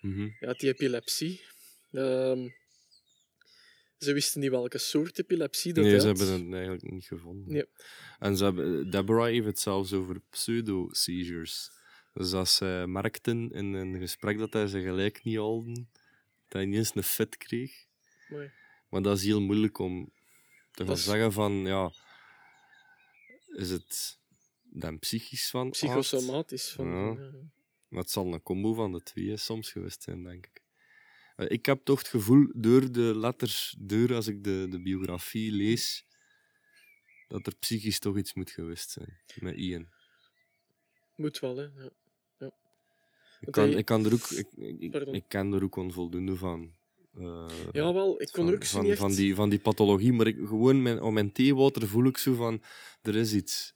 [0.00, 0.28] Mhm.
[0.38, 1.40] Hij had die epilepsie.
[1.92, 2.48] Ehm,
[3.98, 7.52] ze wisten niet welke soort epilepsie dat Nee, ze hebben het eigenlijk niet gevonden.
[7.52, 7.66] Nee.
[8.18, 11.70] En ze hebben, Deborah heeft het zelfs over pseudo-seizures.
[12.12, 16.64] Dus als ze merkten in een gesprek dat hij ze gelijk niet hielden, dat hij
[16.64, 17.86] niet eens een fit kreeg.
[18.28, 18.50] Mooi.
[18.88, 20.12] Maar dat is heel moeilijk om
[20.70, 21.92] te gaan is- zeggen van, ja,
[23.46, 24.18] is het
[24.62, 25.70] dan psychisch van?
[25.70, 26.70] Psychosomatisch.
[26.72, 27.22] Van, Ja.
[27.22, 27.30] ja.
[27.88, 30.62] Maar het zal een combo van de twee soms geweest zijn, denk ik.
[31.36, 35.52] Eh, Ik heb toch het gevoel, door de letters, door als ik de, de biografie
[35.52, 36.04] lees,
[37.28, 39.88] dat er psychisch toch iets moet geweest zijn met Ian.
[41.18, 41.62] Moet wel, hè.
[41.62, 41.90] Ja.
[42.38, 42.50] Ik
[43.40, 46.72] Want kan, hij- ik kan er ook, ik, ik, ik ken er ook onvoldoende van.
[47.18, 49.00] eh, Ja, wel, ik kon er van, ook zo van, niet echt...
[49.00, 50.12] van, die, van die pathologie.
[50.12, 52.62] Maar ik, gewoon mijn, om mijn theewater voel ik zo van,
[53.02, 53.74] er is iets.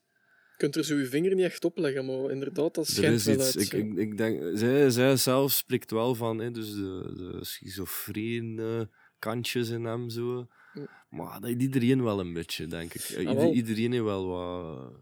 [0.50, 3.24] Je kunt er zo je vinger niet echt opleggen, maar inderdaad, dat Er schijnt is
[3.24, 3.44] wel iets.
[3.56, 3.64] uit.
[3.66, 3.78] Ik, ja.
[3.78, 8.88] ik, ik denk, zij, zij zelf spreekt wel van hè, dus de, de schizofrene
[9.18, 10.10] kantjes in hem.
[10.10, 10.46] Zo.
[10.74, 11.04] Ja.
[11.10, 13.02] Maar dat iedereen wel een beetje, denk ik.
[13.16, 14.92] Ah, ieder- iedereen heeft wel wat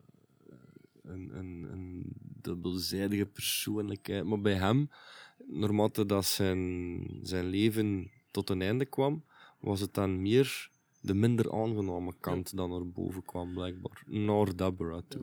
[1.03, 2.13] een, een, een
[2.43, 4.25] dubbelzijdige persoonlijkheid.
[4.25, 4.91] Maar bij hem,
[5.47, 9.25] naarmate dat zijn, zijn leven tot een einde kwam,
[9.61, 14.03] was het dan meer de minder aangename kant dan naar boven kwam, blijkbaar.
[14.07, 15.23] Naar Deborah toe.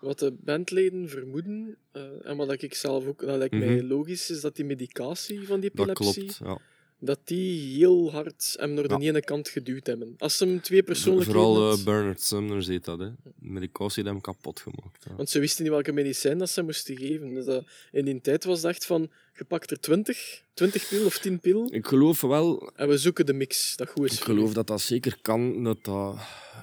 [0.00, 3.64] Wat de bandleden vermoeden, eh, en wat ik zelf ook, dat lijkt Mhm.
[3.66, 6.58] mij logisch, is dat die medicatie van die Dat epilepsie, klopt, ja.
[6.98, 9.08] Dat die heel hard hem naar de Ja.
[9.08, 10.14] ene kant geduwd hebben.
[10.18, 13.08] Als ze hem twee persoonlijkheden Vooral eh, Bernard Sumner zegt dat, hè.
[13.38, 15.04] Medicatie heeft hem kapot gemaakt.
[15.08, 15.14] Ja.
[15.16, 17.34] Want ze wisten niet welke medicijn dat ze moesten geven.
[17.34, 21.04] Dus dat, in die tijd was het echt van, je pakt er 20, 20 pil
[21.04, 24.16] of 10 pil, Ik geloof wel, en we zoeken de mix dat goed is.
[24.16, 26.16] ik geloof dat dat zeker kan, dat dat,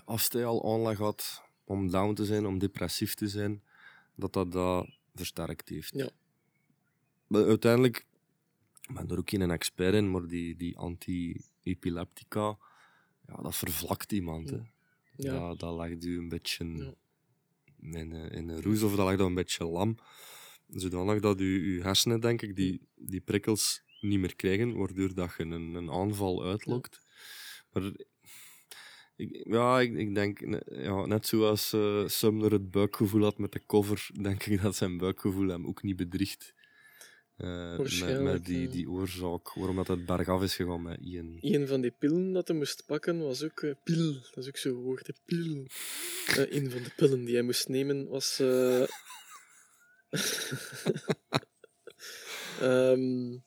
[0.06, 3.62] als hij al aanleg had om down te zijn, om depressief te zijn,
[4.16, 5.92] dat dat dat versterkt heeft.
[5.96, 6.10] Ja.
[7.28, 8.06] Maar uiteindelijk,
[8.90, 12.58] ik ben er ook geen expert in, maar die, die anti-epileptica,
[13.28, 14.50] ja, dat vervlakt iemand.
[14.50, 14.58] Hè.
[15.16, 15.40] Ja.
[15.48, 16.94] Dat, dat legt u een beetje Ja.
[18.00, 19.98] in, een- in een roes of dat legt u een beetje lam.
[20.70, 25.34] Zodanig dat u, uw hersenen, denk ik, die, die prikkels niet meer krijgen, waardoor dat
[25.38, 27.02] je een, een aanval uitlokt.
[27.72, 27.92] Maar
[29.16, 30.40] ik, ja, ik, ik denk,
[30.72, 34.98] ja, net zoals eh Sumner het buikgevoel had met de cover, denk ik dat zijn
[34.98, 36.54] buikgevoel hem ook niet bedriegt.
[37.44, 41.38] Eh, met, met die, oorzaak, waarom dat het bergaf is gegaan met Ian.
[41.42, 44.14] Een van die pillen dat hij moest pakken was ook eh, pil.
[44.14, 45.66] Dat is ook zo'n woord, hè, pil.
[46.28, 48.40] Eh, een van de pillen die hij moest nemen was.
[48.40, 48.82] eh,
[52.60, 53.38] ehm,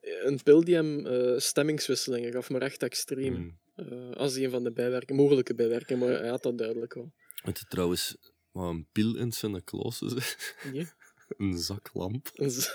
[0.00, 3.34] een pil die hem eh, stemmingswisselingen gaf, maar echt extreem.
[3.34, 3.58] Mm.
[3.74, 7.12] Eh, als een van de bijwerkingen, mogelijke bijwerkingen, maar hij had dat duidelijk wel.
[7.42, 8.16] Weet je trouwens
[8.50, 10.36] wat een pil in is?
[10.72, 10.88] Nee?
[11.38, 12.30] een zaklamp.
[12.34, 12.70] En zo-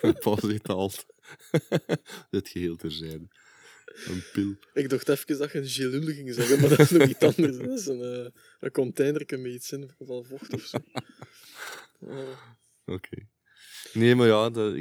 [0.00, 1.06] Zegt altijd.
[2.30, 3.28] Dit geheel terzijde.
[4.06, 4.54] Een pil.
[4.72, 7.56] Ik dacht even dat je een gelul ging zeggen, maar dat is nog iets anders.
[7.56, 8.30] Dat is een, eh
[8.60, 10.78] een containerke met iets in, van vocht of zo.
[12.00, 12.38] Oh.
[12.96, 13.26] Oké.
[13.94, 14.74] Nee, maar ja, dat,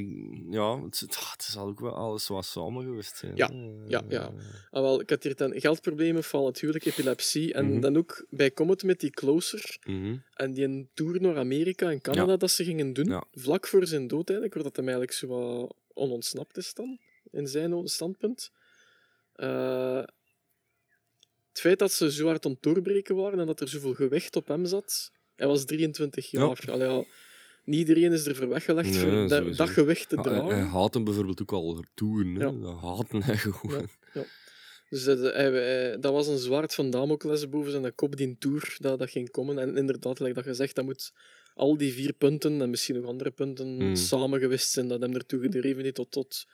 [0.50, 3.36] ja het, het, ah, is ook wel alles wat samen geweest zijn.
[3.36, 3.50] Ja,
[3.88, 4.32] ja, ja.
[4.72, 7.54] Ah, wel, ik had hier dan geldproblemen, val het huwelijk, epilepsie.
[7.54, 7.80] En Mhm.
[7.80, 10.16] dan ook bij Comet met die Closer Mhm.
[10.34, 12.38] en die een tour naar Amerika en Canada Ja.
[12.38, 13.06] dat ze gingen doen.
[13.06, 13.24] Ja.
[13.32, 17.00] Vlak voor zijn dood eigenlijk, dat hem eigenlijk zo wat onontsnapt is dan,
[17.32, 18.52] in zijn standpunt.
[19.34, 20.04] Eh,
[21.50, 24.36] het feit dat ze zo hard aan het doorbreken waren en dat er zoveel gewicht
[24.36, 25.12] op hem zat.
[25.36, 26.40] Hij was 23 Ja.
[26.46, 26.64] jaar.
[26.72, 27.04] Allee, ja,
[27.68, 30.56] niet iedereen is ervoor weggelegd Nee, voor dat, gewicht te Ja, hij, dragen.
[30.58, 32.36] hij haat hem bijvoorbeeld ook al toen.
[32.36, 32.52] Ja.
[32.52, 33.88] Dat haatte hij gewoon.
[34.90, 38.76] Dus dat, hij- hij- dat was een zwaard van Damocles boven zijn kop, die tour,
[38.80, 39.60] dat, dat ging komen.
[39.60, 41.14] En inderdaad, like dat gezegd, dat moet
[41.56, 43.96] al die vier punten en misschien nog andere punten Mm.
[43.96, 46.46] samen geweest zijn, dat hem ertoe gedreven heeft tot, tot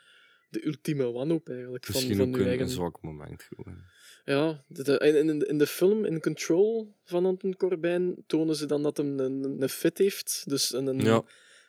[0.50, 1.86] de ultieme wanhoop eigenlijk.
[1.86, 2.66] Van, Misschien van ook uw een, eigen...
[2.66, 3.78] een zwak moment gewoon.
[4.26, 8.98] Ja, de, in, in, de film, in Control van Anton Corbijn, tonen ze dan dat
[8.98, 9.20] hij een,
[9.62, 10.44] een, fit heeft.
[10.48, 11.24] Dus een, een, Ja.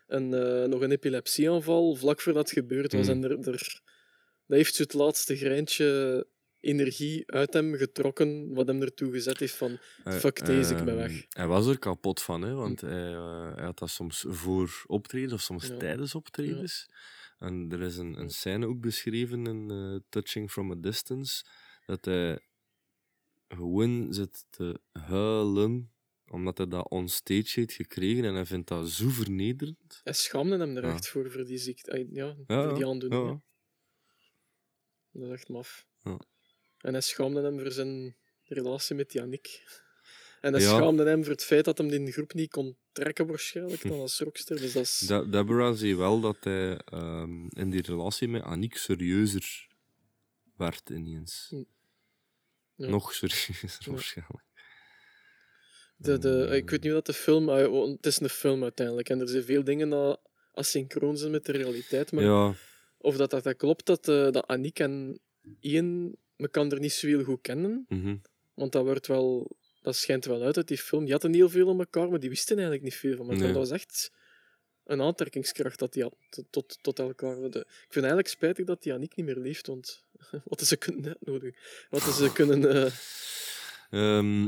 [0.06, 3.06] een, eh, nog een epilepsieaanval, vlak voordat het gebeurd was.
[3.06, 3.12] Mm.
[3.12, 3.80] En er, er,
[4.46, 6.26] dat heeft zo het laatste greintje
[6.60, 10.98] energie uit hem getrokken, wat hem ertoe gezet heeft van Hij- fuck deze, ik ben
[10.98, 11.24] ehm, weg.
[11.28, 15.32] Hij was er kapot van, hè, want hij, eh, hij had dat soms voor optredens
[15.32, 15.76] of soms Ja.
[15.76, 16.88] tijdens optredens.
[17.38, 21.44] En er is een, een scène ook beschreven in eh, Touching from a Distance,
[21.86, 22.38] dat hij
[23.48, 25.88] gewoon zit te huilen
[26.30, 30.00] omdat hij dat on stage heeft gekregen en hij vindt dat zo vernederend.
[30.04, 30.92] Hij schaamde hem er Ja.
[30.92, 32.06] echt voor, voor die ziekte.
[32.10, 33.22] Ja, Ja, voor die aandoening.
[33.22, 33.28] ja.
[33.28, 33.42] ja.
[35.10, 35.86] Dat is echt maf.
[36.02, 36.18] Ja.
[36.78, 39.62] En hij schaamde hem voor zijn relatie met Yannick.
[40.40, 43.82] En hij schaamde hem voor het feit dat hem die groep niet kon trekken, waarschijnlijk,
[43.88, 44.56] dan als rockster.
[44.56, 44.98] Dus dat is...
[44.98, 49.66] De- Deborah zei wel dat hij ehm, in die relatie met Aniek serieuzer
[50.56, 51.54] werd ineens.
[52.74, 52.88] Ja.
[52.88, 54.44] Nog serieuzer waarschijnlijk.
[55.96, 57.48] De, de, ik weet niet dat de film...
[57.48, 59.08] Het is een film uiteindelijk.
[59.08, 60.20] En er zijn veel dingen dat
[60.52, 62.12] asynchroon zijn met de realiteit.
[62.12, 62.54] Maar Ja,
[62.98, 65.20] of dat, dat, dat klopt, dat, eh dat en
[65.60, 67.86] Ian elkaar er niet zo heel goed kennen.
[67.88, 68.16] mhm.
[68.54, 71.02] Want dat, wordt wel, dat schijnt wel uit uit die film.
[71.02, 73.42] Die hadden heel veel om elkaar, maar die wisten eigenlijk niet veel van elkaar.
[73.42, 73.52] Nee.
[73.52, 74.12] Dat was echt
[74.84, 76.16] een aantrekkingskracht dat die had
[76.50, 77.50] tot, tot, elkaar.
[77.50, 80.03] De, ik vind eigenlijk spijtig dat die Aniek niet meer leeft, want
[80.44, 81.60] wat is ze kunnen uitnodigen?
[81.90, 82.84] Wat is ze kunnen...
[82.84, 82.92] eh,
[83.90, 84.46] Ehm,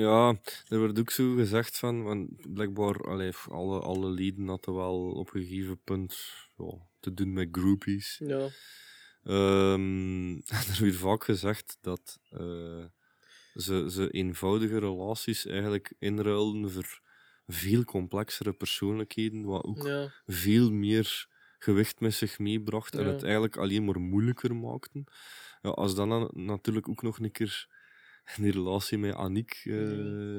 [0.00, 5.10] ja, er wordt ook zo gezegd van, want blijkbaar, allee, alle, alle leden hadden wel
[5.10, 6.18] op een gegeven punt
[6.56, 8.20] ja, te doen met groupies.
[8.26, 8.48] ja,
[9.24, 10.34] Ehm,
[10.70, 12.84] er wordt vaak gezegd dat eh,
[13.54, 17.00] ze, ze eenvoudige relaties eigenlijk inruilden voor
[17.46, 21.28] veel complexere persoonlijkheden, wat ook Ja, veel meer
[21.64, 25.04] gewicht met zich meebracht en het eigenlijk alleen maar moeilijker maakten.
[25.62, 27.68] Ja, als dan na- natuurlijk ook nog een keer
[28.40, 30.38] die relatie met Annick eh,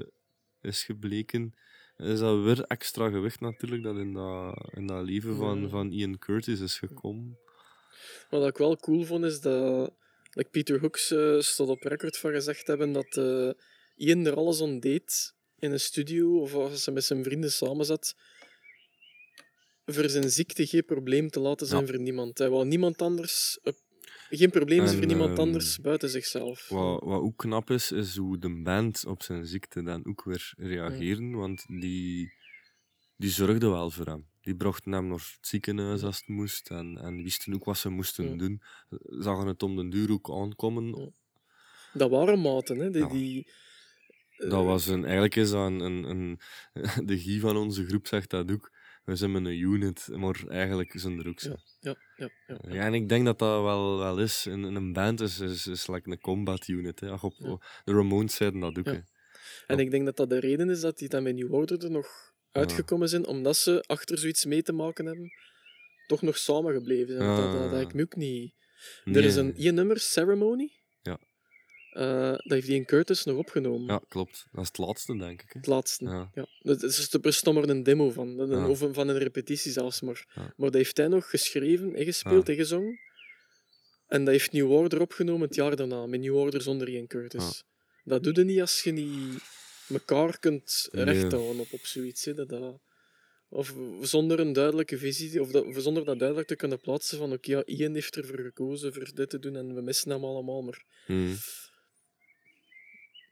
[0.62, 1.54] is gebleken,
[1.98, 6.18] is dat weer extra gewicht natuurlijk dat in dat, in dat leven van, van Ian
[6.18, 7.38] Curtis is gekomen.
[8.30, 9.94] Wat ik wel cool vond, is dat
[10.32, 13.50] like Peter Hooks eh stond op record van gezegd hebben dat eh
[13.96, 17.86] Ian er alles aan deed in een studio of als hij met zijn vrienden samen
[17.86, 18.16] zat,
[19.86, 21.88] voor zijn ziekte geen probleem te laten zijn Ja.
[21.88, 22.38] voor niemand.
[22.38, 23.74] Hij wou niemand anders, eh,
[24.30, 26.70] geen probleem zijn voor niemand ehm, anders buiten zichzelf.
[26.70, 30.54] Wat, wat ook knap is, is hoe de band op zijn ziekte dan ook weer
[30.58, 32.34] reageren, want die,
[33.18, 34.26] die zorgden wel voor hem.
[34.42, 37.90] Die brachten hem naar het ziekenhuis als het moest en, en wisten ook wat ze
[37.90, 38.62] moesten doen.
[39.04, 41.14] Zagen het om den duur ook aankomen.
[41.94, 42.90] Dat waren maten, hè?
[42.90, 43.48] Die, die,
[44.38, 46.40] eh, Dat was een, eigenlijk is dat een, een, een,
[47.08, 48.72] de Guy van onze groep zegt dat ook.
[49.06, 51.56] We zijn met een unit, maar eigenlijk zijn er ook zo.
[51.80, 52.58] Ja, ja, ja.
[52.68, 54.46] Ja, en ik denk dat dat wel, wel is.
[54.46, 57.00] In, een band is, is, is like een combat unit.
[57.00, 57.10] Hè.
[57.10, 57.58] Ach, op, Ja.
[57.84, 58.86] De Ramones zeiden dat ook.
[58.86, 59.04] Ja.
[59.68, 61.92] En ik denk dat dat de reden is dat die dan met New Order er
[61.92, 65.32] nog uitgekomen zijn, omdat ze achter zoiets mee te maken hebben,
[66.08, 67.30] toch nog samen gebleven zijn.
[67.30, 68.54] Ja, Dat, dat, ik nu ook niet...
[69.04, 69.16] Nee.
[69.16, 70.72] Er is een één nummer, Ceremony.
[71.96, 73.88] Eh, dat heeft Ian Curtis nog opgenomen.
[73.88, 74.46] Ja, klopt.
[74.52, 75.50] Dat is het laatste, denk ik.
[75.54, 75.60] Hè.
[75.60, 76.06] Het laatste.
[76.06, 76.32] Ja.
[76.34, 76.46] Ja.
[76.60, 78.40] Dat is er bestond maar een demo van.
[78.40, 78.68] Een, Ja.
[78.70, 80.26] Of een- van een repetitie zelfs maar.
[80.36, 80.42] Ja.
[80.42, 82.54] Maar dat heeft hij nog geschreven, ingespeeld Ja.
[82.54, 83.00] en gezongen.
[84.08, 87.64] En dat heeft New Order opgenomen het jaar daarna, met New Order zonder Ian Curtis.
[88.04, 89.40] Dat doe je niet als je niet
[89.90, 91.04] elkaar kunt Nee.
[91.04, 92.26] recht houden op, op zoiets.
[92.26, 92.34] Hè.
[92.34, 92.80] Dat, dat,
[93.50, 97.32] of zonder een duidelijke visie, of, dat, of zonder dat duidelijk te kunnen plaatsen van
[97.34, 100.62] oké, ja, Ian heeft ervoor gekozen voor dit te doen en we missen hem allemaal,
[100.62, 101.34] maar Mhm.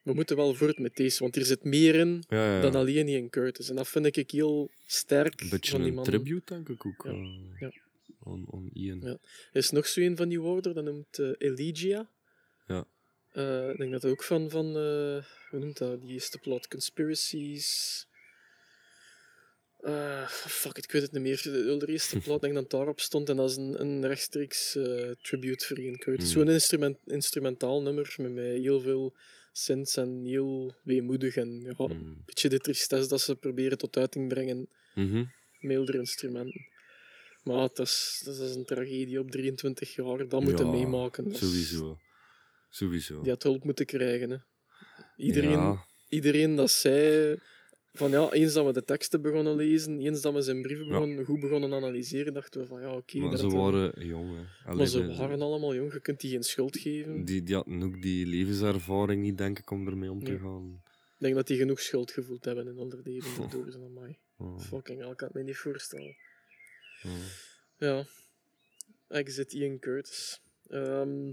[0.03, 2.61] We moeten wel voort met deze, want er zit meer in Ja, ja, ja.
[2.61, 3.69] dan alleen Ian Curtis.
[3.69, 7.03] En dat vind ik heel sterk Een beetje van die een tribute, denk ik ook.
[7.05, 7.11] Ja.
[7.11, 7.71] eh, Ja.
[8.25, 8.99] Aan Ian.
[9.01, 9.09] Ja.
[9.09, 9.19] Er
[9.51, 12.09] is nog zo een van New Order, dat noemt eh, Elegia.
[12.67, 12.85] Ja.
[13.31, 18.07] Eh, ik denk dat ook van, van eh, hoe noemt dat, die eerste plot, Conspiracies.
[20.27, 21.41] Fuck it, ik weet het niet meer.
[21.43, 23.29] De allereerste plot, ik denk dat daarop stond.
[23.29, 24.77] En dat is een, een rechtstreeks
[25.21, 26.33] tribute voor Ian Curtis.
[26.33, 26.43] Hmm.
[26.43, 29.13] Zo'n instrument, instrumentaal nummer met, met heel veel
[29.53, 31.35] synths en heel weemoedig.
[31.35, 31.91] En ja, Mhm.
[31.91, 35.25] een beetje de tristesse dat ze proberen tot uiting brengen Mhm.
[35.59, 36.67] milder instrumenten.
[37.43, 40.27] Maar het is, dat is een tragedie op 23 jaar.
[40.27, 41.23] Dat moeten Ja, meemaken.
[41.23, 41.99] Dat is- Sowieso.
[42.69, 43.21] Sowieso.
[43.21, 44.29] Die had hulp moeten krijgen.
[44.29, 44.37] Hè.
[45.17, 45.85] Iedereen, Ja.
[46.09, 47.37] iedereen dat zei...
[47.95, 50.91] Van ja, eens dat we de teksten begonnen lezen, eens dat we zijn brieven Ja.
[50.91, 53.17] begonnen, goed begonnen analyseren, dachten we van ja, oké.
[53.17, 54.35] maar ze waren jong.
[54.65, 54.73] Hè.
[54.75, 57.25] Maar ze waren allemaal jong, je kunt die geen schuld geven.
[57.25, 60.39] die, die hadden ook die levenservaring niet, denk ik, om ermee om te Nee.
[60.39, 60.81] gaan.
[61.17, 63.39] Ik denk dat die genoeg schuld gevoeld hebben in hun leven Oh.
[63.39, 63.71] daardoor.
[63.71, 64.17] Zijn
[64.59, 66.15] Fucking hell, ik kan het me niet voorstellen.
[67.01, 67.09] ja.
[67.77, 68.05] Ja.
[69.07, 70.41] Exit Ian Curtis.
[70.67, 71.29] Ehm,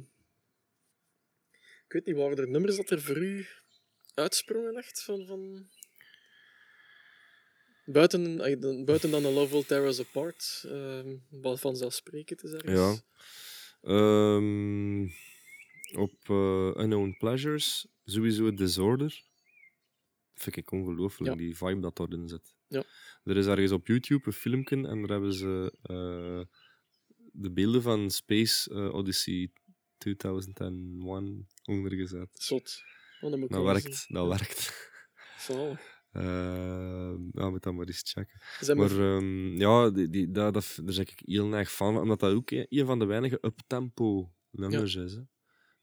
[1.86, 3.46] ik weet niet, waren er nummers dat er voor u
[4.14, 5.26] uitsprongen echt van...
[5.26, 5.68] van...
[7.92, 12.78] Buiten, eh, dan- buiten dan Will Tear Us Apart, ehm, wat vanzelfsprekend is ergens.
[12.78, 12.96] Ja.
[13.82, 15.02] Ehm,
[15.98, 19.22] op eh, Unknown Pleasures, sowieso Disorder.
[20.34, 21.36] Vind ik ongelooflijk, Ja.
[21.36, 22.54] die vibe dat daarin zit.
[22.68, 22.84] Ja.
[23.24, 26.40] Er is ergens op YouTube een filmpje en daar hebben ze eh,
[27.32, 29.50] de beelden van Space Odyssey
[29.98, 32.28] 2001 onder gezet.
[32.32, 32.82] Zot.
[33.20, 34.88] Oh, dat werkt, dat werkt.
[35.38, 35.98] Zalig.
[36.12, 38.40] Eh, ja, moet dat maar eens checken.
[38.76, 42.32] Maar ehm, ja, die, die, dat, dat, daar ben ik heel erg van, omdat dat
[42.34, 45.12] ook een van de weinige uptempo nummers is.
[45.14, 45.20] Hè.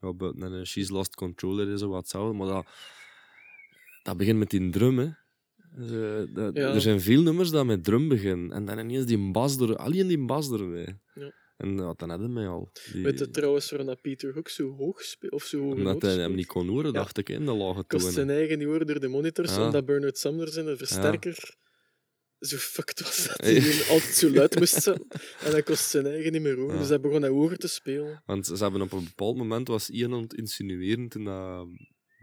[0.07, 2.67] Ja, buiten een She's Lost Controller is zo wat hetzelfde, maar dat,
[4.03, 4.97] dat begint met die drum.
[4.99, 5.05] Hè.
[5.77, 6.73] Eh, dat- Ja.
[6.73, 10.07] Er zijn veel nummers dat met drum beginnen en dan ineens die bas er, alleen
[10.07, 10.99] die bas erbij.
[11.13, 11.31] Ja.
[11.57, 12.69] En ja, dan hadden mij al.
[12.91, 15.31] Die, Weet je trouwens waarom dat Peter Hook zo hoog speelt?
[15.33, 16.91] Of zo hoog omdat hij hem niet kon horen, Ja.
[16.91, 19.65] dacht ik, in de lage kost zijn eigen niet horen door de monitors, Ja.
[19.65, 21.55] omdat Bernard Sumner zijn de versterker
[22.39, 23.87] zo fucked was dat hij Ja.
[23.89, 25.05] altijd zo luid moest zijn.
[25.39, 26.73] En hij kost zijn eigen niet meer horen.
[26.73, 26.79] Ja.
[26.79, 28.21] Dus hij begon hij hoger te spelen.
[28.25, 31.67] Want ze hebben op een bepaald moment was Ian aan het insinueren toen dat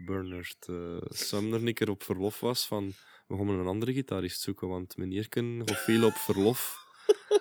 [0.05, 2.93] Bernard eh, Sumner een keer op verlof was van
[3.27, 6.75] we gaan een andere gitarist zoeken, want meneer kan gaat veel op verlof.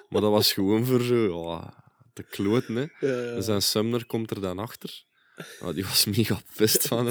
[0.09, 1.84] maar dat was gewoon voor zo ja,
[2.15, 2.75] te kloten.
[2.77, 2.87] Hè.
[3.07, 3.35] Ja, ja.
[3.35, 5.05] Dus en Sumner komt er dan achter.
[5.61, 7.05] Ja, die was mega pist van.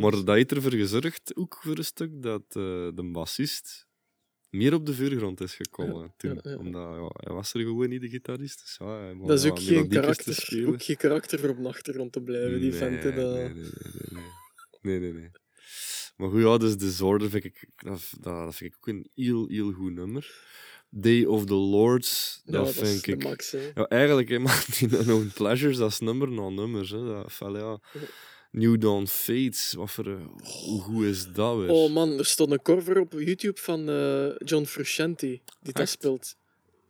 [0.00, 2.54] Maar dat heeft ervoor gezorgd, ook voor een stuk, dat eh,
[2.94, 3.86] de bassist
[4.50, 6.40] meer op de voorgrond is gekomen Ja, toen.
[6.42, 6.56] ja, ja.
[6.56, 8.60] Omdat ja, hij was er gewoon niet de gitarist.
[8.60, 12.22] Dus, ja, Dat is ook geen, karakter, ook geen karakter voor op de achtergrond te
[12.22, 13.52] blijven, die nee, dat-
[14.80, 15.30] Nee, nee, nee.
[16.16, 19.72] Maar goed, ja, dus Disorder vind ik, dat, dat vind ik ook een heel, heel
[19.72, 20.46] goed nummer.
[20.90, 23.22] Day of the Lords, ja, dat dat is vind de ik...
[23.22, 23.50] max.
[23.74, 26.90] Ja, eigenlijk, hè, man, die Unknown Pleasures, dat is nummer na nummers.
[26.90, 27.06] Hè.
[27.06, 27.80] Dat, van, ja.
[28.50, 30.18] New Dawn Fates, wat voor...
[30.42, 31.68] hoe goed is dat weer?
[31.68, 36.36] Oh man, er stond een cover op YouTube van eh, John Frusciante, die dat speelt.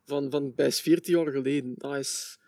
[0.06, 1.74] Van, van bij 14 jaar geleden.
[1.76, 2.38] Dat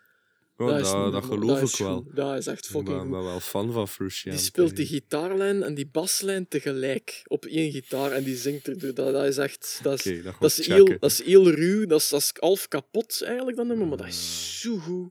[0.68, 1.96] Ja, dat, geloof ik wel.
[1.96, 2.16] goed.
[2.16, 3.10] Dat is echt Ik fucking ben, goed.
[3.10, 4.38] ben wel fan van Frusciante.
[4.40, 8.94] Die speelt die gitaarlijn en die baslijn tegelijk op één gitaar en die zingt erdoor.
[8.94, 9.80] Dat, dat is echt...
[9.82, 12.68] Dat is, dat, is ik heel, dat is heel ruw, dat is, dat is half
[12.68, 15.10] kapot eigenlijk, dat nummer, maar dat is zo goed.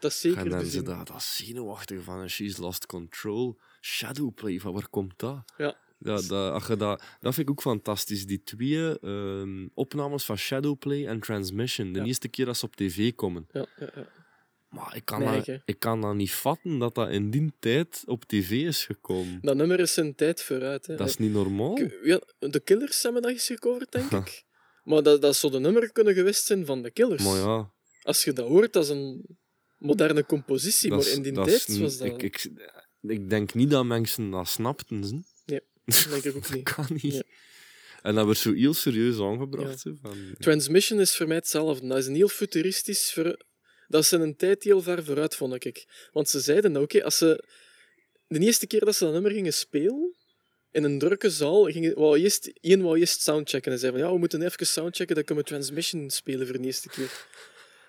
[0.00, 3.58] Dat is zeker En dan ze dat, dat zenuwachtige van She's Lost Control.
[3.80, 5.42] Shadowplay, van waar komt dat?
[5.56, 5.76] Ja.
[5.98, 6.78] Dat, dat, dat,
[7.20, 8.26] dat vind ik ook fantastisch.
[8.26, 11.92] Die twee ehm, opnames van Shadowplay en Transmission.
[11.92, 12.04] De Ja.
[12.04, 13.46] eerste keer dat ze op tv komen.
[13.52, 14.06] Ja, ja, ja.
[14.70, 15.56] Maar ik kan, dat, hè.
[15.64, 19.38] ik kan dat niet vatten dat dat in die tijd op tv is gekomen.
[19.42, 20.86] Dat nummer is zijn tijd vooruit.
[20.86, 20.96] Hè.
[20.96, 21.78] Dat is niet normaal.
[22.02, 24.44] Ja, de Killers hebben dat eens gecoverd, denk ik.
[24.84, 27.24] Maar dat, dat zou de nummer kunnen geweest zijn van de Killers.
[27.24, 27.72] Maar ja,
[28.02, 29.38] Als je dat hoort, dat is een
[29.78, 32.06] moderne compositie, dat maar in die dat is tijd was dat...
[32.06, 32.50] Ik, ik,
[33.00, 35.04] ik denk niet dat mensen dat snapten.
[35.04, 35.20] Ze.
[36.10, 36.74] denk ik ook Dat niet.
[36.74, 37.14] kan niet.
[37.14, 37.22] Ja.
[38.02, 39.80] En dat werd zo heel serieus aangebracht.
[39.80, 41.86] zo, Van, Transmission is voor mij hetzelfde.
[41.88, 43.10] Dat is een heel futuristisch...
[43.10, 43.48] Ver...
[43.90, 45.84] Dat in een tijd heel ver vooruit, vond ik.
[46.12, 47.44] Want ze zeiden dat, oké, als ze...
[48.26, 50.14] De eerste keer dat ze dat nummer gingen spelen,
[50.70, 54.12] in een drukke zaal, gingen, wou eerst, één wou eerst soundchecken en zei van, ja,
[54.12, 57.26] we moeten even soundchecken, dan kunnen we Transmission spelen voor de eerste keer.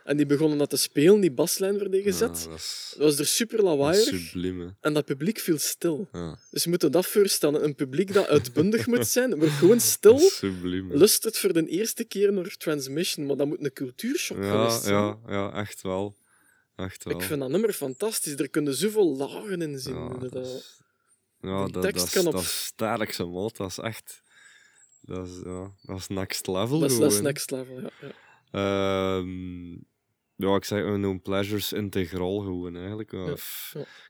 [0.03, 2.41] En die begonnen dat te spelen, die baslijn werd die gezet.
[2.43, 4.33] Ja, dat is, Dat was er super lawaaierig.
[4.79, 6.07] En dat publiek viel stil.
[6.11, 7.63] Ja, Dus je moet je dat voorstellen.
[7.63, 10.97] Een publiek dat uitbundig moet zijn, maar gewoon stil sublime.
[10.97, 13.25] lust het voor de eerste keer naar Transmission.
[13.25, 14.95] Maar dat moet een cultuurshock Ja, geweest zijn.
[14.95, 16.15] ja, ja, echt wel.
[16.75, 17.13] Echt wel.
[17.13, 18.33] Ik vind dat nummer fantastisch.
[18.33, 19.95] Er kunnen zoveel lagen in zien.
[19.95, 20.79] ja, Dat- is,
[21.41, 23.57] ja, dat, tekst dat, is, kan op- dat is sterk, zijn maat.
[23.57, 24.21] Dat is echt...
[25.01, 27.23] Dat is, ja, dat is next level dat, is, dat is gewoon.
[27.31, 27.81] next level.
[27.81, 28.11] Ja, ja.
[28.51, 29.71] Ehm,
[30.41, 33.11] ja, ik zeg Unknown Pleasures integraal gewoon eigenlijk.
[33.11, 33.35] Ja.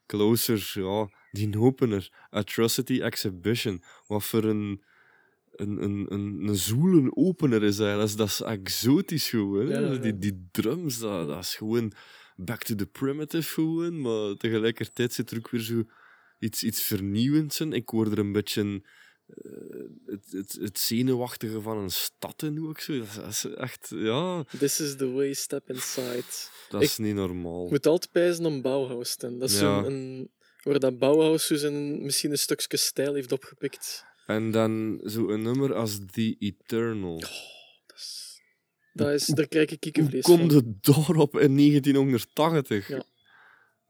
[0.05, 2.27] Closer, ja, die opener.
[2.29, 3.83] Atrocity Exhibition.
[4.07, 4.83] Wat voor een,
[5.51, 7.75] een, een, een, een zoelen opener is.
[7.75, 9.67] Dat is, dat is exotisch gewoon.
[9.67, 9.95] ja.
[9.95, 11.91] Die, die drums, dat, dat is gewoon
[12.35, 14.01] back to the primitive gewoon.
[14.01, 15.83] Maar tegelijkertijd zit er ook weer zo
[16.39, 17.73] iets, iets vernieuwends in.
[17.73, 18.81] Ik word er een beetje...
[19.35, 19.51] eh,
[20.05, 22.99] het, het, het zenuwachtige van een stad in ook zo.
[23.15, 26.23] Dat is, echt, ja, This is the way, step inside.
[26.69, 27.63] dat is niet normaal.
[27.63, 29.15] Je moet altijd pijzen om Bauhaus.
[29.15, 29.37] te.
[29.37, 29.83] Dat is Ja.
[29.83, 30.29] een,
[30.63, 34.03] waar dat Bauhaus zo zijn, misschien een stukje stijl heeft opgepikt.
[34.25, 37.19] En dan zo'n nummer als The Eternal.
[37.19, 38.39] Dat is,
[38.93, 40.55] dat is, daar krijg ik kiekenvlees komt van.
[40.63, 42.87] het daarop in 1980?
[42.87, 43.03] Ja.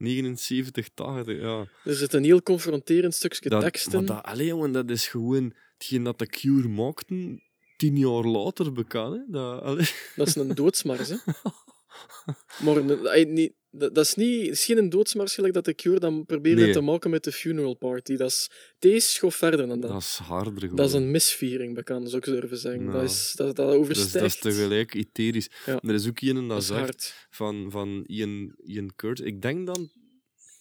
[0.02, 1.68] 79, 80, ja.
[1.84, 5.54] Er zit een heel confronterend stukje Dat, tekst maar dat, allee, jongen, dat is gewoon
[5.78, 7.44] hetgeen dat de Cure maakten
[7.78, 9.14] tien jaar later bekend.
[9.16, 9.22] Hè?
[9.28, 9.94] Dat.
[10.16, 11.16] Dat is een doodsmars, hè.
[13.28, 16.62] Niet, dat, dat is, niet, het is geen doodsmars gelijk dat de Cure dan probeerde
[16.62, 16.74] Nee.
[16.74, 18.16] te maken met de funeral party.
[18.16, 18.50] Dat is,
[18.80, 19.92] deze gaat verder dan dat.
[19.92, 20.76] dat is harder gewoon.
[20.76, 22.84] Dat is een misviering, bekend, zou ik durven zeggen.
[22.84, 22.92] Ja.
[22.92, 24.14] Dat, is, dat, dat Dus overstijgt.
[24.14, 25.50] dat is tegelijk etherisch.
[25.66, 25.80] Ja.
[25.82, 29.26] Er is ook een dat, dat zegt van, van Ian, Ian Curtis.
[29.26, 29.92] Ik denk dan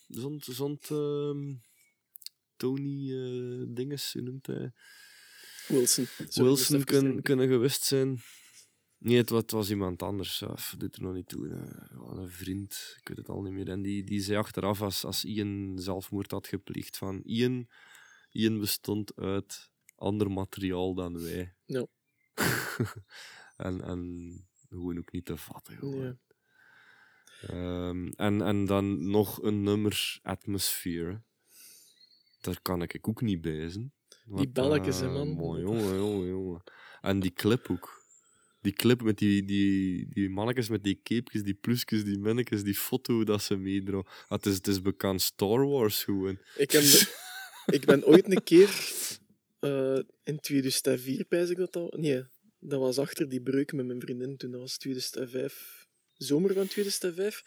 [0.09, 1.55] zond, zond ehm,
[2.57, 4.73] Tony eh dinges, hoe noemt hij?
[5.69, 6.07] Wilson.
[6.17, 7.23] Wilson even kun, denken.
[7.23, 8.23] kunnen gewist zijn.
[9.01, 10.43] Nee, het, wa- het was iemand anders.
[10.57, 11.49] F- doet er nog niet toe.
[11.49, 13.69] een vriend, ik weet het al niet meer.
[13.69, 17.69] En die, die zei achteraf, als, als Ian zelfmoord had gepleegd, van Ian,
[18.31, 21.55] Ian bestond uit ander materiaal dan wij.
[21.65, 21.87] Ja.
[23.57, 24.01] en, en
[24.69, 25.77] gewoon ook niet te vatten.
[25.77, 26.05] Gewoon.
[26.05, 26.17] Ja.
[27.49, 31.23] Ehm, en, en dan nog een nummer, Atmosphere.
[32.41, 33.93] Daar kan ik ook niet bij zijn.
[34.25, 35.29] Wat, belletjes, hè, eh, man.
[35.29, 36.63] Mooi, jongen, jongen, jongen.
[37.01, 38.00] En die clip ook.
[38.63, 42.75] Die clip met die, die, die mannetjes met die capejes, die plusjes, die minnetjes, die
[42.75, 44.07] foto dat ze meedroeg.
[44.07, 46.39] Ah, het, is, het is bekend Star Wars gewoon.
[46.57, 46.83] Ik, heb,
[47.77, 48.71] ik ben ooit een keer
[49.61, 51.95] eh, in 2004, pijs ik dat al.
[51.97, 52.25] Nee,
[52.59, 54.51] dat was achter die breuk met mijn vriendin toen.
[54.51, 57.43] Dat was 2005, zomer van 2005.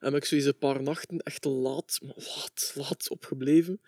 [0.00, 3.80] En heb ik zoiets een paar nachten echt laat, maar laat, laat opgebleven.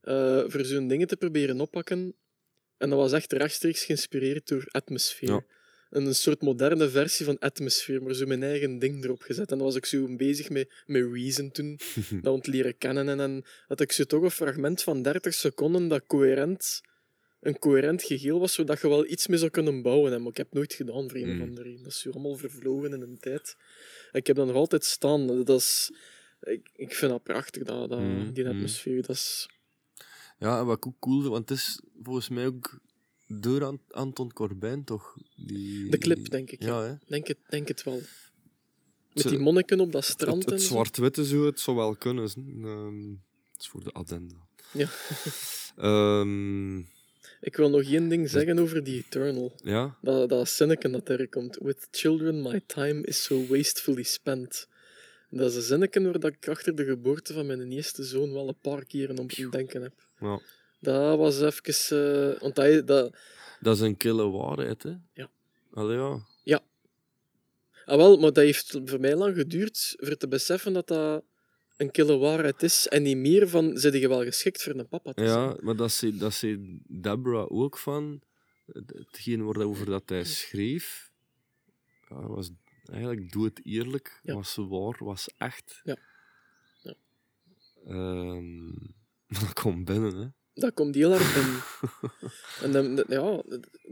[0.00, 2.14] eh, voor zo'n dingen te proberen oppakken.
[2.76, 5.32] En dat was echt rechtstreeks geïnspireerd door Atmosphere.
[5.32, 5.44] Ja.
[5.92, 9.50] Een, een soort moderne versie van Atmosphere, maar zo mijn eigen ding erop gezet.
[9.50, 11.78] En dan was ik zo bezig met, met Reason toen,
[12.22, 13.08] dat ont leren kennen.
[13.08, 16.80] En dan had ik zo toch een fragment van 30 seconden dat coherent
[17.40, 20.20] een coherent geheel was, zodat je wel iets mee zou kunnen bouwen.
[20.20, 21.40] Maar ik heb nooit gedaan voor een of Mm.
[21.42, 21.76] andere.
[21.82, 23.56] Dat is hier allemaal vervlogen in een tijd.
[24.12, 25.44] En ik heb dat nog altijd staan.
[25.44, 25.90] Dat is,
[26.40, 28.50] ik, ik vind dat prachtig, dat, dat, Mm, die mm.
[28.50, 29.02] atmosfeer.
[29.02, 29.48] Dat is,
[30.38, 32.80] Ja, wat ik ook cool want het is volgens mij ook
[33.40, 35.16] door Ant- Anton Corbijn, toch?
[35.36, 36.62] Die, de clip, denk ik.
[36.62, 36.98] Ja?
[37.06, 38.00] Denk, het, denk het wel.
[39.12, 40.50] Met die monniken op dat Het, strand.
[40.50, 40.66] het zo.
[40.66, 42.24] zwart-witte zo, het zou wel kunnen.
[42.24, 42.30] hè.
[42.68, 43.08] Ehm,
[43.52, 44.34] het is voor de addenda.
[44.72, 44.88] Ja.
[45.76, 46.78] Ehm,
[47.40, 49.52] Ik wil nog één ding zeggen over die Eternal.
[49.64, 51.58] ja, Dat, dat zinnetje dat er komt.
[51.60, 54.68] With children my time is so wastefully spent.
[55.30, 58.48] Dat is een zinnetje waar dat ik achter de geboorte van mijn eerste zoon wel
[58.48, 60.08] een paar keren op het denken heb.
[60.20, 60.40] ja.
[60.82, 62.32] Dat was even...
[62.34, 63.16] eh, want dat, dat,
[63.60, 64.92] Dat is een kille waarheid, hè?
[65.12, 65.30] Ja.
[65.72, 65.96] Allee,
[66.44, 66.60] ja.
[67.84, 71.24] ah wel, maar dat heeft voor mij lang geduurd voor te beseffen dat dat
[71.76, 72.88] een kille waarheid is.
[72.88, 75.40] En niet meer van, zit je wel geschikt voor een papa te zijn?
[75.40, 78.22] Ja, maar dat zei, dat zei Deborah ook van.
[78.72, 81.10] het- Hetgeen waarover dat hij schreef,
[82.08, 82.50] ja, was
[82.84, 84.34] eigenlijk doe het eerlijk, Ja.
[84.34, 85.80] was waar, was echt.
[85.84, 85.96] Ja.
[86.82, 86.94] Ja.
[87.86, 88.68] Ehm,
[89.40, 90.26] dat komt binnen, hè?
[90.54, 91.58] Dat komt heel hard in.
[92.64, 93.42] en dan, dat- ja,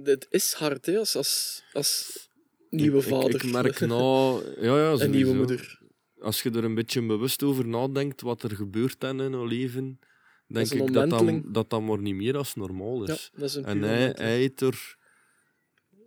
[0.05, 2.29] het is hard hè, als, als, als
[2.71, 3.35] nieuwe ik- vader.
[3.35, 5.79] Ik, merk nou, ja, ja, en nieuwe moeder.
[6.21, 9.99] Als je er een beetje bewust over nadenkt wat er gebeurt in hun leven,
[10.47, 13.31] denk ik dat dat, dat dat maar niet meer als normaal is.
[13.65, 14.97] En hij, hij heeft er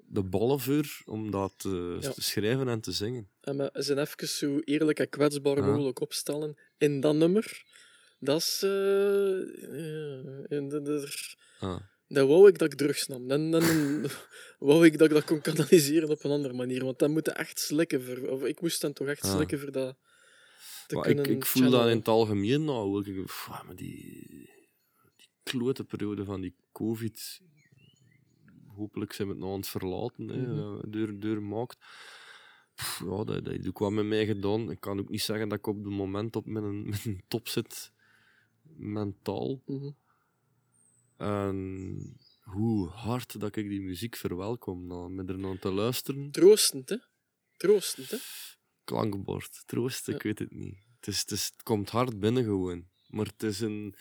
[0.08, 2.10] de ballen voor om dat te, Ja.
[2.12, 3.30] te schrijven en te zingen.
[3.42, 7.64] En zijn even zo eerlijk en kwetsbaar mogelijk opstellen in dat nummer.
[8.24, 8.64] Dat is...
[10.50, 11.80] en dat, Ah.
[12.08, 13.28] wou ik dat ik drugs nam.
[13.28, 13.64] Dan, dan
[14.60, 16.84] wou ik dat ik dat kon kanaliseren op een andere manier.
[16.84, 18.04] Want dan moet je echt slikken.
[18.04, 19.36] Voor, of ik moest dan toch echt Ah.
[19.36, 19.96] slikken voor dat
[20.88, 23.12] te Maar ik, kunnen ik voel dat in het algemeen nou.
[23.12, 24.28] Ik, pff, maar die,
[25.16, 27.42] die klote periode van die COVID.
[28.68, 30.28] Hopelijk zijn we het nou aan het verlaten.
[30.28, 31.78] Hè, dat deur, deur maakt.
[33.06, 34.72] Ja, dat, dat ook wat met mij gedaan.
[34.72, 37.92] Ik kan ook niet zeggen dat ik op het moment op mijn, mijn top zit.
[38.76, 39.62] Mentaal.
[39.66, 39.90] Mhm.
[41.18, 44.88] En hoe hard dat ik die muziek verwelkom.
[44.88, 46.32] Dan, met er naar te luisteren.
[46.32, 46.98] Troostend, hè?
[47.58, 48.18] Troostend, hè?
[48.84, 50.30] klankbord, troost, ik Ja.
[50.30, 50.78] weet het niet.
[50.96, 53.96] Het, is, het, is, het komt hard binnen gewoon, maar het is een,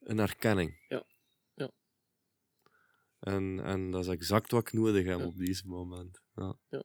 [0.00, 0.84] een erkenning.
[0.88, 1.06] Ja.
[1.54, 1.70] Ja.
[3.20, 5.26] En, en dat is exact wat ik nodig heb Ja.
[5.26, 6.20] op deze moment.
[6.34, 6.56] Ja.
[6.70, 6.84] Dat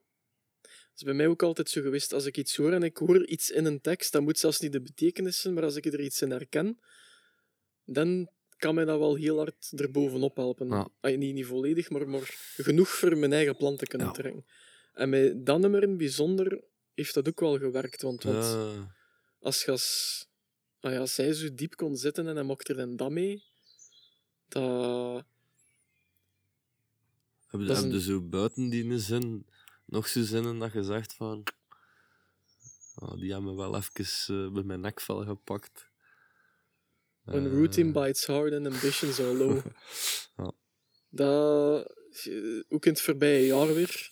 [0.96, 2.14] is bij mij ook altijd zo geweest.
[2.14, 4.72] Als ik iets hoor en ik hoor iets in een tekst, dat moet zelfs niet
[4.72, 6.80] de betekenis zijn, maar als ik er iets in herken,
[7.88, 10.68] dan kan mij dat wel heel hard erbovenop helpen.
[10.68, 10.88] Ja.
[11.02, 14.14] Niet, niet volledig, maar, maar genoeg voor mijn eigen plan te kunnen Ja.
[14.14, 14.46] trekken.
[14.94, 18.02] En met dat nummer in bijzonder heeft dat ook wel gewerkt.
[18.02, 18.26] Want,
[19.40, 20.28] als, je als,
[20.80, 23.44] ah ja, als hij zo diep kon zitten en hij mocht er dan dat mee,
[24.48, 25.26] dat...
[27.48, 29.46] Heb, je- Dat is heb je een- zo buiten die zin
[29.86, 31.44] nog zo zinnen dat je zegt van...
[32.96, 35.87] ah, die hebben me wel even eh, bij mijn nekvel gepakt.
[37.28, 39.60] When Eh, routine bites hard and ambitions are low.
[40.38, 40.52] Ja.
[41.10, 41.86] Dat,
[42.26, 44.10] eh, ook in het voorbije jaar weer.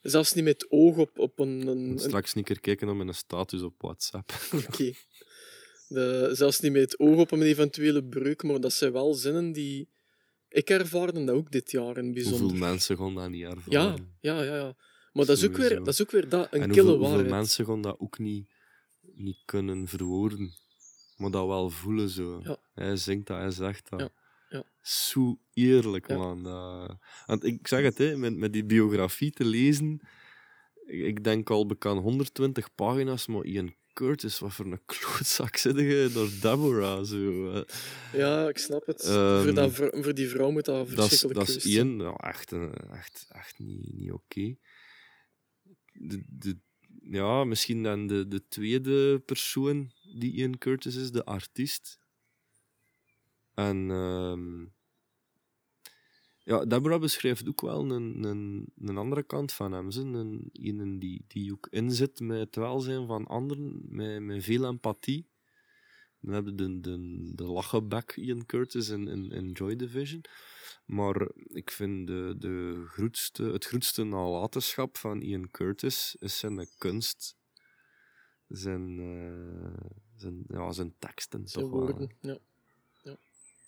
[0.00, 1.66] Zelfs niet met oog op, op een...
[1.66, 4.32] een, een- straks niet keer kijken op mijn status op WhatsApp.
[4.68, 4.92] Oké.
[5.88, 9.52] De- Zelfs niet met het oog op een eventuele breuk, maar dat zijn wel zinnen
[9.52, 9.92] die...
[10.48, 12.40] Ik ervaarde dat ook dit jaar in bijzonder.
[12.40, 14.16] Hoeveel mensen gaan dat niet Ja, ervaren?
[14.20, 14.76] ja, ja, ja.
[15.12, 17.08] Maar dat is, ook weer, dat is ook weer dat, een en kille hoeveel, hoeveel
[17.08, 17.30] waarheid.
[17.30, 18.48] mensen gaan dat ook niet,
[19.00, 20.52] niet kunnen verwoorden,
[21.24, 22.40] maar dat wel voelen zo.
[22.44, 22.56] Ja.
[22.74, 24.00] Hij zingt dat, hij zegt dat.
[24.00, 24.08] Ja,
[24.48, 24.64] ja.
[24.82, 26.42] Zo eerlijk, man.
[26.42, 26.96] Dat-
[27.26, 30.00] want ik zeg het, hè, met, met die biografie te lezen,
[30.86, 36.10] ik, denk al bekend 120 pagina's, maar Ian Curtis, wat voor een klootzak zit je
[36.12, 37.04] door Deborah.
[37.04, 37.52] Zo.
[38.12, 39.02] Ja, ik snap het.
[39.02, 41.96] Ehm, voor, dat, vrou- voor die vrouw moet dat verschrikkelijk dat is zijn.
[41.96, 44.54] nou, echt, eh, echt, echt niet, niet oké.
[45.92, 46.56] De, de,
[47.02, 51.98] ja, misschien dan de, de tweede persoon die Ian Curtis is, de artiest.
[53.54, 54.64] En ehm,
[56.44, 59.88] ja, Deborah beschrijft ook wel een, een, een andere kant van hem.
[59.90, 65.28] Een, een die, die ook inzit met het welzijn van anderen, met, met veel empathie.
[66.20, 70.24] Dan hebben de, de, de lachenbek Ian Curtis in, in, in Joy Division.
[70.84, 77.36] Maar ik vind de, de grootste, het grootste nalatenschap van Ian Curtis is zijn kunst.
[78.48, 79.84] Zijn, eh,
[80.16, 82.10] zijn, ja, zijn teksten Zijn woorden.
[82.20, 82.38] Ja.
[83.02, 83.16] Ja.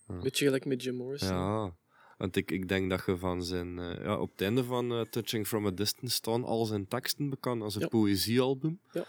[0.09, 0.19] Ja.
[0.19, 1.29] Beetje gelijk met Jim Morrison.
[1.37, 1.77] Ja,
[2.19, 3.79] want ik, ik denk dat je van zijn...
[3.79, 7.31] eh, ja, op het einde van eh, Touching From A Distance staan al zijn teksten
[7.31, 7.89] bekend als een Ja.
[7.89, 8.81] poëziealbum.
[8.93, 9.05] Ja.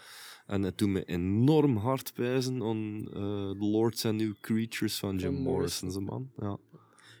[0.46, 3.12] En het doet me enorm hard wijzen aan eh,
[3.50, 6.30] The Lords and New Creatures van Jim Jim Morrison, man.
[6.36, 6.58] Ja.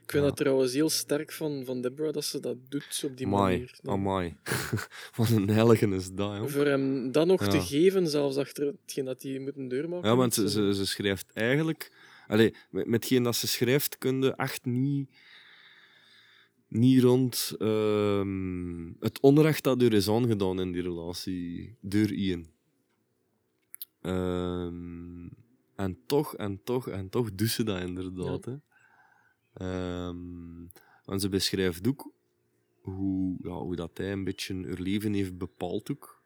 [0.08, 0.30] Ik vind Ja.
[0.30, 3.78] dat trouwens heel sterk van, van Deborah dat ze dat doet op die Amai, manier.
[3.84, 4.36] amai.
[5.16, 6.46] Wat een heilige is dat, joh.
[6.46, 10.08] Voor hem dat nog te geven, zelfs achter hetgeen dat hij moet een deur maken.
[10.10, 11.92] Ja, want ze, moet, ze, ze schrijft eigenlijk...
[12.26, 15.10] Allee, met, met hetgeen dat ze schrijft, kun je echt niet...
[16.68, 22.46] Niet rond ehm, het onrecht dat er is aangedaan in die relatie door Ian.
[24.00, 25.26] Ehm,
[25.76, 28.44] en toch, en toch, en toch doet ze dat inderdaad.
[28.44, 28.54] Hè.
[29.58, 30.66] Ehm,
[31.04, 32.12] want ze beschrijft ook
[32.80, 36.22] hoe, ja, hoe dat hij een beetje haar leven heeft bepaald ook.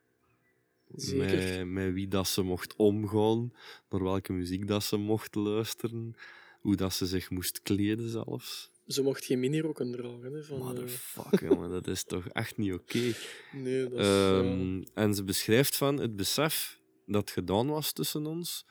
[0.94, 1.66] Zeker.
[1.66, 3.52] Met, met wie dat ze mocht omgaan,
[3.90, 6.14] naar welke muziek dat ze mocht luisteren,
[6.60, 8.70] hoe dat ze zich moest kleden zelfs.
[8.86, 10.32] Ze mocht geen minirokken dragen.
[10.32, 12.98] Hè, van, eh, Motherfuck, jongen, dat is toch echt niet oké.
[13.52, 14.06] nee, dat is...
[14.06, 18.66] Ehm, En ze beschrijft van het besef dat gedaan was tussen ons,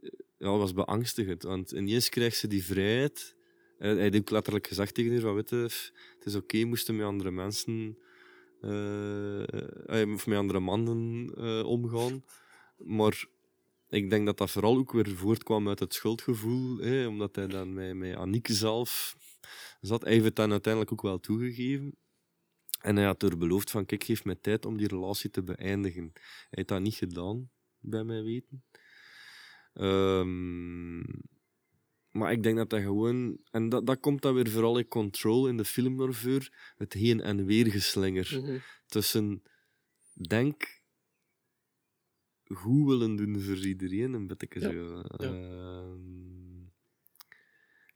[0.00, 1.42] eh, ja, was beangstigend.
[1.42, 3.34] Want ineens krijgt ze die vrijheid.
[3.92, 5.92] Hij heeft letterlijk gezegd tegen haar, van, weet het
[6.24, 7.98] is oké, moesten met andere mensen,
[8.60, 12.24] eh, eh, of met andere mannen eh, omgaan.
[12.76, 13.26] Maar
[13.88, 17.74] ik denk dat dat vooral ook weer voortkwam uit het schuldgevoel, hè, omdat hij dan
[17.74, 19.16] met, met Aniek zelf
[19.80, 20.02] zat.
[20.02, 21.96] Hij heeft het dan uiteindelijk ook wel toegegeven.
[22.80, 26.10] En hij had er beloofd van, kijk, geef mij tijd om die relatie te beëindigen.
[26.12, 28.64] Hij heeft dat niet gedaan, bij mij weten.
[29.74, 31.02] Ehm,
[32.14, 33.38] maar ik denk dat dat gewoon...
[33.50, 36.52] En dat, dat komt dan weer vooral in Control in de film naar voren.
[36.76, 38.40] Het heen en weer geslinger.
[38.40, 38.58] Mhm.
[38.86, 39.42] Tussen,
[40.12, 40.82] denk,
[42.44, 44.96] goed willen doen voor iedereen, een beetje Ja, zo.
[44.96, 45.02] ja.
[45.16, 46.62] Ehm,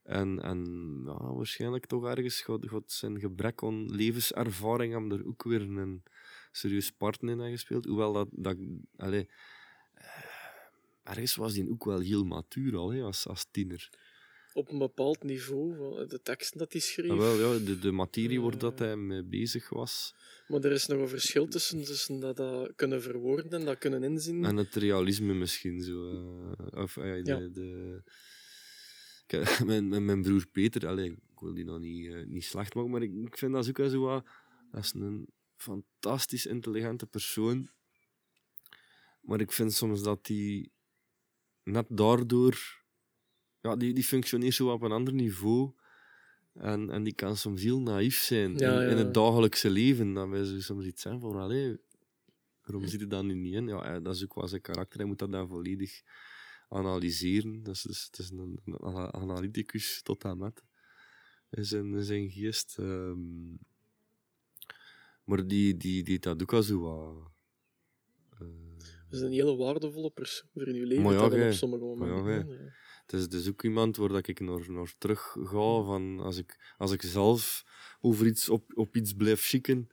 [0.03, 0.63] en, en
[1.05, 6.03] ja, waarschijnlijk toch ergens gaat, gaat zijn gebrek aan levenservaring hem er ook weer een
[6.51, 7.85] serieus partner in gespeeld.
[7.85, 8.29] Hoewel dat...
[8.31, 8.57] dat
[8.97, 9.31] allee,
[9.95, 10.37] eh,
[11.03, 13.91] ergens was die ook wel heel matuur al, hè, als, als tiener.
[14.53, 17.11] Op een bepaald niveau, de teksten dat hij schreef.
[17.11, 20.15] Ah, wel, ja, de, de materie waar dat hij mee bezig was.
[20.49, 24.03] Maar er is nog een verschil tussen, tussen dat, dat kunnen verwoorden en dat kunnen
[24.03, 24.45] inzien.
[24.45, 26.11] En het realisme misschien zo.
[26.11, 27.39] eh, of eh, de, Ja.
[27.39, 28.03] de...
[29.27, 32.75] Kijk, mijn, mijn, mijn broer Peter, allee, ik wil die nog niet, eh, niet slecht
[32.75, 34.25] maken, maar ik, ik vind dat ook wel zo wat.
[34.71, 37.71] Dat is een fantastisch intelligente persoon.
[39.21, 40.73] Maar ik vind soms dat die
[41.63, 42.77] net daardoor.
[43.63, 45.73] Ja, die, die functioneert zo op een ander niveau.
[46.55, 49.05] En, en die kan soms heel naïef zijn Ja, in, ja, in ja.
[49.05, 50.13] het dagelijkse leven.
[50.13, 51.79] Dat wij zo soms iets zijn van, allee,
[52.65, 53.67] waarom zit hij dan nu niet in?
[53.69, 54.99] Ja, eh, dat is ook wel zijn karakter.
[54.99, 56.03] Hij moet dat dan volledig
[56.69, 57.63] analyseren.
[57.63, 60.63] Dat is, dus, het is een, een ana- analyticus tot aan met.
[61.51, 62.77] In zijn, in zijn geest.
[62.79, 63.19] ehm.
[65.25, 67.31] maar die, die, die dat ook al zo wat...
[68.41, 68.47] eh,
[69.09, 72.73] Dat is een hele waardevolle persoon voor in je leven Maar ja, op sommige momenten.
[73.11, 75.83] Het is, is ook iemand waar dat ik naar, naar terug ga.
[75.83, 77.65] Van als, ik, als ik zelf
[78.01, 79.89] over iets, op, op iets blijf schikken,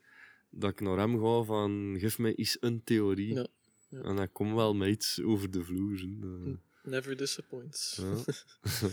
[0.50, 3.34] dat ik naar hem ga van geef mij eens een theorie.
[3.34, 3.48] Ja,
[3.90, 4.02] ja.
[4.02, 6.00] En hij komt wel met iets over de vloer.
[6.00, 6.54] hè.
[6.90, 8.02] Never disappoints.
[8.02, 8.24] ja.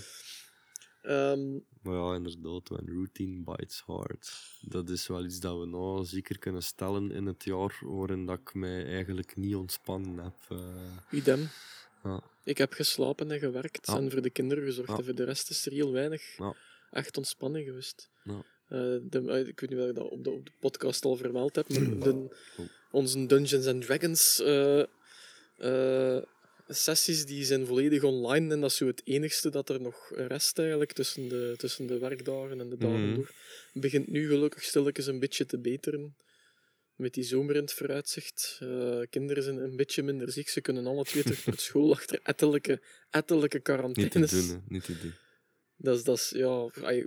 [1.03, 4.33] Ehm, Maar ja, inderdaad, when routine bites hard.
[4.61, 8.39] Dat is wel iets dat we nou zeker kunnen stellen in het jaar waarin dat
[8.39, 10.35] ik mij eigenlijk niet ontspannen heb.
[10.49, 11.19] eh.
[11.19, 11.49] idem.
[12.05, 12.23] ja.
[12.45, 13.97] Ik heb geslapen en gewerkt Ja.
[13.97, 14.91] en voor de kinderen gezorgd.
[14.91, 14.97] Ja.
[14.97, 16.55] En voor de rest is er heel weinig Ja.
[16.91, 18.11] echt ontspanning geweest.
[18.25, 18.45] Ja.
[18.69, 21.17] Eh, de, eh, ik weet niet of ik dat op de, op de podcast al
[21.17, 22.11] vermeld heb, maar de,
[22.57, 22.67] Oh.
[22.91, 24.85] onze Dungeons and Dragons eh,
[25.59, 26.23] eh,
[26.69, 30.59] sessies die zijn volledig online en dat is zo het enigste dat er nog rest
[30.59, 33.15] eigenlijk tussen de, tussen de werkdagen en de dagen Mhm.
[33.15, 33.31] door.
[33.73, 36.17] begint nu gelukkig stilletjes een beetje te beteren.
[36.97, 38.59] Met die zomer in het vooruitzicht.
[38.61, 40.49] Eh, kinderen zijn een beetje minder ziek.
[40.49, 44.49] Ze kunnen alle twee terug naar school achter ettelijke, ettelijke Niet te quarantaines.
[44.49, 44.63] doen.
[44.69, 45.13] Niet te doen.
[45.77, 46.69] Dat is, dat is, ja...
[46.83, 47.07] ai,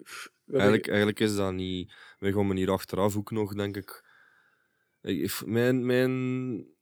[0.51, 1.93] Eigenlijk, eigenlijk is dat niet...
[2.19, 4.03] Wij gaan hier achteraf ook nog, denk ik...
[5.01, 5.85] Ik- Mijn...
[5.85, 6.73] mijn...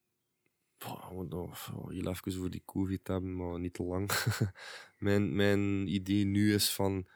[0.85, 4.09] Oh, nog oh, heel even over die covid hebben, maar niet te lang.
[4.97, 7.07] mijn, mijn idee nu is van...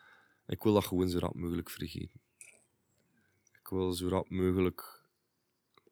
[0.48, 2.22] Ik wil dat gewoon zo rap mogelijk vergeten.
[3.60, 4.97] Ik wil zo rap mogelijk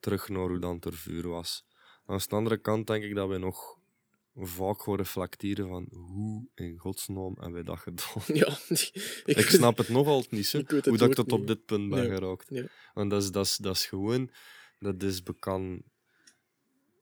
[0.06, 1.66] terug naar hoe dan ervoor was.
[2.06, 3.78] Aan de andere kant denk ik dat wij nog
[4.36, 8.24] vaak gaan reflecteren van hoe in godsnaam hebben wij dat gedaan.
[8.42, 8.58] Ja,
[9.26, 11.48] Ik, snap het nog altijd niet, hoe dat ik tot op niet.
[11.48, 12.18] dit punt ben Nee.
[12.18, 12.50] geraakt.
[12.50, 12.68] Nee.
[12.94, 14.30] Want dat is, dat, is, dat is gewoon...
[14.80, 15.84] Dat is bekend...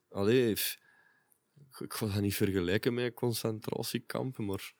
[0.10, 0.50] Allee,
[1.80, 4.74] ik ga dat niet vergelijken met concentratiekampen, maar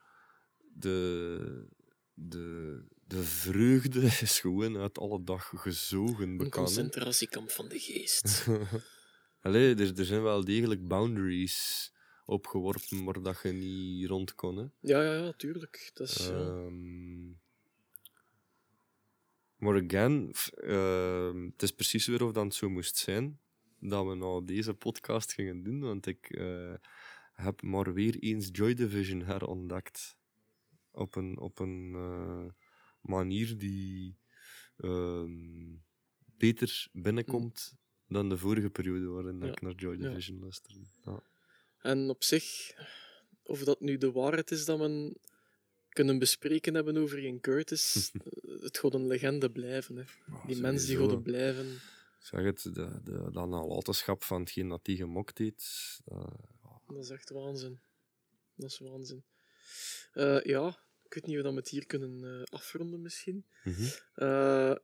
[0.74, 1.68] de,
[2.14, 6.56] de, de vreugde is gewoon uit alle dag gezogen Een bekend.
[6.56, 6.62] hè.
[6.62, 8.48] concentratiekamp van de geest.
[9.42, 11.92] Allee, er, er zijn wel degelijk boundaries
[12.26, 14.58] opgeworpen waar dat je niet rond kon.
[14.58, 14.66] Hè.
[14.80, 15.92] Ja, ja, ja, tuurlijk.
[15.94, 16.30] Dat is.
[16.30, 17.32] Ehm,
[19.58, 23.40] Maar again, ehm, het is precies weer of dat het zo moest zijn
[23.80, 26.74] dat we nou deze podcast gingen doen, want ik eh,
[27.34, 30.18] heb maar weer eens Joy Division herontdekt.
[30.92, 32.52] Op een, op een eh,
[33.04, 34.18] manier die
[34.78, 35.76] ehm,
[36.38, 37.76] beter binnenkomt
[38.08, 39.52] dan de vorige periode waarin Ja.
[39.52, 39.98] ik naar Joy.
[39.98, 40.80] Division luisterde.
[41.06, 41.24] Ja.
[41.82, 42.74] En op zich,
[43.44, 45.18] of dat nu de waarheid is dat we
[45.90, 48.12] kunnen bespreken hebben over Ian Curtis,
[48.68, 49.96] het gaat een legende blijven.
[49.96, 50.04] Hè.
[50.48, 51.80] Die mens die gaat blijven.
[52.20, 56.40] Zeg het, de, de, dat nalatenschap van hetgeen dat hij gemokt heeft, dat-
[56.88, 57.80] Dat is echt waanzin.
[58.56, 59.24] Dat is waanzin.
[60.14, 60.83] Eh, ja,
[61.16, 63.46] ik weet niet of we het hier kunnen eh, afronden misschien.
[64.16, 64.76] Eh,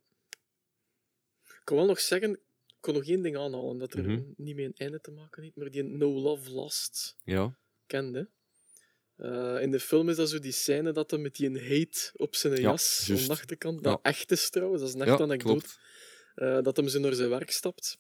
[1.48, 2.32] ik kan wel nog zeggen,
[2.68, 4.22] ik kon nog één ding aanhalen dat er Mhm.
[4.38, 7.56] niet mee een einde te maken heeft, maar die No Love Lost Ja,
[7.88, 8.30] kende.
[9.16, 12.12] Eh, in de film is dat zo die scène dat hij met die een hate
[12.16, 14.10] op zijn Ja, jas aan de achterkant, dat Ja.
[14.10, 15.68] echt is trouwens, dat is een ja echte anekdote,
[16.36, 17.98] eh, dat hem zo naar zijn werk stapt.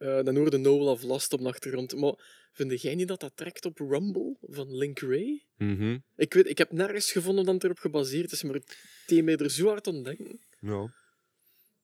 [0.00, 1.96] Eh, dan hoorde No Love Lost op de achtergrond.
[1.96, 2.14] Maar
[2.52, 5.42] vind jij niet dat dat trekt op Rumble van Link Ray?
[5.56, 5.98] Mhm.
[6.16, 9.36] Ik, weet, ik heb nergens gevonden dat het erop gebaseerd is, maar het deed mij
[9.36, 10.40] er zo hard aan denken.
[10.60, 10.92] Ja.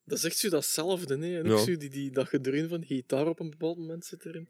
[0.04, 1.38] Dat echt zo datzelfde, hè.
[1.38, 1.52] En Ja.
[1.52, 4.48] ook zo die, die, dat gedreun van gitaar op een bepaald moment zit erin.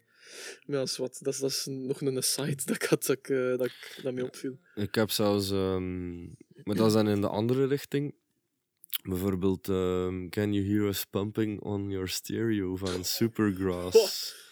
[0.67, 3.17] Maar ja, is, wat, dat is, dat is nog een aside dat, ik had, dat,
[3.17, 4.59] ik, eh, dat, ik, dat mij opviel.
[4.75, 6.23] Ik heb zelfs, ehm,
[6.65, 8.15] maar dat is dan in de andere richting.
[9.03, 14.35] Bijvoorbeeld, ehm, Can You Hear Us Pumping on Your Stereo van Supergrass.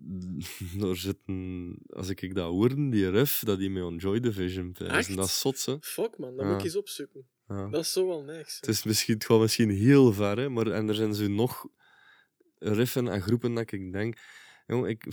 [0.78, 4.96] Daar zitten, als ik dat hoorde, die riff, dat die mij on Joy Division pijzen.
[4.96, 5.16] Echt?
[5.16, 5.76] Dat is zot, hè.
[5.80, 6.50] Fuck man, dat Ja.
[6.50, 7.26] moet ik eens opzoeken.
[7.48, 7.68] Ja.
[7.68, 8.56] Dat is zo wel niks.
[8.56, 11.66] Het, is misschien, het gaat misschien heel ver, hè, maar en er zijn zo nog
[12.58, 14.18] riffen en groepen dat ik denk...
[14.66, 15.06] Jong, ik,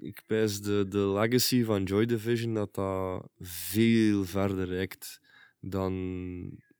[0.00, 5.20] ik pijs de, de legacy van Joy Division dat dat veel verder reikt
[5.60, 5.92] dan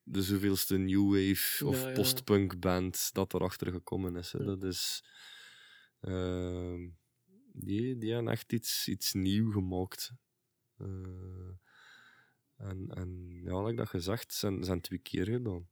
[0.02, 4.32] de zoveelste new wave of Ja, postpunk band dat erachter gekomen is.
[4.32, 4.44] Hè.
[4.44, 5.04] Dat is...
[6.00, 6.88] ehm,
[7.52, 10.12] die, die hebben echt iets, iets nieuw gemaakt.
[10.78, 10.86] Eh,
[12.56, 15.68] en, en ja, like dat gezegd, zijn, zijn twee keer gedaan.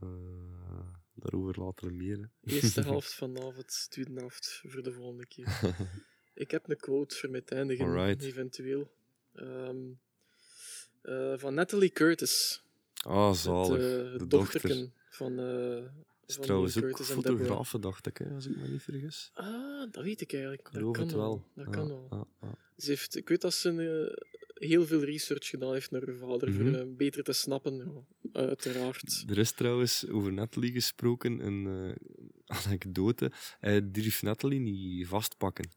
[0.00, 2.18] Eh, daarover later meer.
[2.18, 2.54] hè.
[2.54, 5.60] Eerste helft vanavond, tweede helft voor de volgende keer.
[6.34, 8.22] ik heb een quote voor met eindigen, Alright.
[8.22, 8.90] eventueel.
[9.32, 9.92] Ehm,
[11.02, 12.64] eh, van Natalie Curtis.
[13.06, 13.78] Ah, zalig.
[13.82, 14.90] eh, het de dochterken dochter.
[15.08, 15.84] van, eh
[16.26, 17.36] Is trouwens ook Curtis en Deborah.
[17.38, 19.30] fotografe, dacht ik, hè, als ik me niet vergis.
[19.34, 20.68] Ah, dat weet ik eigenlijk.
[20.72, 21.44] Dat kan het wel.
[21.54, 22.06] Dat kan wel.
[22.10, 22.54] ja, ja.
[22.76, 26.50] Ze heeft, ik weet dat ze eh, heel veel research gedaan heeft naar haar vader,
[26.50, 26.58] Mhm.
[26.72, 28.06] voor eh, beter te snappen.
[28.32, 29.24] Uiteraard.
[29.28, 31.66] Er is trouwens over Natalie gesproken, een
[32.46, 33.30] eh, anekdote.
[33.58, 35.68] Hij durft Natalie niet vastpakken.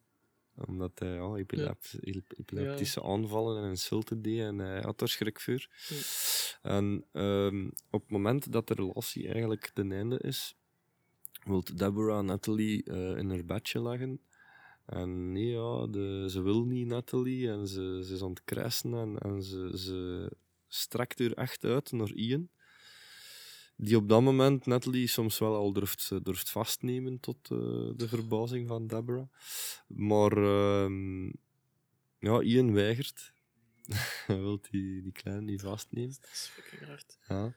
[0.68, 5.68] Omdat hij epilept- ep- epileptische aanvallen en insulten deed en hij had er schrik voor.
[6.62, 7.06] En
[7.90, 10.56] op het moment dat de relatie eigenlijk ten einde is,
[11.44, 14.22] wil Deborah Natalie eh, in haar bedje leggen.
[14.86, 18.94] En nee, ja, de, ze wil niet Natalie en ze, ze is aan het krijsen
[18.94, 20.30] en, en ze, ze
[20.68, 22.50] strekt er echt uit naar Ian.
[23.82, 27.58] Die op dat moment Natalie soms wel al durft, durft vastnemen tot eh,
[27.96, 29.28] de verbazing van Deborah.
[29.88, 31.26] Maar ehm,
[32.20, 33.34] ja, Ian weigert.
[34.28, 36.16] Hij wil die, die kleine niet vastnemen.
[36.22, 37.18] Dat is fucking hard.
[37.28, 37.54] Ja.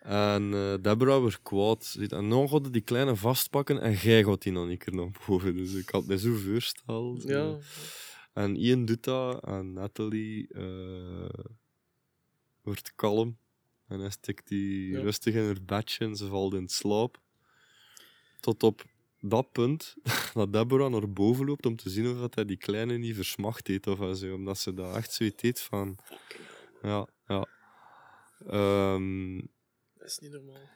[0.00, 1.96] En eh, Deborah werd kwaad.
[2.08, 5.56] En nou gaat die kleine vastpakken en jij gaat die nog een keer naar boven.
[5.56, 7.22] Dus ik had me zo voorsteld.
[7.22, 7.58] Ja,
[8.32, 11.46] En Ian doet dat en Natalie eh,
[12.62, 13.40] wordt kalm.
[13.92, 15.00] En hij stikt die Ja.
[15.00, 17.20] rustig in haar bedje en ze valt in slaap.
[18.40, 18.84] Tot op
[19.20, 19.96] dat punt
[20.34, 23.66] dat Deborah naar boven loopt om te zien of dat hij die kleine niet versmacht
[23.66, 24.34] heeft of zo.
[24.34, 25.96] Omdat ze dat echt zoiets deed van...
[26.82, 27.46] Ja, ja.
[28.46, 29.36] Ehm,
[29.94, 30.68] Dat is niet normaal.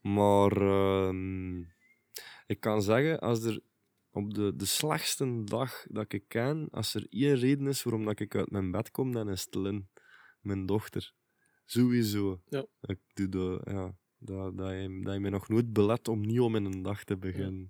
[0.00, 1.58] maar ehm,
[2.46, 3.60] ik kan zeggen, als er
[4.10, 8.20] op de, de slechtste dag dat ik ken, als er één reden is waarom dat
[8.20, 9.88] ik uit mijn bed kom, dan is het Lynn,
[10.40, 11.14] mijn dochter.
[11.64, 12.40] Sowieso.
[12.48, 12.66] Ja.
[12.80, 16.40] Ik doe de, ja, dat, dat, je, dat je mij nog nooit belet om niet
[16.40, 17.68] om in een dag te beginnen.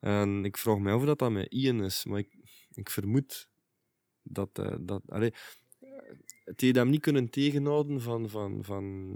[0.00, 2.36] En ik vraag me af of dat, dat met Ian is, maar ik,
[2.70, 3.48] ik vermoed
[4.22, 4.58] dat...
[4.58, 5.32] eh, dat allee,
[6.44, 9.14] het heeft hem niet kunnen tegenhouden van, van, van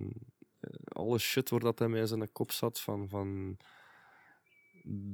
[0.61, 3.57] eh, alle shit waar dat hij mij in zijn kop zat, van, van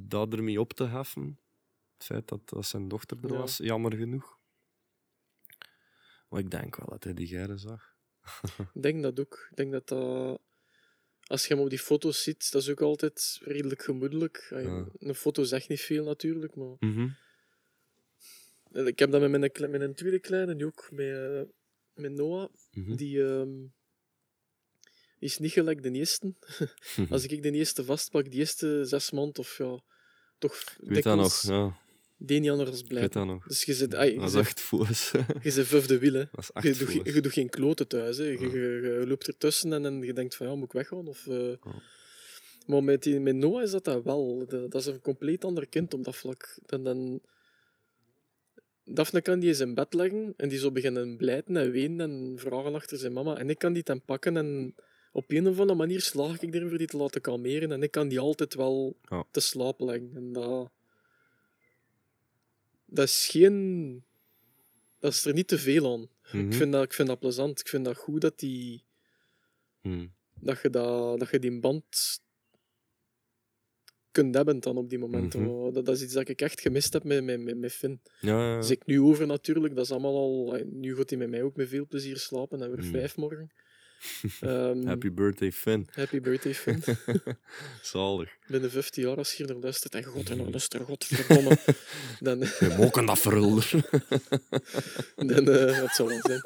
[0.07, 1.39] dat ermee op te heffen.
[1.93, 3.37] Het feit dat, dat zijn dochter er Ja.
[3.37, 4.37] was, jammer genoeg.
[6.29, 7.88] Maar ik denk wel dat hij die geire zag.
[8.73, 9.47] Ik denk dat ook.
[9.49, 10.39] Ik denk dat dat...
[11.23, 14.47] Als je hem op die foto's ziet, dat is ook altijd redelijk gemoedelijk.
[14.49, 14.85] Ja.
[14.99, 16.75] Een foto zegt niet veel natuurlijk, maar...
[16.79, 17.07] Mhm.
[18.71, 21.41] Ik heb dat met mijn, met een tweede kleine, die ook met, eh,
[21.93, 22.49] met Noah.
[22.71, 22.95] Mhm.
[22.95, 23.49] Die, ehm,
[25.19, 26.33] is niet gelijk de eerste.
[27.09, 29.79] Als ik de eerste vastpak, die eerste zes maanden of ja,
[30.37, 31.77] toch Ik weet dat nog, ja.
[32.21, 33.01] Die niet anders Ik blij.
[33.01, 33.47] weet dat nog.
[33.47, 34.69] Dus je zit, ai, je Dat is zit, echt
[35.43, 36.23] je zit vijfde wiel, hè.
[36.31, 38.17] Dat is Je doet, je doet geen kloten thuis.
[38.17, 38.23] Hè.
[38.23, 41.07] Je, je, je loopt ertussen en, en je denkt van ja, moet ik weggaan?
[41.07, 41.53] Of, eh,
[42.65, 44.45] Maar met, die, met Noah is dat, dat wel.
[44.47, 46.57] Dat, dat is een compleet ander kind op dat vlak.
[46.65, 47.19] Dan, dan...
[48.91, 52.39] Daphne kan die in zijn bed leggen en die zo beginnen blijten en wenen en
[52.39, 53.37] vragen achter zijn mama.
[53.37, 54.75] En ik kan die dan pakken en
[55.11, 57.71] op een of andere manier slaag ik erin voor die te laten kalmeren.
[57.71, 58.97] En ik kan die altijd wel
[59.31, 60.11] te slapen leggen.
[60.15, 60.71] En dat...
[62.89, 64.03] Dat is geen...
[64.99, 66.09] Dat is er niet te veel aan.
[66.31, 66.47] Mhm.
[66.47, 67.59] Ik, vind dat, ik vind dat plezant.
[67.59, 68.85] Ik vind dat goed dat, die,
[69.81, 70.07] Mhm.
[70.39, 72.21] dat, je, dat, dat je die band
[74.11, 75.41] kunt hebben dan op die momenten.
[75.41, 75.73] Mhm.
[75.73, 78.01] Dat, dat is iets dat ik echt gemist heb met, met, met, met Finn.
[78.19, 78.57] Ja, ja, ja.
[78.59, 80.61] Dus ik nu over natuurlijk, dat is allemaal al...
[80.65, 83.51] Nu gaat hij met mij ook met veel plezier slapen en weer vijf morgen.
[84.41, 85.87] Ehm, Happy birthday, Finn.
[85.91, 86.83] happy birthday, Finn.
[87.81, 88.29] Zalig.
[88.47, 91.57] Binnen 15 jaar, als je er naar luistert, en god, en naar luistert, godverdomme,
[92.19, 93.71] dan, We mogen dat verulder.
[95.15, 96.41] dan eh, dat zal wel zijn.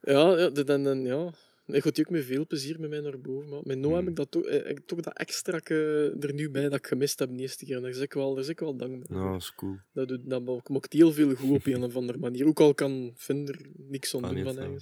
[0.00, 1.32] Ja, dan, dan, ja.
[1.66, 3.48] Ik gaat ook met veel plezier met mij naar boven.
[3.48, 6.74] Maar met Noah heb ik dat toch, eh, toch dat extra er nu bij dat
[6.78, 7.76] ik gemist heb de eerste keer.
[7.76, 9.32] En daar is ik wel, daar is ik wel dankbaar Ja, voor.
[9.32, 9.76] dat is cool.
[9.92, 12.46] Dat, doet, dat maakt heel veel goed op een of andere manier.
[12.46, 14.78] Ook al kan Vinder niks aan doen van ja.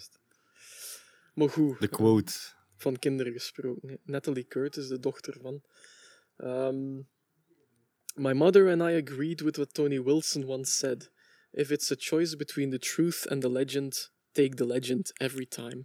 [1.41, 1.57] Engels.
[1.57, 2.33] Maar goed, De quote.
[2.77, 3.99] van kinderen gesproken.
[4.05, 5.63] Natalie Curtis, de dochter van.
[6.37, 6.97] Ehm,
[8.15, 11.11] My mother and I agreed with what Tony Wilson once said.
[11.53, 15.85] If it's a choice between the truth and the legend, take the legend every time.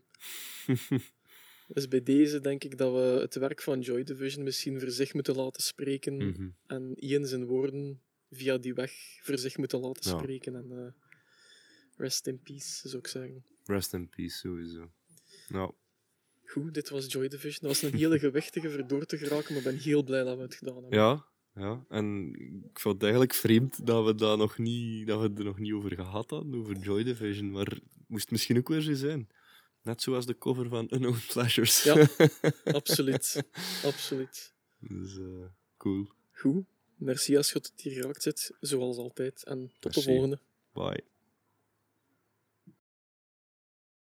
[1.67, 5.13] dus bij deze denk ik dat we het werk van Joy Division misschien voor zich
[5.13, 6.15] moeten laten spreken.
[6.15, 6.49] Mhm.
[6.67, 8.01] En Ian zijn woorden
[8.31, 8.91] via die weg
[9.21, 10.17] voor zich moeten laten Ja.
[10.17, 10.55] spreken.
[10.55, 10.91] En eh,
[11.97, 13.45] rest in peace, zou ik zeggen.
[13.65, 14.91] Rest in peace, sowieso.
[15.47, 15.73] Nou,
[16.45, 17.67] Goed, dit was Joy Division.
[17.67, 20.37] Dat was een hele gewichtige voor door te geraken, maar ik ben heel blij dat
[20.37, 20.99] we het gedaan hebben.
[20.99, 21.25] ja.
[21.55, 22.33] Ja, en
[22.71, 25.59] ik vond het eigenlijk vreemd dat we, dat nog niet, dat we het er nog
[25.59, 27.51] niet over gehad hadden, over Joy Division.
[27.51, 29.29] Maar het moest misschien ook weer zo zijn.
[29.81, 31.83] Net zoals de cover van Unknown Pleasures.
[31.83, 32.07] Ja.
[32.63, 33.43] Absoluut.
[33.83, 34.53] Absoluut.
[34.79, 35.45] dus, eh,
[35.77, 36.07] cool.
[36.31, 36.65] Goed.
[36.95, 39.43] Merci als je tot hier geraakt zit, zoals altijd.
[39.43, 40.39] En tot de volgende.
[40.73, 41.03] Bye.